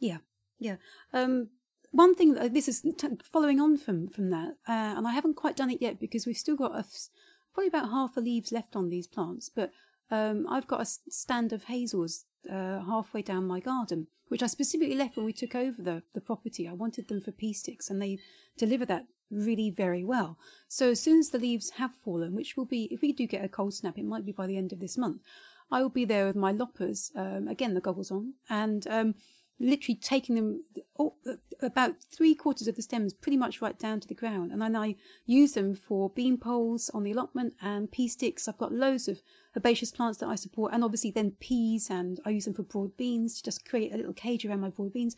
Yeah, 0.00 0.18
yeah. 0.58 0.76
Um, 1.12 1.50
one 1.92 2.16
thing 2.16 2.34
that 2.34 2.54
this 2.54 2.66
is 2.66 2.82
t- 2.98 3.08
following 3.22 3.60
on 3.60 3.76
from 3.76 4.08
from 4.08 4.30
that, 4.30 4.56
uh, 4.68 4.94
and 4.96 5.06
I 5.06 5.12
haven't 5.12 5.36
quite 5.36 5.56
done 5.56 5.70
it 5.70 5.80
yet 5.80 6.00
because 6.00 6.26
we've 6.26 6.36
still 6.36 6.56
got 6.56 6.74
a 6.74 6.80
f- 6.80 7.08
probably 7.54 7.68
about 7.68 7.90
half 7.90 8.16
the 8.16 8.20
leaves 8.20 8.50
left 8.50 8.74
on 8.74 8.88
these 8.88 9.06
plants. 9.06 9.48
But 9.48 9.70
um, 10.10 10.48
I've 10.50 10.66
got 10.66 10.80
a 10.80 10.86
stand 10.86 11.52
of 11.52 11.64
hazels 11.64 12.24
uh, 12.50 12.80
halfway 12.80 13.22
down 13.22 13.46
my 13.46 13.60
garden, 13.60 14.08
which 14.26 14.42
I 14.42 14.48
specifically 14.48 14.96
left 14.96 15.16
when 15.16 15.24
we 15.24 15.32
took 15.32 15.54
over 15.54 15.80
the 15.80 16.02
the 16.14 16.20
property. 16.20 16.66
I 16.66 16.72
wanted 16.72 17.06
them 17.06 17.20
for 17.20 17.30
pea 17.30 17.52
sticks, 17.52 17.90
and 17.90 18.02
they 18.02 18.18
deliver 18.58 18.84
that 18.86 19.06
really 19.30 19.70
very 19.70 20.04
well. 20.04 20.38
So 20.68 20.90
as 20.90 21.00
soon 21.00 21.18
as 21.18 21.30
the 21.30 21.38
leaves 21.38 21.70
have 21.70 21.94
fallen, 21.94 22.34
which 22.34 22.56
will 22.56 22.64
be 22.64 22.88
if 22.90 23.02
we 23.02 23.12
do 23.12 23.26
get 23.26 23.44
a 23.44 23.48
cold 23.48 23.74
snap, 23.74 23.98
it 23.98 24.04
might 24.04 24.24
be 24.24 24.32
by 24.32 24.46
the 24.46 24.56
end 24.56 24.72
of 24.72 24.80
this 24.80 24.98
month. 24.98 25.22
I 25.70 25.82
will 25.82 25.90
be 25.90 26.04
there 26.04 26.26
with 26.26 26.36
my 26.36 26.52
loppers, 26.52 27.10
um, 27.16 27.48
again 27.48 27.74
the 27.74 27.80
goggles 27.80 28.10
on, 28.10 28.34
and 28.48 28.86
um, 28.88 29.14
literally 29.60 29.96
taking 29.96 30.34
them 30.34 30.64
all, 30.96 31.16
about 31.60 32.02
three 32.02 32.34
quarters 32.34 32.66
of 32.66 32.76
the 32.76 32.82
stems 32.82 33.12
pretty 33.12 33.36
much 33.36 33.62
right 33.62 33.78
down 33.78 34.00
to 34.00 34.08
the 34.08 34.14
ground 34.14 34.50
and 34.50 34.60
then 34.60 34.74
i 34.74 34.96
use 35.26 35.52
them 35.52 35.74
for 35.74 36.10
bean 36.10 36.36
poles 36.36 36.90
on 36.92 37.04
the 37.04 37.12
allotment 37.12 37.54
and 37.62 37.90
pea 37.92 38.08
sticks 38.08 38.48
i've 38.48 38.58
got 38.58 38.72
loads 38.72 39.06
of 39.06 39.22
herbaceous 39.56 39.92
plants 39.92 40.18
that 40.18 40.28
i 40.28 40.34
support 40.34 40.72
and 40.72 40.82
obviously 40.82 41.10
then 41.10 41.30
peas 41.38 41.88
and 41.88 42.20
i 42.24 42.30
use 42.30 42.46
them 42.46 42.54
for 42.54 42.64
broad 42.64 42.96
beans 42.96 43.36
to 43.36 43.44
just 43.44 43.68
create 43.68 43.94
a 43.94 43.96
little 43.96 44.12
cage 44.12 44.44
around 44.44 44.60
my 44.60 44.70
broad 44.70 44.92
beans 44.92 45.14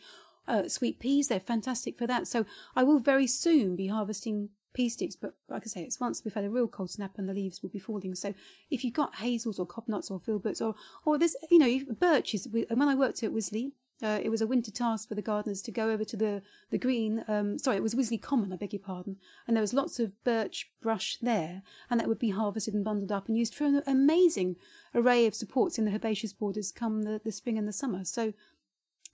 uh, 0.49 0.69
sweet 0.69 0.99
peas 0.99 1.29
they're 1.29 1.41
fantastic 1.41 1.99
for 1.99 2.07
that 2.07 2.27
so 2.27 2.45
i 2.75 2.83
will 2.83 2.99
very 2.99 3.27
soon 3.27 3.77
be 3.77 3.89
harvesting 3.89 4.49
pea 4.75 4.89
sticks 4.89 5.17
but 5.17 5.35
like 5.49 5.63
i 5.65 5.67
say 5.67 5.83
it's 5.83 6.01
once 6.01 6.23
had 6.35 6.45
a 6.45 6.51
real 6.51 6.69
cold 6.69 6.91
snap 6.91 7.13
and 7.17 7.29
the 7.29 7.35
leaves 7.35 7.63
will 7.63 7.71
be 7.71 7.79
falling 7.79 8.15
so 8.15 8.35
if 8.71 8.85
you've 8.85 8.95
got 8.95 9.17
hazels 9.17 9.59
or 9.59 9.67
cobnuts 9.67 10.11
or 10.11 10.21
filberts 10.21 10.61
or 10.61 10.75
or 11.05 11.19
this 11.19 11.35
you 11.51 11.59
know 11.59 11.95
birches 11.95 12.47
when 12.51 12.89
i 12.89 12.95
worked 12.95 13.23
at 13.23 13.33
wisley 13.33 13.73
uh, 14.03 14.21
it 14.23 14.29
was 14.29 14.43
a 14.43 14.47
winter 14.47 14.71
task 14.71 15.09
for 15.09 15.15
the 15.15 15.23
gardeners 15.23 15.63
to 15.63 15.73
go 15.73 15.91
over 15.91 16.05
to 16.05 16.17
the 16.17 16.43
the 16.71 16.77
green. 16.77 17.25
Um, 17.29 17.59
sorry, 17.59 17.79
it 17.79 17.83
was 17.83 17.95
Wisley 17.95 18.21
Common. 18.21 18.53
I 18.53 18.57
beg 18.57 18.75
your 18.75 18.81
pardon. 18.81 19.17
And 19.47 19.57
there 19.57 19.63
was 19.63 19.73
lots 19.73 19.99
of 19.99 20.23
birch 20.23 20.71
brush 20.83 21.17
there, 21.23 21.63
and 21.89 21.99
that 21.99 22.09
would 22.09 22.19
be 22.19 22.31
harvested 22.31 22.75
and 22.75 22.85
bundled 22.85 23.13
up 23.13 23.29
and 23.29 23.39
used 23.39 23.55
for 23.55 23.65
an 23.65 23.83
amazing 23.87 24.57
array 24.95 25.27
of 25.27 25.35
supports 25.35 25.79
in 25.79 25.87
the 25.87 25.93
herbaceous 25.93 26.35
borders 26.35 26.73
come 26.73 27.03
the, 27.03 27.21
the 27.25 27.33
spring 27.33 27.57
and 27.57 27.67
the 27.67 27.73
summer. 27.73 28.05
So, 28.05 28.35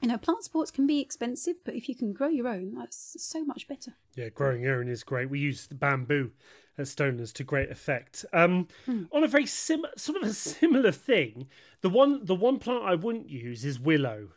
you 0.02 0.08
know, 0.08 0.18
plant 0.18 0.42
supports 0.44 0.70
can 0.70 0.86
be 0.86 1.00
expensive, 1.00 1.64
but 1.64 1.74
if 1.74 1.88
you 1.88 1.94
can 1.94 2.12
grow 2.12 2.28
your 2.28 2.48
own, 2.48 2.74
that's 2.74 3.16
so 3.18 3.44
much 3.44 3.68
better. 3.68 3.94
Yeah, 4.16 4.28
growing 4.30 4.62
your 4.62 4.80
own 4.80 4.88
is 4.88 5.04
great. 5.04 5.30
We 5.30 5.38
use 5.38 5.66
the 5.68 5.76
bamboo 5.76 6.32
at 6.76 6.86
Stoners 6.86 7.32
to 7.34 7.44
great 7.44 7.70
effect. 7.70 8.24
Um, 8.32 8.66
On 9.12 9.22
a 9.22 9.28
very 9.28 9.46
sim- 9.46 9.86
sort 9.96 10.22
of 10.22 10.28
a 10.28 10.32
similar 10.34 10.90
thing, 10.90 11.46
the 11.82 11.88
one 11.88 12.24
the 12.24 12.34
one 12.34 12.58
plant 12.58 12.84
I 12.84 12.96
wouldn't 12.96 13.30
use 13.30 13.64
is 13.64 13.78
willow 13.78 14.30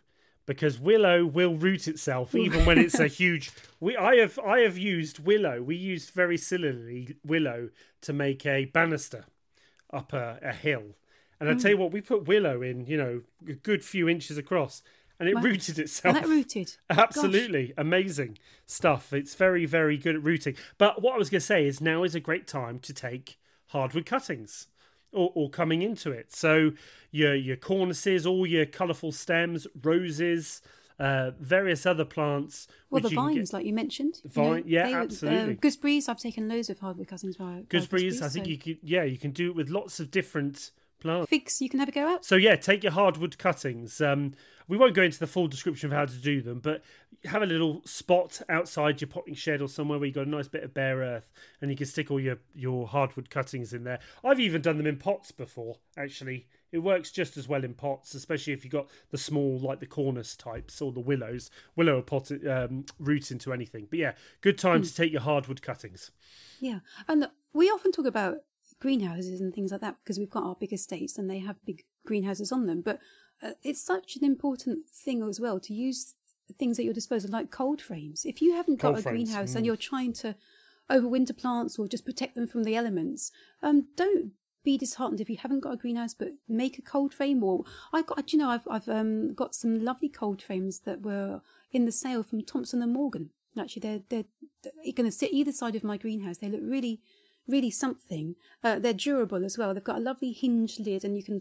because 0.45 0.77
willow 0.77 1.25
will 1.25 1.55
root 1.55 1.87
itself 1.87 2.35
even 2.35 2.65
when 2.65 2.77
it's 2.77 2.99
a 2.99 3.07
huge. 3.21 3.51
We 3.79 3.97
I 3.97 4.17
have 4.17 4.37
I 4.39 4.59
have 4.59 4.77
used 4.77 5.19
willow. 5.19 5.61
We 5.63 5.75
used 5.75 6.11
very 6.11 6.37
similarly 6.37 7.15
willow 7.25 7.69
to 8.01 8.13
make 8.13 8.45
a 8.45 8.65
banister 8.65 9.25
up 9.91 10.13
a, 10.13 10.37
a 10.43 10.53
hill, 10.53 10.95
and 11.39 11.49
I 11.49 11.55
tell 11.55 11.71
you 11.71 11.77
what, 11.77 11.91
we 11.91 12.01
put 12.01 12.27
willow 12.27 12.61
in, 12.61 12.85
you 12.85 12.97
know, 12.97 13.21
a 13.47 13.53
good 13.53 13.83
few 13.83 14.09
inches 14.09 14.37
across, 14.37 14.83
and 15.19 15.29
it 15.29 15.35
Wow. 15.35 15.41
rooted 15.41 15.79
itself. 15.79 16.15
And 16.15 16.23
that 16.23 16.29
rooted. 16.29 16.75
Absolutely 16.89 17.73
amazing 17.77 18.37
stuff. 18.65 19.13
It's 19.13 19.35
very, 19.35 19.65
very 19.65 19.97
good 19.97 20.15
at 20.15 20.23
rooting. 20.23 20.55
But 20.77 21.01
what 21.01 21.13
I 21.15 21.17
was 21.17 21.29
going 21.29 21.39
to 21.39 21.45
say 21.45 21.65
is 21.67 21.79
now 21.81 22.03
is 22.03 22.15
a 22.15 22.19
great 22.19 22.47
time 22.47 22.79
to 22.79 22.93
take 22.93 23.37
hardwood 23.67 24.05
cuttings 24.05 24.67
or, 25.11 25.31
or 25.35 25.49
coming 25.49 25.81
into 25.81 26.11
it. 26.11 26.33
So 26.33 26.71
your 27.11 27.33
your 27.35 27.55
cornuses, 27.57 28.25
all 28.25 28.45
your 28.45 28.65
colourful 28.65 29.11
stems, 29.13 29.65
roses, 29.83 30.61
uh, 30.99 31.31
various 31.39 31.85
other 31.85 32.05
plants. 32.05 32.67
Well, 32.89 33.01
the 33.01 33.09
vines, 33.09 33.53
like 33.53 33.65
you 33.65 33.73
mentioned. 33.73 34.19
you 34.23 34.29
Vine- 34.29 34.63
yeah, 34.65 34.87
they 34.87 34.93
absolutely. 34.93 35.39
Um, 35.53 35.55
gooseberries, 35.55 36.09
I've 36.09 36.19
taken 36.19 36.47
loads 36.49 36.69
of 36.69 36.79
hardwood 36.79 37.07
cuttings 37.07 37.35
via 37.37 37.47
via 37.55 37.61
gooseberries. 37.63 38.21
I 38.21 38.29
think 38.29 38.45
so- 38.45 38.51
you 38.51 38.57
could, 38.57 38.77
yeah, 38.83 39.03
you 39.03 39.17
can 39.17 39.31
do 39.31 39.49
it 39.49 39.55
with 39.55 39.69
lots 39.69 39.99
of 39.99 40.11
different 40.11 40.71
Figs, 41.25 41.61
you 41.61 41.69
can 41.69 41.79
have 41.79 41.89
a 41.89 41.91
go 41.91 42.15
at. 42.15 42.25
So 42.25 42.35
yeah, 42.35 42.55
take 42.55 42.83
your 42.83 42.91
hardwood 42.91 43.37
cuttings. 43.37 44.01
Um, 44.01 44.33
we 44.67 44.77
won't 44.77 44.95
go 44.95 45.03
into 45.03 45.19
the 45.19 45.27
full 45.27 45.47
description 45.47 45.91
of 45.91 45.97
how 45.97 46.05
to 46.05 46.17
do 46.17 46.41
them, 46.41 46.59
but 46.59 46.83
have 47.25 47.41
a 47.41 47.45
little 47.45 47.81
spot 47.85 48.41
outside 48.49 49.01
your 49.01 49.07
potting 49.07 49.35
shed 49.35 49.61
or 49.61 49.67
somewhere 49.67 49.99
where 49.99 50.07
you've 50.07 50.15
got 50.15 50.27
a 50.27 50.29
nice 50.29 50.47
bit 50.47 50.63
of 50.63 50.73
bare 50.73 50.97
earth, 50.97 51.31
and 51.61 51.69
you 51.69 51.77
can 51.77 51.85
stick 51.85 52.11
all 52.11 52.19
your 52.19 52.37
your 52.53 52.87
hardwood 52.87 53.29
cuttings 53.29 53.73
in 53.73 53.83
there. 53.83 53.99
I've 54.23 54.39
even 54.39 54.61
done 54.61 54.77
them 54.77 54.87
in 54.87 54.97
pots 54.97 55.31
before. 55.31 55.77
Actually, 55.97 56.47
it 56.71 56.79
works 56.79 57.11
just 57.11 57.37
as 57.37 57.47
well 57.47 57.63
in 57.63 57.73
pots, 57.73 58.15
especially 58.15 58.53
if 58.53 58.63
you've 58.63 58.73
got 58.73 58.89
the 59.11 59.17
small, 59.17 59.59
like 59.59 59.79
the 59.79 59.85
cornice 59.85 60.35
types 60.35 60.81
or 60.81 60.91
the 60.91 60.99
willows. 60.99 61.49
Willow 61.75 61.95
will 61.95 62.01
pot 62.01 62.31
um, 62.49 62.85
root 62.99 63.31
into 63.31 63.53
anything. 63.53 63.87
But 63.89 63.99
yeah, 63.99 64.13
good 64.41 64.57
time 64.57 64.81
to 64.83 64.93
take 64.93 65.11
your 65.11 65.21
hardwood 65.21 65.61
cuttings. 65.61 66.11
Yeah, 66.59 66.79
and 67.07 67.29
we 67.53 67.69
often 67.69 67.91
talk 67.91 68.05
about 68.05 68.39
greenhouses 68.79 69.41
and 69.41 69.53
things 69.53 69.71
like 69.71 69.81
that 69.81 69.95
because 70.03 70.19
we've 70.19 70.29
got 70.29 70.43
our 70.43 70.55
big 70.59 70.73
estates 70.73 71.17
and 71.17 71.29
they 71.29 71.39
have 71.39 71.55
big 71.65 71.83
greenhouses 72.05 72.51
on 72.51 72.65
them. 72.65 72.81
But 72.81 72.99
uh, 73.43 73.51
it's 73.63 73.83
such 73.83 74.15
an 74.15 74.23
important 74.23 74.87
thing 74.89 75.23
as 75.23 75.39
well 75.39 75.59
to 75.59 75.73
use 75.73 76.15
things 76.57 76.79
at 76.79 76.85
your 76.85 76.93
disposal, 76.93 77.31
like 77.31 77.51
cold 77.51 77.81
frames. 77.81 78.25
If 78.25 78.41
you 78.41 78.53
haven't 78.53 78.79
got 78.79 78.89
Cold 78.89 78.99
a 78.99 79.01
frames, 79.01 79.29
greenhouse 79.29 79.53
mm. 79.53 79.55
and 79.57 79.65
you're 79.65 79.75
trying 79.75 80.13
to 80.13 80.35
overwinter 80.89 81.35
plants 81.35 81.79
or 81.79 81.87
just 81.87 82.05
protect 82.05 82.35
them 82.35 82.47
from 82.47 82.63
the 82.63 82.75
elements, 82.75 83.31
um, 83.63 83.87
don't 83.95 84.31
be 84.63 84.77
disheartened 84.77 85.21
if 85.21 85.29
you 85.29 85.37
haven't 85.37 85.61
got 85.61 85.73
a 85.73 85.77
greenhouse, 85.77 86.13
but 86.13 86.29
make 86.47 86.77
a 86.77 86.81
cold 86.81 87.13
frame. 87.13 87.43
Or 87.43 87.63
I 87.93 88.01
got, 88.01 88.33
you 88.33 88.39
know, 88.39 88.49
I've 88.49 88.67
I've 88.69 88.89
um, 88.89 89.33
got 89.33 89.55
some 89.55 89.83
lovely 89.83 90.09
cold 90.09 90.41
frames 90.41 90.81
that 90.81 91.01
were 91.01 91.41
in 91.71 91.85
the 91.85 91.91
sale 91.91 92.23
from 92.23 92.43
Thompson 92.43 92.81
and 92.81 92.93
Morgan. 92.93 93.31
Actually, 93.57 93.81
they're 93.81 94.01
they're, 94.09 94.25
they're 94.63 94.93
going 94.93 95.09
to 95.09 95.11
sit 95.11 95.31
either 95.31 95.51
side 95.51 95.75
of 95.75 95.83
my 95.83 95.97
greenhouse. 95.97 96.39
They 96.39 96.49
look 96.49 96.61
really 96.63 97.01
really 97.47 97.71
something. 97.71 98.35
Uh, 98.63 98.79
they're 98.79 98.93
durable 98.93 99.45
as 99.45 99.57
well. 99.57 99.73
They've 99.73 99.83
got 99.83 99.97
a 99.97 100.01
lovely 100.01 100.31
hinge 100.31 100.79
lid, 100.79 101.03
and 101.03 101.15
you 101.15 101.23
can 101.23 101.39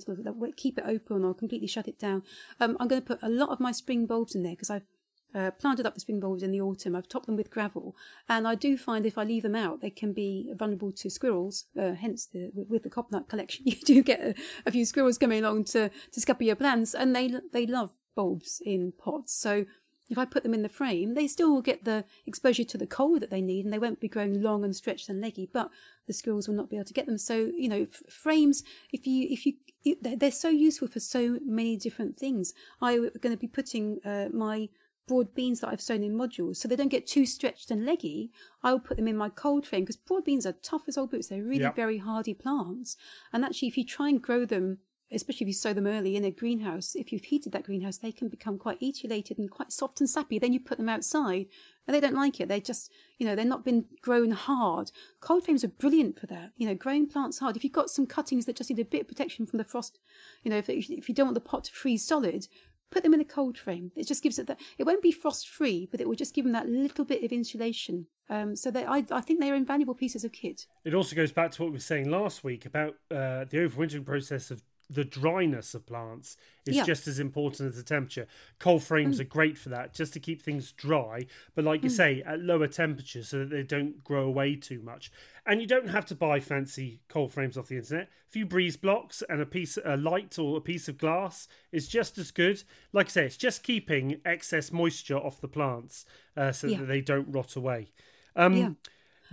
keep 0.56 0.78
it 0.78 0.84
open 0.86 1.24
or 1.24 1.34
completely 1.34 1.68
shut 1.68 1.88
it 1.88 1.98
down. 1.98 2.22
Um, 2.60 2.76
I'm 2.80 2.88
going 2.88 3.02
to 3.02 3.06
put 3.06 3.22
a 3.22 3.28
lot 3.28 3.50
of 3.50 3.60
my 3.60 3.72
spring 3.72 4.06
bulbs 4.06 4.34
in 4.34 4.42
there 4.42 4.52
because 4.52 4.70
I've 4.70 4.86
uh, 5.34 5.50
planted 5.50 5.84
up 5.84 5.94
the 5.94 6.00
spring 6.00 6.20
bulbs 6.20 6.42
in 6.42 6.52
the 6.52 6.60
autumn. 6.60 6.94
I've 6.94 7.08
topped 7.08 7.26
them 7.26 7.36
with 7.36 7.50
gravel, 7.50 7.96
and 8.28 8.46
I 8.46 8.54
do 8.54 8.76
find 8.76 9.04
if 9.04 9.18
I 9.18 9.24
leave 9.24 9.42
them 9.42 9.56
out, 9.56 9.80
they 9.80 9.90
can 9.90 10.12
be 10.12 10.52
vulnerable 10.54 10.92
to 10.92 11.10
squirrels. 11.10 11.66
Uh, 11.78 11.92
hence, 11.92 12.26
the, 12.26 12.50
with, 12.54 12.68
with 12.68 12.82
the 12.84 12.90
cobnut 12.90 13.28
collection, 13.28 13.64
you 13.66 13.76
do 13.76 14.02
get 14.02 14.20
a, 14.20 14.34
a 14.66 14.70
few 14.70 14.84
squirrels 14.84 15.18
coming 15.18 15.44
along 15.44 15.64
to 15.64 15.88
to 15.88 16.20
scupper 16.20 16.44
your 16.44 16.56
plants, 16.56 16.94
and 16.94 17.14
they 17.14 17.34
they 17.52 17.66
love 17.66 17.94
bulbs 18.14 18.62
in 18.64 18.92
pots. 18.92 19.34
So 19.34 19.66
if 20.10 20.18
I 20.18 20.24
put 20.24 20.42
them 20.42 20.54
in 20.54 20.62
the 20.62 20.68
frame, 20.68 21.14
they 21.14 21.26
still 21.26 21.50
will 21.52 21.62
get 21.62 21.84
the 21.84 22.04
exposure 22.26 22.64
to 22.64 22.78
the 22.78 22.86
cold 22.86 23.20
that 23.22 23.30
they 23.30 23.40
need, 23.40 23.64
and 23.64 23.72
they 23.72 23.78
won't 23.78 24.00
be 24.00 24.08
growing 24.08 24.42
long 24.42 24.64
and 24.64 24.76
stretched 24.76 25.08
and 25.08 25.20
leggy. 25.20 25.48
But 25.52 25.70
the 26.06 26.12
squirrels 26.12 26.46
will 26.46 26.54
not 26.54 26.68
be 26.70 26.76
able 26.76 26.84
to 26.86 26.92
get 26.94 27.06
them. 27.06 27.18
So 27.18 27.50
you 27.56 27.68
know, 27.68 27.82
f- 27.90 28.02
frames. 28.12 28.62
If 28.92 29.06
you 29.06 29.28
if 29.30 29.46
you 29.46 29.54
they're 30.00 30.30
so 30.30 30.48
useful 30.48 30.88
for 30.88 31.00
so 31.00 31.38
many 31.44 31.76
different 31.76 32.16
things. 32.18 32.54
I'm 32.80 33.10
going 33.20 33.34
to 33.34 33.40
be 33.40 33.46
putting 33.46 33.98
uh, 34.04 34.28
my 34.32 34.70
broad 35.06 35.34
beans 35.34 35.60
that 35.60 35.68
I've 35.68 35.80
sown 35.82 36.02
in 36.02 36.14
modules, 36.16 36.56
so 36.56 36.68
they 36.68 36.76
don't 36.76 36.88
get 36.88 37.06
too 37.06 37.26
stretched 37.26 37.70
and 37.70 37.84
leggy. 37.84 38.30
I'll 38.62 38.80
put 38.80 38.96
them 38.96 39.08
in 39.08 39.16
my 39.16 39.28
cold 39.28 39.66
frame 39.66 39.82
because 39.82 39.96
broad 39.98 40.24
beans 40.24 40.46
are 40.46 40.52
tough 40.62 40.82
as 40.88 40.96
old 40.96 41.10
boots. 41.10 41.28
They're 41.28 41.42
really 41.42 41.64
Yep. 41.64 41.76
very 41.76 41.98
hardy 41.98 42.32
plants, 42.32 42.96
and 43.32 43.44
actually, 43.44 43.68
if 43.68 43.76
you 43.76 43.84
try 43.84 44.08
and 44.08 44.22
grow 44.22 44.46
them 44.46 44.78
especially 45.12 45.44
if 45.44 45.48
you 45.48 45.54
sow 45.54 45.72
them 45.72 45.86
early 45.86 46.16
in 46.16 46.24
a 46.24 46.30
greenhouse, 46.30 46.94
if 46.94 47.12
you've 47.12 47.24
heated 47.24 47.52
that 47.52 47.64
greenhouse, 47.64 47.98
they 47.98 48.12
can 48.12 48.28
become 48.28 48.58
quite 48.58 48.80
etiolated 48.80 49.38
and 49.38 49.50
quite 49.50 49.72
soft 49.72 50.00
and 50.00 50.08
sappy. 50.08 50.38
Then 50.38 50.52
you 50.52 50.60
put 50.60 50.78
them 50.78 50.88
outside 50.88 51.46
and 51.86 51.94
they 51.94 52.00
don't 52.00 52.14
like 52.14 52.40
it. 52.40 52.48
They 52.48 52.60
just, 52.60 52.90
you 53.18 53.26
know, 53.26 53.36
they're 53.36 53.44
not 53.44 53.64
been 53.64 53.84
grown 54.02 54.32
hard. 54.32 54.90
Cold 55.20 55.44
frames 55.44 55.64
are 55.64 55.68
brilliant 55.68 56.18
for 56.18 56.26
that. 56.26 56.52
You 56.56 56.66
know, 56.66 56.74
growing 56.74 57.06
plants 57.06 57.38
hard. 57.38 57.56
If 57.56 57.64
you've 57.64 57.72
got 57.72 57.90
some 57.90 58.06
cuttings 58.06 58.46
that 58.46 58.56
just 58.56 58.70
need 58.70 58.78
a 58.78 58.84
bit 58.84 59.02
of 59.02 59.08
protection 59.08 59.46
from 59.46 59.58
the 59.58 59.64
frost, 59.64 59.98
you 60.42 60.50
know, 60.50 60.58
if, 60.58 60.68
if 60.68 61.08
you 61.08 61.14
don't 61.14 61.26
want 61.26 61.34
the 61.34 61.40
pot 61.40 61.64
to 61.64 61.72
freeze 61.72 62.06
solid, 62.06 62.48
put 62.90 63.02
them 63.02 63.14
in 63.14 63.20
a 63.20 63.24
cold 63.24 63.58
frame. 63.58 63.90
It 63.96 64.06
just 64.06 64.22
gives 64.22 64.38
it 64.38 64.46
that, 64.46 64.60
it 64.78 64.84
won't 64.84 65.02
be 65.02 65.12
frost 65.12 65.48
free, 65.48 65.88
but 65.90 66.00
it 66.00 66.08
will 66.08 66.14
just 66.14 66.34
give 66.34 66.44
them 66.44 66.52
that 66.52 66.68
little 66.68 67.04
bit 67.04 67.24
of 67.24 67.32
insulation. 67.32 68.06
Um, 68.30 68.56
so 68.56 68.70
they, 68.70 68.84
I, 68.84 69.04
I 69.10 69.20
think 69.20 69.40
they 69.40 69.50
are 69.50 69.54
invaluable 69.54 69.94
pieces 69.94 70.24
of 70.24 70.32
kit. 70.32 70.66
It 70.84 70.94
also 70.94 71.14
goes 71.14 71.32
back 71.32 71.50
to 71.52 71.62
what 71.62 71.72
we 71.72 71.76
were 71.76 71.80
saying 71.80 72.08
last 72.08 72.44
week 72.44 72.64
about 72.64 72.94
uh, 73.10 73.44
the 73.44 73.58
overwintering 73.58 74.06
process 74.06 74.50
of 74.50 74.62
the 74.90 75.04
dryness 75.04 75.74
of 75.74 75.86
plants 75.86 76.36
is 76.66 76.76
Yeah. 76.76 76.82
Mm. 76.82 76.86
just 76.86 77.06
as 77.08 77.18
important 77.18 77.68
as 77.70 77.76
the 77.76 77.82
temperature. 77.82 78.26
Cold 78.58 78.82
frames 78.82 79.18
are 79.18 79.24
great 79.24 79.56
for 79.56 79.70
that, 79.70 79.94
just 79.94 80.12
to 80.12 80.20
keep 80.20 80.42
things 80.42 80.72
dry, 80.72 81.26
but 81.54 81.64
like 81.64 81.82
you 81.82 81.88
say, 81.88 82.22
at 82.22 82.40
lower 82.40 82.68
temperatures 82.68 83.28
so 83.28 83.38
that 83.40 83.50
they 83.50 83.62
don't 83.62 84.04
grow 84.04 84.24
away 84.24 84.56
too 84.56 84.80
much. 84.82 85.10
And 85.46 85.60
you 85.60 85.66
don't 85.66 85.88
have 85.88 86.06
to 86.06 86.14
buy 86.14 86.40
fancy 86.40 87.00
cold 87.08 87.32
frames 87.32 87.56
off 87.56 87.68
the 87.68 87.76
internet. 87.76 88.08
A 88.28 88.30
few 88.30 88.46
breeze 88.46 88.76
blocks 88.76 89.22
and 89.28 89.40
a 89.40 89.46
piece, 89.46 89.78
a 89.84 89.96
light 89.96 90.38
or 90.38 90.56
a 90.58 90.60
piece 90.60 90.88
of 90.88 90.98
glass 90.98 91.48
is 91.72 91.88
just 91.88 92.18
as 92.18 92.30
good. 92.30 92.62
Like 92.92 93.06
I 93.06 93.10
say, 93.10 93.26
it's 93.26 93.36
just 93.36 93.62
keeping 93.62 94.20
excess 94.24 94.70
moisture 94.72 95.16
off 95.18 95.40
the 95.40 95.48
plants 95.48 96.04
uh, 96.36 96.52
so 96.52 96.66
Yeah. 96.66 96.78
that 96.80 96.86
they 96.86 97.00
don't 97.00 97.30
rot 97.32 97.56
away. 97.56 97.92
Um, 98.36 98.56
Yeah. 98.56 98.70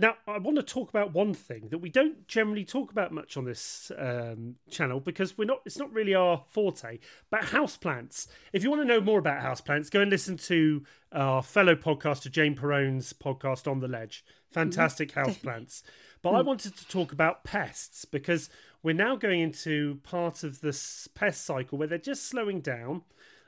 Now, 0.02 0.16
I 0.26 0.38
want 0.38 0.56
to 0.56 0.64
talk 0.64 0.88
about 0.88 1.14
one 1.14 1.32
thing 1.32 1.68
that 1.68 1.78
we 1.78 1.88
don't 1.88 2.26
generally 2.26 2.64
talk 2.64 2.90
about 2.90 3.12
much 3.12 3.36
on 3.36 3.44
this 3.44 3.92
um, 3.96 4.56
channel 4.68 4.98
because 4.98 5.38
we're 5.38 5.44
not. 5.44 5.60
It's 5.64 5.78
not 5.78 5.92
really 5.92 6.12
our 6.12 6.42
forte. 6.48 6.98
But 7.30 7.42
houseplants. 7.42 8.26
If 8.52 8.64
you 8.64 8.70
want 8.70 8.82
to 8.82 8.88
know 8.88 9.00
more 9.00 9.20
about 9.20 9.40
houseplants, 9.40 9.92
go 9.92 10.00
and 10.00 10.10
listen 10.10 10.36
to 10.38 10.82
our 11.12 11.40
fellow 11.40 11.76
podcaster 11.76 12.28
Jane 12.28 12.56
Perrone's 12.56 13.12
podcast 13.12 13.70
on 13.70 13.78
the 13.78 13.86
ledge. 13.86 14.24
Fantastic 14.50 15.12
houseplants. 15.12 15.84
But 16.20 16.30
I 16.30 16.42
wanted 16.42 16.76
to 16.76 16.88
talk 16.88 17.12
about 17.12 17.44
pests 17.44 18.04
because 18.04 18.50
we're 18.82 18.94
now 18.94 19.14
going 19.14 19.40
into 19.40 20.00
part 20.02 20.42
of 20.42 20.62
this 20.62 21.08
pest 21.14 21.44
cycle 21.44 21.78
where 21.78 21.86
they're 21.86 21.98
just 21.98 22.28
slowing 22.28 22.60
down. 22.60 23.02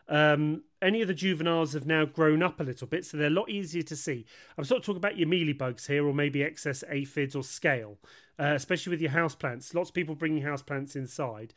Um, 0.09 0.63
any 0.85 1.03
of 1.03 1.09
the 1.09 1.15
juveniles 1.15 1.73
have 1.73 1.87
now 1.87 2.05
grown 2.05 2.43
up 2.43 2.61
a 2.61 2.65
little 2.65 2.87
bit, 2.87 3.05
so 3.05 3.17
they're 3.17 3.27
a 3.29 3.31
lot 3.31 3.51
easier 3.51 3.83
to 3.83 3.97
see. 3.97 4.27
I'm 4.57 4.65
sort 4.65 4.81
of 4.81 4.87
talking 4.87 4.99
about 4.99 5.19
your 5.19 5.29
mealybugs 5.29 5.87
here, 5.87 6.07
or 6.07 6.15
maybe 6.15 6.43
excess 6.43 6.85
aphids 6.89 7.35
or 7.35 7.43
scale, 7.43 7.99
uh, 8.39 8.53
especially 8.55 8.91
with 8.91 9.01
your 9.01 9.11
houseplants. 9.11 9.75
Lots 9.75 9.91
of 9.91 9.95
people 9.95 10.15
bringing 10.15 10.43
houseplants 10.43 10.95
inside. 10.95 11.55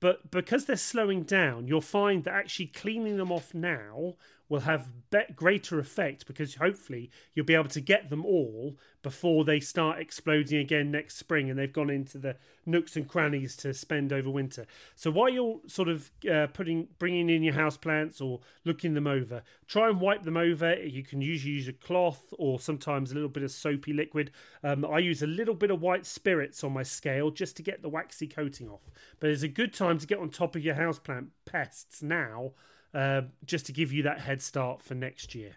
But 0.00 0.30
because 0.30 0.64
they're 0.64 0.76
slowing 0.76 1.24
down, 1.24 1.66
you'll 1.66 1.80
find 1.80 2.22
that 2.24 2.34
actually 2.34 2.66
cleaning 2.66 3.16
them 3.16 3.32
off 3.32 3.52
now 3.52 4.14
will 4.48 4.60
have 4.60 4.88
be- 5.10 5.32
greater 5.34 5.78
effect 5.78 6.26
because 6.26 6.54
hopefully 6.56 7.10
you'll 7.34 7.46
be 7.46 7.54
able 7.54 7.68
to 7.68 7.80
get 7.80 8.10
them 8.10 8.24
all 8.24 8.76
before 9.02 9.44
they 9.44 9.60
start 9.60 9.98
exploding 9.98 10.58
again 10.58 10.90
next 10.90 11.16
spring 11.16 11.48
and 11.48 11.58
they've 11.58 11.72
gone 11.72 11.90
into 11.90 12.18
the 12.18 12.36
nooks 12.66 12.96
and 12.96 13.08
crannies 13.08 13.56
to 13.56 13.72
spend 13.72 14.12
over 14.12 14.30
winter. 14.30 14.66
So 14.94 15.10
while 15.10 15.28
you're 15.28 15.60
sort 15.66 15.88
of 15.88 16.10
uh, 16.30 16.48
putting 16.48 16.88
bringing 16.98 17.30
in 17.30 17.42
your 17.42 17.54
house 17.54 17.76
plants 17.76 18.20
or 18.20 18.40
looking 18.64 18.94
them 18.94 19.06
over, 19.06 19.42
try 19.66 19.88
and 19.88 20.00
wipe 20.00 20.24
them 20.24 20.36
over. 20.36 20.74
You 20.74 21.02
can 21.02 21.20
usually 21.20 21.54
use 21.54 21.68
a 21.68 21.72
cloth 21.72 22.22
or 22.38 22.60
sometimes 22.60 23.10
a 23.10 23.14
little 23.14 23.28
bit 23.28 23.42
of 23.42 23.50
soapy 23.50 23.92
liquid. 23.92 24.30
Um, 24.62 24.84
I 24.84 24.98
use 24.98 25.22
a 25.22 25.26
little 25.26 25.54
bit 25.54 25.70
of 25.70 25.80
white 25.80 26.06
spirits 26.06 26.64
on 26.64 26.72
my 26.72 26.82
scale 26.82 27.30
just 27.30 27.56
to 27.56 27.62
get 27.62 27.82
the 27.82 27.88
waxy 27.88 28.26
coating 28.26 28.68
off. 28.68 28.90
But 29.20 29.30
it's 29.30 29.42
a 29.42 29.48
good 29.48 29.72
time 29.72 29.98
to 29.98 30.06
get 30.06 30.18
on 30.18 30.30
top 30.30 30.56
of 30.56 30.64
your 30.64 30.74
houseplant 30.74 31.28
pests 31.44 32.02
now, 32.02 32.52
uh, 32.94 33.22
just 33.44 33.66
to 33.66 33.72
give 33.72 33.92
you 33.92 34.02
that 34.04 34.20
head 34.20 34.42
start 34.42 34.82
for 34.82 34.94
next 34.94 35.34
year. 35.34 35.56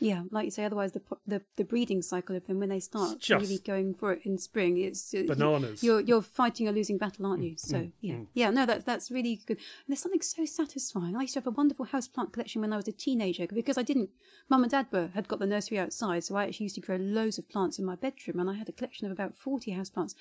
Yeah, 0.00 0.22
like 0.30 0.44
you 0.44 0.52
say, 0.52 0.64
otherwise 0.64 0.92
the 0.92 1.02
the, 1.26 1.42
the 1.56 1.64
breeding 1.64 2.02
cycle 2.02 2.36
of 2.36 2.46
them 2.46 2.60
when 2.60 2.68
they 2.68 2.78
start 2.78 3.18
just 3.18 3.42
really 3.42 3.58
going 3.58 3.94
for 3.94 4.12
it 4.12 4.24
in 4.24 4.38
spring, 4.38 4.78
it's 4.78 5.12
uh, 5.12 5.18
you- 5.18 5.26
bananas. 5.26 5.80
Mm, 5.80 5.82
You're 5.82 6.00
you're 6.00 6.22
fighting 6.22 6.68
a 6.68 6.72
losing 6.72 6.98
battle, 6.98 7.26
aren't 7.26 7.42
you? 7.42 7.56
So 7.56 7.90
yeah, 8.00 8.18
yeah, 8.32 8.50
no, 8.50 8.64
that's 8.64 8.84
that's 8.84 9.10
really 9.10 9.40
good. 9.44 9.56
And 9.56 9.88
there's 9.88 9.98
something 9.98 10.22
so 10.22 10.44
satisfying. 10.44 11.16
I 11.16 11.22
used 11.22 11.34
to 11.34 11.40
have 11.40 11.48
a 11.48 11.50
wonderful 11.50 11.86
houseplant 11.86 12.32
collection 12.32 12.60
when 12.60 12.72
I 12.72 12.76
was 12.76 12.86
a 12.86 12.92
teenager 12.92 13.48
because 13.48 13.76
I 13.76 13.82
didn't. 13.82 14.10
Mum 14.48 14.62
and 14.62 14.70
Dad 14.70 14.86
were 14.92 15.08
had 15.14 15.26
got 15.26 15.40
the 15.40 15.48
nursery 15.48 15.80
outside, 15.80 16.22
so 16.22 16.36
I 16.36 16.44
actually 16.46 16.64
used 16.66 16.76
to 16.76 16.80
grow 16.80 16.94
loads 16.96 17.36
of 17.36 17.48
plants 17.48 17.80
in 17.80 17.84
my 17.84 17.96
bedroom, 17.96 18.38
and 18.38 18.48
I 18.48 18.54
had 18.54 18.68
a 18.68 18.72
collection 18.72 19.06
of 19.06 19.12
about 19.12 19.34
forty 19.36 19.72
houseplants. 19.72 20.14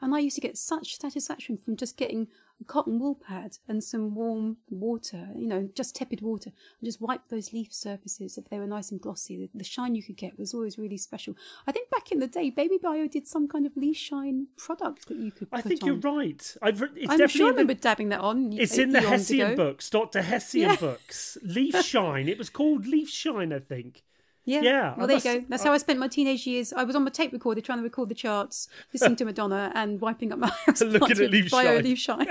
And 0.00 0.14
I 0.14 0.20
used 0.20 0.34
to 0.36 0.42
get 0.42 0.56
such 0.58 0.96
satisfaction 1.00 1.56
from 1.56 1.76
just 1.76 1.96
getting 1.96 2.28
a 2.60 2.64
cotton 2.64 2.98
wool 3.00 3.16
pad 3.16 3.58
and 3.68 3.82
some 3.82 4.14
warm 4.14 4.58
water, 4.70 5.28
you 5.36 5.46
know, 5.46 5.68
just 5.74 5.96
tepid 5.96 6.20
water, 6.20 6.50
and 6.80 6.86
just 6.86 7.00
wipe 7.00 7.28
those 7.28 7.52
leaf 7.52 7.72
surfaces 7.72 8.38
if 8.38 8.48
they 8.48 8.58
were 8.58 8.66
nice 8.66 8.90
and 8.92 9.00
glossy. 9.00 9.36
The, 9.36 9.50
the 9.58 9.64
shine 9.64 9.94
you 9.94 10.02
could 10.02 10.16
get 10.16 10.38
was 10.38 10.54
always 10.54 10.78
really 10.78 10.96
special. 10.96 11.34
I 11.66 11.72
think 11.72 11.90
back 11.90 12.12
in 12.12 12.20
the 12.20 12.26
day, 12.28 12.50
Baby 12.50 12.78
Bio 12.82 13.08
did 13.08 13.26
some 13.26 13.48
kind 13.48 13.66
of 13.66 13.76
leaf 13.76 13.96
shine 13.96 14.46
product 14.56 15.08
that 15.08 15.16
you 15.18 15.32
could. 15.32 15.48
I 15.52 15.60
think 15.62 15.82
on. 15.82 15.86
you're 15.88 15.96
right. 15.96 16.56
I've, 16.62 16.80
it's 16.80 17.10
I'm 17.10 17.18
definitely 17.18 17.28
sure 17.28 17.46
I 17.46 17.48
in 17.50 17.54
the- 17.56 17.62
remember 17.62 17.74
dabbing 17.74 18.08
that 18.10 18.20
on. 18.20 18.52
It's 18.52 18.78
in 18.78 18.90
the 18.92 19.00
Hessayon 19.00 19.56
books, 19.56 19.90
Dr. 19.90 20.20
Hessayon 20.22 20.54
Yeah. 20.60 20.76
books. 20.76 21.36
Leaf 21.42 21.74
Shine. 21.84 22.28
It 22.28 22.38
was 22.38 22.50
called 22.50 22.86
Leaf 22.86 23.08
Shine, 23.10 23.52
I 23.52 23.58
think. 23.58 24.04
Yeah. 24.46 24.60
Yeah, 24.60 24.92
I 24.92 24.98
Well, 24.98 25.06
there 25.06 25.16
must- 25.16 25.24
you 25.24 25.40
go. 25.40 25.46
That's 25.48 25.64
how 25.64 25.72
I 25.72 25.78
spent 25.78 25.98
my 25.98 26.06
teenage 26.06 26.46
years. 26.46 26.70
I 26.74 26.84
was 26.84 26.94
on 26.94 27.02
my 27.02 27.08
tape 27.10 27.32
recorder 27.32 27.62
trying 27.62 27.78
to 27.78 27.82
record 27.82 28.10
the 28.10 28.14
charts, 28.14 28.68
listening 28.92 29.16
to 29.16 29.24
Madonna, 29.30 29.72
and 29.74 29.98
wiping 30.02 30.32
up 30.34 30.38
my 30.38 30.48
house 30.66 30.82
Looking 30.82 31.12
at 31.24 31.30
leaf 31.30 31.50
bio 31.50 31.76
shine. 31.76 31.82
leaf 31.84 31.98
shine. 31.98 32.26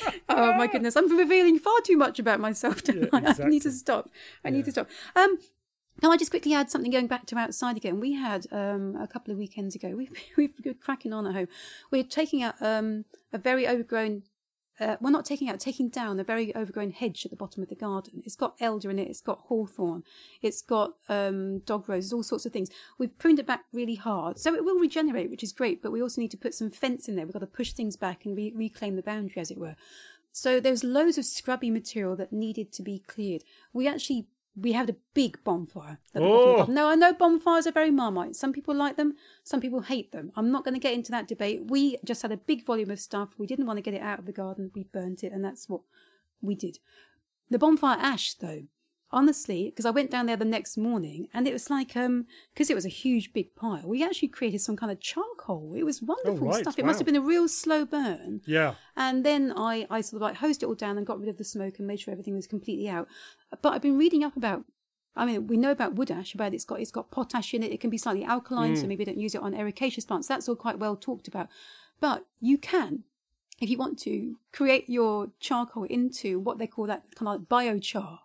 oh 0.28 0.54
my 0.54 0.66
goodness! 0.66 0.96
I'm 0.96 1.16
revealing 1.16 1.58
far 1.58 1.80
too 1.80 1.96
much 1.96 2.18
about 2.18 2.40
myself. 2.40 2.82
Yeah, 2.86 3.06
I? 3.12 3.34
I 3.42 3.48
need 3.48 3.62
to 3.62 3.72
stop. 3.72 4.10
I 4.44 4.50
need 4.50 4.64
to 4.66 4.70
stop. 4.70 4.88
Um, 5.16 5.38
can 6.00 6.12
I 6.12 6.16
just 6.16 6.30
quickly 6.30 6.54
add 6.54 6.70
something 6.70 6.92
going 6.92 7.08
back 7.08 7.26
to 7.26 7.36
outside 7.36 7.76
again? 7.76 7.98
We 7.98 8.12
had 8.12 8.46
um, 8.52 8.96
a 8.96 9.08
couple 9.08 9.32
of 9.32 9.38
weekends 9.38 9.74
ago. 9.74 9.94
We've 9.96 10.12
we've 10.36 10.56
been 10.62 10.74
cracking 10.74 11.12
on 11.12 11.26
at 11.26 11.34
home. 11.34 11.48
We're 11.90 12.04
taking 12.04 12.42
out 12.42 12.54
um, 12.60 13.04
a 13.32 13.38
very 13.38 13.66
overgrown. 13.66 14.22
Uh, 14.80 14.96
well, 15.00 15.12
not 15.12 15.24
taking 15.24 15.48
out, 15.48 15.58
taking 15.58 15.88
down 15.88 16.20
a 16.20 16.24
very 16.24 16.54
overgrown 16.54 16.92
hedge 16.92 17.24
at 17.24 17.30
the 17.30 17.36
bottom 17.36 17.62
of 17.62 17.68
the 17.68 17.74
garden. 17.74 18.22
It's 18.24 18.36
got 18.36 18.54
elder 18.60 18.90
in 18.90 18.98
it. 18.98 19.08
It's 19.08 19.20
got 19.20 19.40
hawthorn. 19.46 20.04
It's 20.40 20.62
got 20.62 20.94
um, 21.08 21.60
dog 21.60 21.88
roses, 21.88 22.12
all 22.12 22.22
sorts 22.22 22.46
of 22.46 22.52
things. 22.52 22.70
We've 22.96 23.16
pruned 23.18 23.40
it 23.40 23.46
back 23.46 23.64
really 23.72 23.96
hard, 23.96 24.38
so 24.38 24.54
it 24.54 24.64
will 24.64 24.78
regenerate, 24.78 25.30
which 25.30 25.42
is 25.42 25.52
great. 25.52 25.82
But 25.82 25.92
we 25.92 26.02
also 26.02 26.20
need 26.20 26.30
to 26.30 26.36
put 26.36 26.54
some 26.54 26.70
fence 26.70 27.08
in 27.08 27.16
there. 27.16 27.24
We've 27.24 27.32
got 27.32 27.40
to 27.40 27.46
push 27.46 27.72
things 27.72 27.96
back 27.96 28.24
and 28.24 28.36
re- 28.36 28.52
reclaim 28.54 28.96
the 28.96 29.02
boundary, 29.02 29.40
as 29.40 29.50
it 29.50 29.58
were. 29.58 29.74
So 30.30 30.60
there's 30.60 30.84
loads 30.84 31.18
of 31.18 31.24
scrubby 31.24 31.70
material 31.70 32.14
that 32.16 32.32
needed 32.32 32.72
to 32.74 32.82
be 32.82 33.00
cleared. 33.00 33.42
We 33.72 33.88
actually 33.88 34.28
we 34.60 34.72
had 34.72 34.90
a 34.90 34.96
big 35.14 35.42
bonfire. 35.44 35.98
At 36.14 36.20
the 36.20 36.20
bottom 36.20 36.32
oh. 36.32 36.60
of 36.60 36.66
the 36.66 36.80
Oh. 36.80 36.88
I 36.88 36.94
know 36.94 37.12
bonfires 37.12 37.66
are 37.66 37.72
very 37.72 37.90
marmite. 37.90 38.36
Some 38.36 38.52
people 38.52 38.74
like 38.74 38.96
them, 38.96 39.14
some 39.44 39.60
people 39.60 39.82
hate 39.82 40.12
them. 40.12 40.32
I'm 40.36 40.50
not 40.50 40.64
going 40.64 40.74
to 40.74 40.80
get 40.80 40.94
into 40.94 41.10
that 41.12 41.28
debate. 41.28 41.70
We 41.70 41.98
just 42.04 42.22
had 42.22 42.32
a 42.32 42.36
big 42.36 42.64
volume 42.64 42.90
of 42.90 43.00
stuff. 43.00 43.30
We 43.38 43.46
didn't 43.46 43.66
want 43.66 43.76
to 43.76 43.82
get 43.82 43.94
it 43.94 44.02
out 44.02 44.18
of 44.18 44.26
the 44.26 44.32
garden. 44.32 44.70
We 44.74 44.84
burnt 44.84 45.22
it, 45.22 45.32
and 45.32 45.44
that's 45.44 45.68
what 45.68 45.82
we 46.40 46.54
did. 46.54 46.78
The 47.50 47.58
bonfire 47.58 47.98
ash, 47.98 48.34
though, 48.34 48.64
honestly, 49.10 49.66
because 49.66 49.86
I 49.86 49.90
went 49.90 50.10
down 50.10 50.26
there 50.26 50.36
the 50.36 50.44
next 50.44 50.76
morning 50.76 51.28
and 51.32 51.46
it 51.48 51.52
was 51.52 51.70
like, 51.70 51.96
um, 51.96 52.26
because 52.52 52.70
it 52.70 52.74
was 52.74 52.84
a 52.84 52.90
huge 52.90 53.32
big 53.32 53.54
pile, 53.54 53.82
we 53.86 54.04
actually 54.04 54.28
created 54.28 54.60
some 54.60 54.76
kind 54.76 54.92
of 54.92 55.00
charcoal. 55.00 55.74
It 55.76 55.84
was 55.84 56.02
wonderful 56.02 56.48
Oh, 56.48 56.50
right, 56.50 56.62
stuff. 56.62 56.78
It 56.78 56.84
must 56.84 56.98
have 56.98 57.06
been 57.06 57.16
a 57.16 57.20
real 57.20 57.48
slow 57.48 57.84
burn. 57.84 58.42
Yeah. 58.46 58.74
And 58.96 59.24
then 59.24 59.52
I, 59.56 59.86
I 59.90 60.00
sort 60.00 60.22
of 60.22 60.26
like 60.26 60.36
hosed 60.36 60.62
it 60.62 60.66
all 60.66 60.74
down 60.74 60.98
and 60.98 61.06
got 61.06 61.20
rid 61.20 61.28
of 61.28 61.38
the 61.38 61.44
smoke 61.44 61.78
and 61.78 61.86
made 61.86 62.00
sure 62.00 62.12
everything 62.12 62.34
was 62.34 62.46
completely 62.46 62.88
out. 62.88 63.08
But 63.62 63.72
I've 63.72 63.82
been 63.82 63.98
reading 63.98 64.24
up 64.24 64.36
about. 64.36 64.64
I 65.16 65.26
mean, 65.26 65.48
we 65.48 65.56
know 65.56 65.72
about 65.72 65.96
wood 65.96 66.12
ash, 66.12 66.32
about 66.32 66.54
it's 66.54 66.64
got 66.64 66.78
it's 66.80 66.92
got 66.92 67.10
potash 67.10 67.52
in 67.52 67.64
it. 67.64 67.72
It 67.72 67.80
can 67.80 67.90
be 67.90 67.98
slightly 67.98 68.24
alkaline, 68.24 68.76
so 68.76 68.86
maybe 68.86 69.04
don't 69.04 69.18
use 69.18 69.34
it 69.34 69.42
on 69.42 69.52
ericaceous 69.52 70.06
plants. 70.06 70.28
That's 70.28 70.48
all 70.48 70.54
quite 70.54 70.78
well 70.78 70.94
talked 70.94 71.26
about. 71.26 71.48
But 72.00 72.24
you 72.40 72.56
can, 72.56 73.02
if 73.60 73.68
you 73.68 73.78
want 73.78 73.98
to, 74.00 74.36
create 74.52 74.88
your 74.88 75.30
charcoal 75.40 75.84
into 75.84 76.38
what 76.38 76.58
they 76.58 76.66
call 76.66 76.86
that 76.86 77.02
kind 77.14 77.28
of 77.28 77.40
like 77.40 77.48
biochar, 77.48 78.18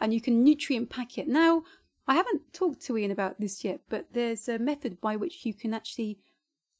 and 0.00 0.12
you 0.12 0.20
can 0.20 0.42
nutrient 0.42 0.90
pack 0.90 1.16
it. 1.18 1.28
Now, 1.28 1.62
I 2.06 2.14
haven't 2.14 2.52
talked 2.52 2.80
to 2.86 2.96
Ian 2.98 3.10
about 3.10 3.38
this 3.40 3.64
yet, 3.64 3.80
but 3.88 4.06
there's 4.12 4.48
a 4.48 4.58
method 4.58 5.00
by 5.00 5.14
which 5.16 5.46
you 5.46 5.54
can 5.54 5.72
actually 5.72 6.18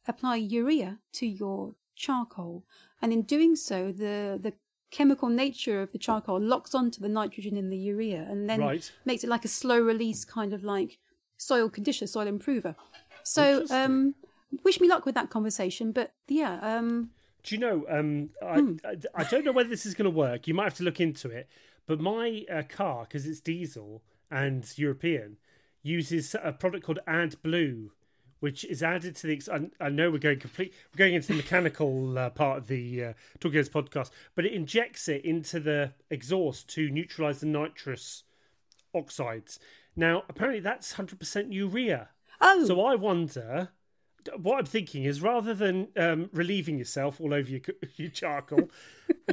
apply 0.09 0.37
urea 0.37 0.99
to 1.13 1.27
your 1.27 1.75
charcoal, 1.95 2.65
and 3.01 3.13
in 3.13 3.23
doing 3.23 3.55
so, 3.55 3.93
the 3.93 4.39
the 4.43 4.55
chemical 4.91 5.29
nature 5.29 5.81
of 5.83 5.93
the 5.93 5.99
charcoal 5.99 6.41
locks 6.41 6.75
onto 6.75 7.01
the 7.01 7.09
nitrogen 7.09 7.57
in 7.57 7.71
the 7.71 7.77
urea, 7.77 8.27
and 8.29 8.51
then 8.51 8.59
Right. 8.59 8.93
makes 9.05 9.23
it 9.23 9.31
like 9.31 9.45
a 9.45 9.49
slow 9.49 9.79
release 9.79 10.25
kind 10.25 10.53
of 10.53 10.65
like 10.65 10.99
soil 11.37 11.69
conditioner, 11.71 12.09
soil 12.09 12.27
improver. 12.27 12.75
So, 13.23 13.65
um, 13.71 14.15
wish 14.65 14.81
me 14.81 14.89
luck 14.89 15.07
with 15.07 15.15
that 15.15 15.31
conversation. 15.31 15.93
But 15.93 16.13
yeah, 16.27 16.59
um, 16.61 17.11
Do 17.43 17.55
you 17.55 17.61
know? 17.61 17.85
Um, 17.89 18.31
I, 18.43 18.59
Hmm. 18.61 18.77
I 18.85 18.97
I 19.15 19.25
don't 19.25 19.45
know 19.45 19.53
whether 19.53 19.69
this 19.71 19.87
is 19.87 19.95
going 19.95 20.11
to 20.11 20.17
work. 20.17 20.47
You 20.47 20.55
might 20.55 20.65
have 20.65 20.75
to 20.75 20.85
look 20.85 21.01
into 21.01 21.29
it. 21.31 21.49
But 21.87 22.01
my 22.01 22.45
uh, 22.53 22.63
car, 22.69 23.05
because 23.05 23.27
it's 23.27 23.41
diesel 23.41 24.03
and 24.31 24.67
European, 24.77 25.39
uses 25.83 26.37
a 26.41 26.53
product 26.53 26.85
called 26.85 27.01
AdBlue, 27.09 27.89
which 28.39 28.65
is 28.65 28.83
added 28.83 29.17
to 29.17 29.27
the. 29.27 29.33
ex- 29.35 29.49
I, 29.49 29.71
I 29.81 29.89
know 29.89 30.11
we're 30.11 30.19
going 30.19 30.39
complete. 30.39 30.73
We're 30.93 30.99
going 30.99 31.15
into 31.15 31.29
the 31.29 31.35
mechanical 31.35 32.17
uh, 32.19 32.31
part 32.31 32.59
of 32.59 32.67
the 32.69 33.05
uh, 33.05 33.13
Talking 33.41 33.57
Heads 33.57 33.69
podcast, 33.71 34.11
but 34.35 34.45
it 34.45 34.53
injects 34.53 35.09
it 35.09 35.25
into 35.25 35.59
the 35.61 35.93
exhaust 36.11 36.69
to 36.75 36.91
neutralize 36.91 37.41
the 37.41 37.47
nitrous 37.47 38.23
oxides. 38.95 39.59
Now, 39.97 40.23
apparently, 40.29 40.61
that's 40.61 40.93
hundred 40.93 41.19
percent 41.19 41.53
urea. 41.53 42.11
oh, 42.41 42.65
So 42.67 42.81
I 42.83 42.95
wonder. 42.95 43.71
What 44.37 44.59
I'm 44.59 44.67
thinking 44.67 45.05
is, 45.05 45.21
rather 45.23 45.55
than 45.55 45.89
um, 45.97 46.29
relieving 46.33 46.79
yourself 46.79 47.21
all 47.21 47.33
over 47.35 47.49
your, 47.51 47.61
your 47.97 48.11
charcoal, 48.11 48.71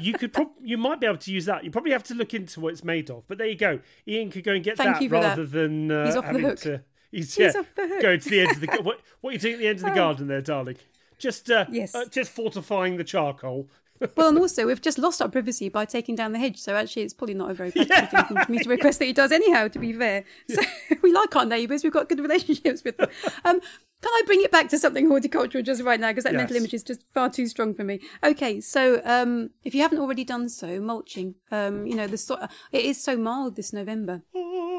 you 0.02 0.14
could 0.14 0.34
prob- 0.34 0.52
you 0.62 0.78
might 0.78 1.00
be 1.00 1.08
able 1.08 1.18
to 1.18 1.32
use 1.32 1.46
that. 1.46 1.64
You 1.64 1.72
probably 1.72 1.92
have 1.92 2.04
to 2.06 2.14
look 2.16 2.34
into 2.34 2.60
what 2.60 2.74
it's 2.74 2.84
made 2.84 3.10
of. 3.10 3.28
But 3.28 3.38
there 3.38 3.48
you 3.48 3.56
go. 3.56 3.80
Ian 4.08 4.30
could 4.32 4.44
go 4.44 4.54
and 4.54 4.64
get 4.64 4.78
Thank 4.78 5.00
that 5.00 5.12
rather 5.12 5.46
that. 5.46 5.52
than 5.52 5.92
uh, 5.92 6.06
He's 6.06 6.16
off 6.16 6.24
the 6.24 6.28
having 6.28 6.44
hook. 6.44 6.60
to. 6.60 6.82
He's, 7.12 7.36
He's 7.36 7.54
yeah, 7.54 7.60
off 7.62 7.76
the 7.76 7.88
hook. 7.88 8.02
Going 8.02 8.20
to 8.20 8.30
the 8.30 8.40
end 8.42 8.52
of 8.52 8.60
the. 8.62 8.68
What, 8.84 9.00
what 9.22 9.30
are 9.30 9.34
you 9.34 9.40
doing 9.40 9.54
at 9.56 9.60
the 9.60 9.68
end 9.68 9.80
of 9.80 9.86
the 9.86 9.92
garden 9.92 10.28
there, 10.28 10.42
darling? 10.42 10.78
Just 11.18 11.50
uh, 11.50 11.66
Yes. 11.70 11.96
uh, 11.96 12.06
just 12.06 12.32
fortifying 12.32 12.98
the 12.98 13.04
charcoal. 13.04 13.70
Well, 14.16 14.30
and 14.30 14.38
also 14.38 14.66
we've 14.68 14.82
just 14.82 14.98
lost 14.98 15.22
our 15.22 15.30
privacy 15.30 15.70
by 15.70 15.86
taking 15.86 16.16
down 16.16 16.32
the 16.32 16.39
hedge. 16.39 16.58
So 16.60 16.76
actually, 16.76 17.04
it's 17.04 17.14
probably 17.14 17.36
not 17.36 17.52
a 17.52 17.54
very 17.54 17.72
practical 17.72 18.24
thing 18.24 18.45
for 18.45 18.52
me 18.52 18.60
to 18.60 18.70
request 18.70 19.00
that 19.00 19.06
he 19.06 19.14
does 19.14 19.32
anyhow. 19.32 19.68
To 19.68 19.80
be 19.80 19.93
fair, 19.93 20.24
so 20.50 20.62
we 21.02 21.12
like 21.12 21.36
our 21.36 21.45
neighbours. 21.45 21.84
We've 21.84 21.93
got 21.93 22.10
good 22.10 22.20
relationships 22.20 22.84
with 22.84 22.98
them. 22.98 23.10
Um, 23.45 23.60
can 24.00 24.12
I 24.14 24.22
bring 24.28 24.43
it 24.43 24.52
back 24.52 24.70
to 24.70 24.78
something 24.78 25.08
horticultural 25.08 25.64
just 25.64 25.82
right 25.82 26.00
now 26.00 26.10
because 26.10 26.26
that 26.26 26.36
mental 26.36 26.56
image 26.56 26.74
is 26.74 26.84
just 26.84 27.04
far 27.16 27.32
too 27.32 27.48
strong 27.48 27.74
for 27.74 27.84
me. 27.84 28.00
Okay, 28.24 28.62
so 28.62 29.02
um, 29.04 29.50
if 29.64 29.74
you 29.74 29.82
haven't 29.82 29.98
already 29.98 30.24
done 30.24 30.50
so, 30.50 30.80
mulching. 30.80 31.36
Um, 31.52 31.88
you 31.88 31.95
know 31.95 32.06
the 32.06 32.18
so- 32.18 32.48
it 32.72 32.86
is 32.86 33.04
so 33.04 33.18
mild 33.18 33.56
this 33.56 33.74
November. 33.74 34.22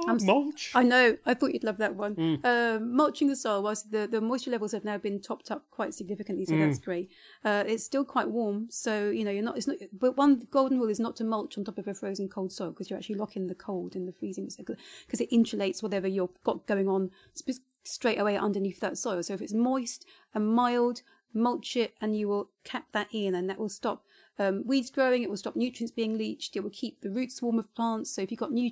I'm 0.08 0.26
mulch. 0.26 0.72
I 0.74 0.82
know. 0.82 1.16
I 1.26 1.34
thought 1.34 1.52
you'd 1.54 1.64
love 1.64 1.78
that 1.78 1.94
one. 1.96 2.14
Mm. 2.16 2.44
Um, 2.44 2.96
mulching 2.96 3.28
the 3.28 3.36
soil, 3.36 3.62
whilst 3.62 3.90
the, 3.90 4.06
the 4.06 4.20
moisture 4.20 4.50
levels 4.50 4.72
have 4.72 4.84
now 4.84 4.98
been 4.98 5.20
topped 5.20 5.50
up 5.50 5.64
quite 5.70 5.94
significantly, 5.94 6.44
so 6.44 6.54
Mm. 6.54 6.66
that's 6.66 6.78
great. 6.78 7.10
Uh, 7.44 7.64
it's 7.66 7.84
still 7.84 8.04
quite 8.04 8.28
warm, 8.30 8.66
so 8.70 9.10
you 9.10 9.24
know 9.24 9.30
you're 9.30 9.42
not. 9.42 9.56
It's 9.56 9.66
not. 9.66 9.76
But 9.92 10.16
one 10.16 10.46
golden 10.50 10.78
rule 10.78 10.88
is 10.88 11.00
not 11.00 11.16
to 11.16 11.24
mulch 11.24 11.56
on 11.58 11.64
top 11.64 11.78
of 11.78 11.86
a 11.88 11.94
frozen 11.94 12.28
cold 12.28 12.52
soil 12.52 12.70
because 12.70 12.90
you're 12.90 12.98
actually 12.98 13.16
locking 13.16 13.46
the 13.46 13.54
cold 13.54 13.94
and 13.94 14.06
the 14.08 14.12
freezing 14.12 14.48
because 14.56 15.20
it 15.20 15.30
insulates 15.30 15.82
whatever 15.82 16.08
you've 16.08 16.42
got 16.44 16.66
going 16.66 16.88
on 16.88 17.10
sp- 17.38 17.62
straight 17.84 18.18
away 18.18 18.36
underneath 18.36 18.80
that 18.80 18.98
soil. 18.98 19.22
So 19.22 19.34
if 19.34 19.40
it's 19.42 19.52
moist 19.54 20.04
and 20.34 20.46
mild, 20.54 21.02
mulch 21.34 21.76
it, 21.76 21.94
and 22.00 22.16
you 22.16 22.28
will 22.28 22.50
cap 22.64 22.86
that 22.92 23.08
in, 23.12 23.34
and 23.34 23.48
that 23.50 23.58
will 23.58 23.68
stop 23.68 24.04
um, 24.38 24.62
weeds 24.66 24.90
growing. 24.90 25.22
It 25.22 25.28
will 25.30 25.36
stop 25.36 25.56
nutrients 25.56 25.92
being 25.92 26.16
leached. 26.16 26.56
It 26.56 26.60
will 26.60 26.70
keep 26.70 27.00
the 27.00 27.10
roots 27.10 27.42
warm 27.42 27.58
of 27.58 27.72
plants. 27.74 28.10
So 28.10 28.22
if 28.22 28.30
you've 28.30 28.40
got 28.40 28.52
new, 28.52 28.70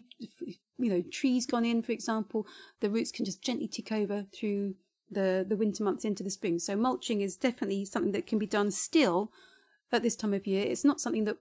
you 0.78 0.90
know, 0.90 1.02
trees 1.10 1.46
gone 1.46 1.64
in, 1.64 1.82
for 1.82 1.92
example, 1.92 2.46
the 2.80 2.90
roots 2.90 3.10
can 3.12 3.24
just 3.24 3.42
gently 3.42 3.68
tick 3.68 3.90
over 3.92 4.26
through 4.32 4.74
the 5.10 5.44
the 5.48 5.56
winter 5.56 5.84
months 5.84 6.04
into 6.04 6.22
the 6.22 6.30
spring. 6.30 6.58
So 6.58 6.76
mulching 6.76 7.20
is 7.20 7.36
definitely 7.36 7.84
something 7.84 8.12
that 8.12 8.26
can 8.26 8.38
be 8.38 8.46
done 8.46 8.70
still 8.70 9.30
at 9.92 10.02
this 10.02 10.16
time 10.16 10.34
of 10.34 10.46
year. 10.46 10.64
It's 10.66 10.84
not 10.84 11.00
something 11.00 11.24
that 11.24 11.36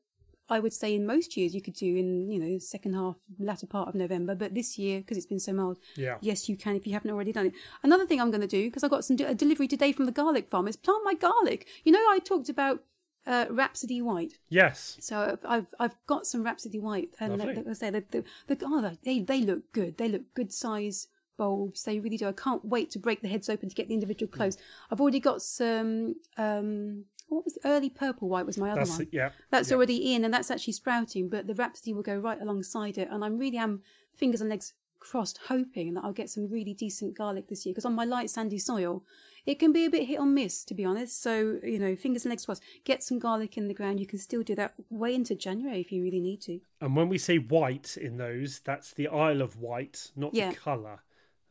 I 0.47 0.59
would 0.59 0.73
say 0.73 0.93
in 0.93 1.07
most 1.07 1.35
years 1.35 1.55
you 1.55 1.61
could 1.61 1.73
do 1.73 1.87
in 1.95 2.29
you 2.29 2.39
know 2.39 2.59
second 2.59 2.93
half, 2.93 3.15
latter 3.39 3.65
part 3.65 3.89
of 3.89 3.95
November. 3.95 4.35
But 4.35 4.53
this 4.53 4.77
year, 4.77 4.99
because 4.99 5.17
it's 5.17 5.25
been 5.25 5.39
so 5.39 5.53
mild, 5.53 5.79
Yeah. 5.95 6.17
yes, 6.21 6.47
you 6.47 6.55
can 6.55 6.75
if 6.75 6.85
you 6.85 6.93
haven't 6.93 7.11
already 7.11 7.31
done 7.33 7.47
it. 7.47 7.53
Another 7.81 8.05
thing 8.05 8.21
I'm 8.21 8.29
going 8.31 8.41
to 8.41 8.47
do 8.47 8.65
because 8.67 8.83
I 8.83 8.87
got 8.87 9.03
some 9.03 9.15
de- 9.15 9.27
a 9.27 9.33
delivery 9.33 9.67
today 9.67 9.91
from 9.91 10.05
the 10.05 10.11
garlic 10.11 10.49
farm 10.49 10.67
is 10.67 10.75
plant 10.75 11.03
my 11.03 11.15
garlic. 11.15 11.67
You 11.83 11.91
know, 11.91 11.99
I 11.99 12.19
talked 12.19 12.49
about 12.49 12.83
uh, 13.27 13.45
Rhapsody 13.49 14.01
Wight. 14.01 14.33
Yes. 14.49 14.97
So 14.99 15.37
I've 15.45 15.67
I've 15.79 15.95
got 16.07 16.25
some 16.27 16.43
Rhapsody 16.43 16.79
Wight, 16.79 17.09
and 17.19 17.37
Lovely. 17.37 17.55
like 17.55 17.67
I 17.67 17.73
say, 17.73 17.89
the, 17.89 18.03
the, 18.11 18.23
the 18.47 18.57
oh, 18.65 18.95
they 19.03 19.19
they 19.19 19.41
look 19.41 19.71
good. 19.71 19.97
They 19.97 20.07
look 20.09 20.33
good 20.33 20.53
size 20.53 21.07
bulbs. 21.37 21.83
They 21.83 21.99
really 21.99 22.17
do. 22.17 22.27
I 22.27 22.31
can't 22.31 22.63
wait 22.65 22.91
to 22.91 22.99
break 22.99 23.21
the 23.21 23.27
heads 23.27 23.49
open 23.49 23.69
to 23.69 23.75
get 23.75 23.87
the 23.87 23.93
individual 23.93 24.29
Mm. 24.29 24.35
cloves. 24.35 24.57
I've 24.91 25.01
already 25.01 25.19
got 25.19 25.41
some. 25.41 26.15
Um, 26.37 27.05
what 27.27 27.43
was 27.43 27.55
the 27.55 27.67
early 27.67 27.89
purple 27.89 28.29
Wight 28.29 28.45
was 28.45 28.57
my 28.57 28.69
other 28.69 28.81
That's 28.81 28.97
one. 28.99 29.07
Yeah. 29.11 29.31
That's 29.49 29.69
yeah. 29.71 29.75
already 29.75 30.13
in, 30.13 30.23
and 30.23 30.33
that's 30.33 30.51
actually 30.51 30.73
sprouting. 30.73 31.27
But 31.27 31.47
the 31.47 31.55
Rhapsody 31.55 31.93
will 31.93 32.03
go 32.03 32.17
right 32.17 32.39
alongside 32.39 32.97
it, 32.97 33.07
and 33.11 33.25
I'm 33.25 33.37
really 33.37 33.57
am 33.57 33.81
fingers 34.15 34.41
and 34.41 34.49
legs 34.49 34.73
crossed, 34.99 35.39
hoping 35.47 35.93
that 35.93 36.03
I'll 36.03 36.13
get 36.13 36.29
some 36.29 36.49
really 36.49 36.73
decent 36.73 37.17
garlic 37.17 37.47
this 37.47 37.65
year. 37.65 37.73
Because 37.73 37.85
on 37.85 37.95
my 37.95 38.05
light 38.05 38.29
sandy 38.29 38.57
soil, 38.59 39.03
it 39.45 39.59
can 39.59 39.71
be 39.71 39.85
a 39.85 39.89
bit 39.89 40.07
hit 40.07 40.19
or 40.19 40.25
miss, 40.25 40.63
to 40.65 40.73
be 40.73 40.85
honest. 40.85 41.21
So 41.21 41.59
you 41.63 41.79
know, 41.79 41.95
fingers 41.95 42.25
and 42.25 42.31
legs 42.31 42.45
crossed. 42.45 42.63
Get 42.83 43.03
some 43.03 43.19
garlic 43.19 43.57
in 43.57 43.67
the 43.67 43.73
ground. 43.73 43.99
You 43.99 44.07
can 44.07 44.19
still 44.19 44.43
do 44.43 44.55
that 44.55 44.73
way 44.89 45.13
into 45.13 45.35
January 45.35 45.81
if 45.81 45.91
you 45.91 46.03
really 46.03 46.19
need 46.19 46.41
to. 46.43 46.59
And 46.81 46.95
when 46.95 47.09
we 47.09 47.17
say 47.17 47.37
white 47.37 47.97
in 47.97 48.17
those, 48.17 48.59
that's 48.59 48.91
the 48.93 49.07
Isle 49.07 49.41
of 49.41 49.57
Wight, 49.57 50.11
not 50.15 50.33
Yeah. 50.33 50.49
the 50.51 50.55
colour. 50.55 51.03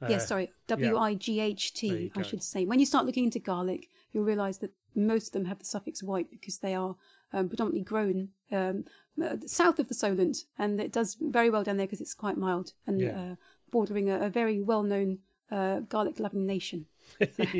Uh, 0.02 0.08
yes, 0.10 0.28
sorry, 0.28 0.52
W 0.66 0.96
I 0.98 1.14
G 1.14 1.40
H 1.40 1.82
you 1.82 2.10
go. 2.10 2.22
should 2.22 2.42
say. 2.42 2.64
When 2.66 2.78
you 2.78 2.86
start 2.86 3.06
looking 3.06 3.24
into 3.24 3.38
garlic, 3.38 3.88
you'll 4.12 4.24
realise 4.24 4.58
that 4.58 4.72
most 4.94 5.28
of 5.28 5.32
them 5.32 5.46
have 5.46 5.58
the 5.58 5.64
suffix 5.64 6.02
white 6.02 6.30
because 6.30 6.58
they 6.58 6.74
are 6.74 6.96
um, 7.32 7.48
predominantly 7.48 7.82
grown 7.82 8.28
um, 8.52 8.84
uh, 9.22 9.36
south 9.46 9.78
of 9.78 9.88
the 9.88 9.94
Solent, 9.94 10.44
and 10.58 10.80
it 10.80 10.92
does 10.92 11.16
very 11.20 11.48
well 11.48 11.64
down 11.64 11.78
there 11.78 11.86
because 11.86 12.00
it's 12.00 12.14
quite 12.14 12.36
mild 12.36 12.74
and 12.86 13.00
Yeah. 13.00 13.20
uh, 13.20 13.34
bordering 13.70 14.10
a, 14.10 14.20
a 14.26 14.28
very 14.28 14.60
well-known 14.60 15.18
uh, 15.50 15.80
garlic-loving 15.80 16.44
nation. 16.46 16.86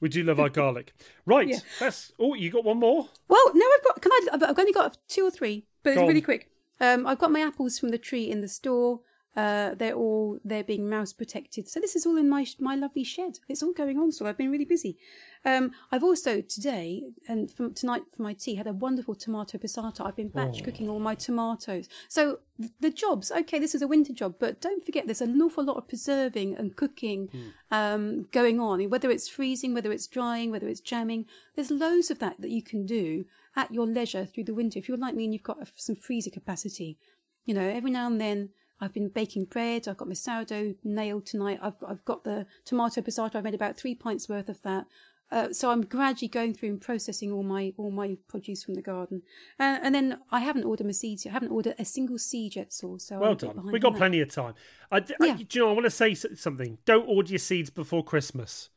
we 0.00 0.08
do 0.08 0.22
love 0.22 0.40
our 0.40 0.48
garlic. 0.48 0.92
Right. 1.26 1.48
Yeah. 1.48 1.58
That's. 1.80 2.12
Oh, 2.18 2.34
you 2.34 2.50
got 2.50 2.64
one 2.64 2.78
more? 2.78 3.08
Well, 3.28 3.50
no, 3.54 3.66
I've 3.76 3.84
got. 3.84 4.02
Can 4.02 4.12
I? 4.12 4.28
I've- 4.32 4.60
only 4.60 4.72
got 4.72 4.98
two 5.08 5.24
or 5.26 5.30
three, 5.30 5.66
but 5.82 5.90
it's 5.90 6.00
on. 6.00 6.08
really 6.08 6.20
quick. 6.20 6.50
Um, 6.80 7.06
I've 7.06 7.18
got 7.18 7.30
my 7.32 7.40
apples 7.40 7.78
from 7.78 7.90
the 7.90 7.98
tree 7.98 8.30
in 8.30 8.40
the 8.40 8.48
store. 8.48 9.00
Uh, 9.36 9.74
they're 9.74 9.94
all 9.94 10.38
they're 10.44 10.62
being 10.62 10.88
mouse 10.88 11.12
protected. 11.12 11.68
So 11.68 11.80
this 11.80 11.96
is 11.96 12.06
all 12.06 12.16
in 12.16 12.28
my 12.28 12.46
my 12.60 12.76
lovely 12.76 13.04
shed. 13.04 13.38
It's 13.48 13.62
all 13.62 13.72
going 13.72 13.98
on. 13.98 14.12
So 14.12 14.26
I've 14.26 14.38
been 14.38 14.50
really 14.50 14.64
busy. 14.64 14.96
Um, 15.44 15.72
I've 15.90 16.04
also 16.04 16.40
today 16.40 17.02
and 17.28 17.50
from 17.50 17.74
tonight 17.74 18.02
for 18.16 18.22
my 18.22 18.32
tea 18.32 18.54
had 18.54 18.66
a 18.66 18.72
wonderful 18.72 19.14
tomato 19.14 19.58
passata. 19.58 20.06
I've 20.06 20.16
been 20.16 20.28
batch 20.28 20.62
cooking 20.62 20.88
all 20.88 21.00
my 21.00 21.14
tomatoes. 21.14 21.88
So 22.08 22.38
th- 22.60 22.72
the 22.80 22.90
jobs. 22.90 23.30
Okay, 23.30 23.58
this 23.58 23.74
is 23.74 23.82
a 23.82 23.88
winter 23.88 24.12
job, 24.12 24.36
but 24.38 24.60
don't 24.60 24.84
forget 24.84 25.06
there's 25.06 25.20
an 25.20 25.40
awful 25.42 25.64
lot 25.64 25.76
of 25.76 25.88
preserving 25.88 26.54
and 26.56 26.76
cooking 26.76 27.28
um, 27.70 28.28
going 28.30 28.60
on. 28.60 28.88
Whether 28.88 29.10
it's 29.10 29.28
freezing, 29.28 29.74
whether 29.74 29.92
it's 29.92 30.06
drying, 30.06 30.50
whether 30.50 30.68
it's 30.68 30.80
jamming, 30.80 31.26
there's 31.56 31.70
loads 31.70 32.10
of 32.10 32.20
that 32.20 32.40
that 32.40 32.50
you 32.50 32.62
can 32.62 32.86
do 32.86 33.24
at 33.56 33.72
your 33.72 33.86
leisure 33.86 34.24
through 34.24 34.44
the 34.44 34.54
winter. 34.54 34.78
If 34.78 34.88
you're 34.88 34.96
like 34.96 35.14
me 35.14 35.24
and 35.24 35.32
you've 35.32 35.42
got 35.42 35.58
some 35.74 35.96
freezer 35.96 36.30
capacity, 36.30 36.98
you 37.44 37.54
know, 37.54 37.68
every 37.68 37.90
now 37.90 38.06
and 38.06 38.20
then 38.20 38.50
I've 38.84 38.92
been 38.94 39.08
baking 39.08 39.46
bread. 39.46 39.88
I've 39.88 39.96
got 39.96 40.08
my 40.08 40.14
sourdough 40.14 40.74
nailed 40.84 41.26
tonight. 41.26 41.58
I've 41.62 41.74
I've 41.86 42.04
got 42.04 42.24
the 42.24 42.46
tomato 42.64 43.00
passata. 43.00 43.36
I've 43.36 43.44
made 43.44 43.54
about 43.54 43.76
three 43.76 43.94
pints 43.94 44.28
worth 44.28 44.48
of 44.48 44.60
that. 44.62 44.86
Uh, 45.32 45.52
so 45.52 45.70
I'm 45.70 45.80
gradually 45.82 46.28
going 46.28 46.54
through 46.54 46.68
and 46.68 46.80
processing 46.80 47.32
all 47.32 47.42
my 47.42 47.72
all 47.76 47.90
my 47.90 48.18
produce 48.28 48.62
from 48.62 48.74
the 48.74 48.82
garden, 48.82 49.22
uh, 49.58 49.78
and 49.82 49.94
then 49.94 50.18
I 50.30 50.40
haven't 50.40 50.64
ordered 50.64 50.84
my 50.86 50.92
seeds 50.92 51.24
yet. 51.24 51.30
I 51.32 51.34
haven't 51.34 51.50
ordered 51.50 51.74
a 51.78 51.84
single 51.84 52.18
seed 52.18 52.54
yet, 52.56 52.72
so 52.72 52.98
so 52.98 53.18
Well 53.18 53.34
done. 53.34 53.56
We 53.66 53.72
on 53.74 53.80
got 53.80 53.92
that. 53.94 53.98
plenty 53.98 54.20
of 54.20 54.28
time. 54.28 54.54
I, 54.92 54.98
I- 54.98 55.02
Yeah. 55.26 55.36
do 55.36 55.44
you 55.50 55.60
know? 55.64 55.70
I 55.70 55.72
want 55.72 55.86
to 55.86 55.90
say 55.90 56.14
something. 56.14 56.78
Don't 56.84 57.08
order 57.08 57.30
your 57.30 57.38
seeds 57.38 57.70
before 57.70 58.04
Christmas. 58.04 58.68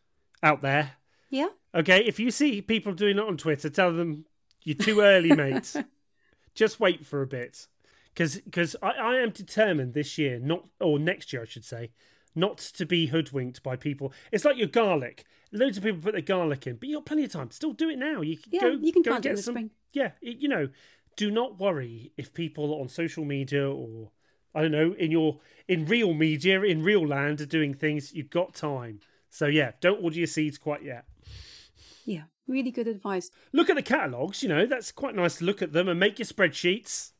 Out 0.42 0.62
there, 0.62 0.92
Yeah, 1.32 1.48
okay. 1.76 2.00
If 2.06 2.20
you 2.20 2.30
see 2.32 2.62
people 2.62 2.94
doing 2.94 3.18
it 3.18 3.24
on 3.24 3.38
Twitter, 3.38 3.70
tell 3.70 3.92
them 3.92 4.26
you're 4.64 4.76
too 4.76 5.02
early, 5.02 5.34
mate. 5.36 5.76
Just 6.56 6.80
wait 6.80 7.06
for 7.06 7.22
a 7.24 7.28
bit, 7.28 7.68
because 8.18 8.76
I, 8.82 8.90
I 8.92 9.16
am 9.18 9.30
determined 9.30 9.94
this 9.94 10.18
year, 10.18 10.40
not 10.40 10.66
or 10.82 10.98
next 11.00 11.32
year, 11.32 11.44
I 11.44 11.46
should 11.46 11.66
say, 11.66 11.92
not 12.36 12.58
to 12.58 12.86
be 12.86 13.08
hoodwinked 13.08 13.64
by 13.64 13.76
people. 13.76 14.12
It's 14.32 14.44
like 14.46 14.58
your 14.58 14.68
garlic. 14.68 15.24
Loads 15.52 15.78
of 15.78 15.84
people 15.84 16.02
put 16.02 16.12
their 16.14 16.22
garlic 16.22 16.68
in, 16.68 16.76
but 16.76 16.90
you've 16.90 16.98
got 16.98 17.06
plenty 17.06 17.24
of 17.24 17.32
time. 17.32 17.52
Still 17.52 17.74
do 17.74 17.90
it 17.90 17.98
now. 17.98 18.22
You 18.22 18.38
can 18.38 18.52
Yeah, 18.52 18.62
go. 18.62 18.70
you 18.72 18.92
can 18.92 19.02
go 19.02 19.20
get 19.20 19.40
some, 19.40 19.54
spring. 19.54 19.72
Yeah, 19.94 20.12
it- 20.22 20.38
you 20.38 20.50
know, 20.50 20.70
do 21.16 21.32
not 21.32 21.60
worry 21.60 22.12
if 22.18 22.34
people 22.34 22.80
on 22.82 22.90
social 22.90 23.24
media 23.26 23.70
or 23.70 24.12
I 24.54 24.62
don't 24.62 24.72
know 24.72 24.94
in 24.94 25.12
your 25.12 25.40
in 25.68 25.86
real 25.86 26.14
media 26.14 26.62
in 26.64 26.84
real 26.84 27.06
land 27.08 27.42
are 27.42 27.46
doing 27.46 27.74
things. 27.74 28.14
You've 28.14 28.30
got 28.30 28.54
time. 28.56 29.00
So 29.30 29.46
yeah, 29.48 29.72
don't 29.82 30.04
order 30.04 30.18
your 30.18 30.28
seeds 30.28 30.58
quite 30.58 30.84
yet. 30.84 31.06
Yeah, 32.06 32.24
really 32.48 32.72
good 32.72 32.88
advice. 32.88 33.30
Look 33.52 33.70
at 33.70 33.76
the 33.76 33.82
catalogues, 33.82 34.42
you 34.44 34.50
know, 34.50 34.66
that's 34.66 34.92
quite 34.92 35.16
nice 35.16 35.38
to 35.38 35.46
look 35.46 35.62
at 35.62 35.74
them 35.74 35.88
and 35.90 36.00
make 36.00 36.20
your 36.20 36.26
spreadsheets. 36.26 37.12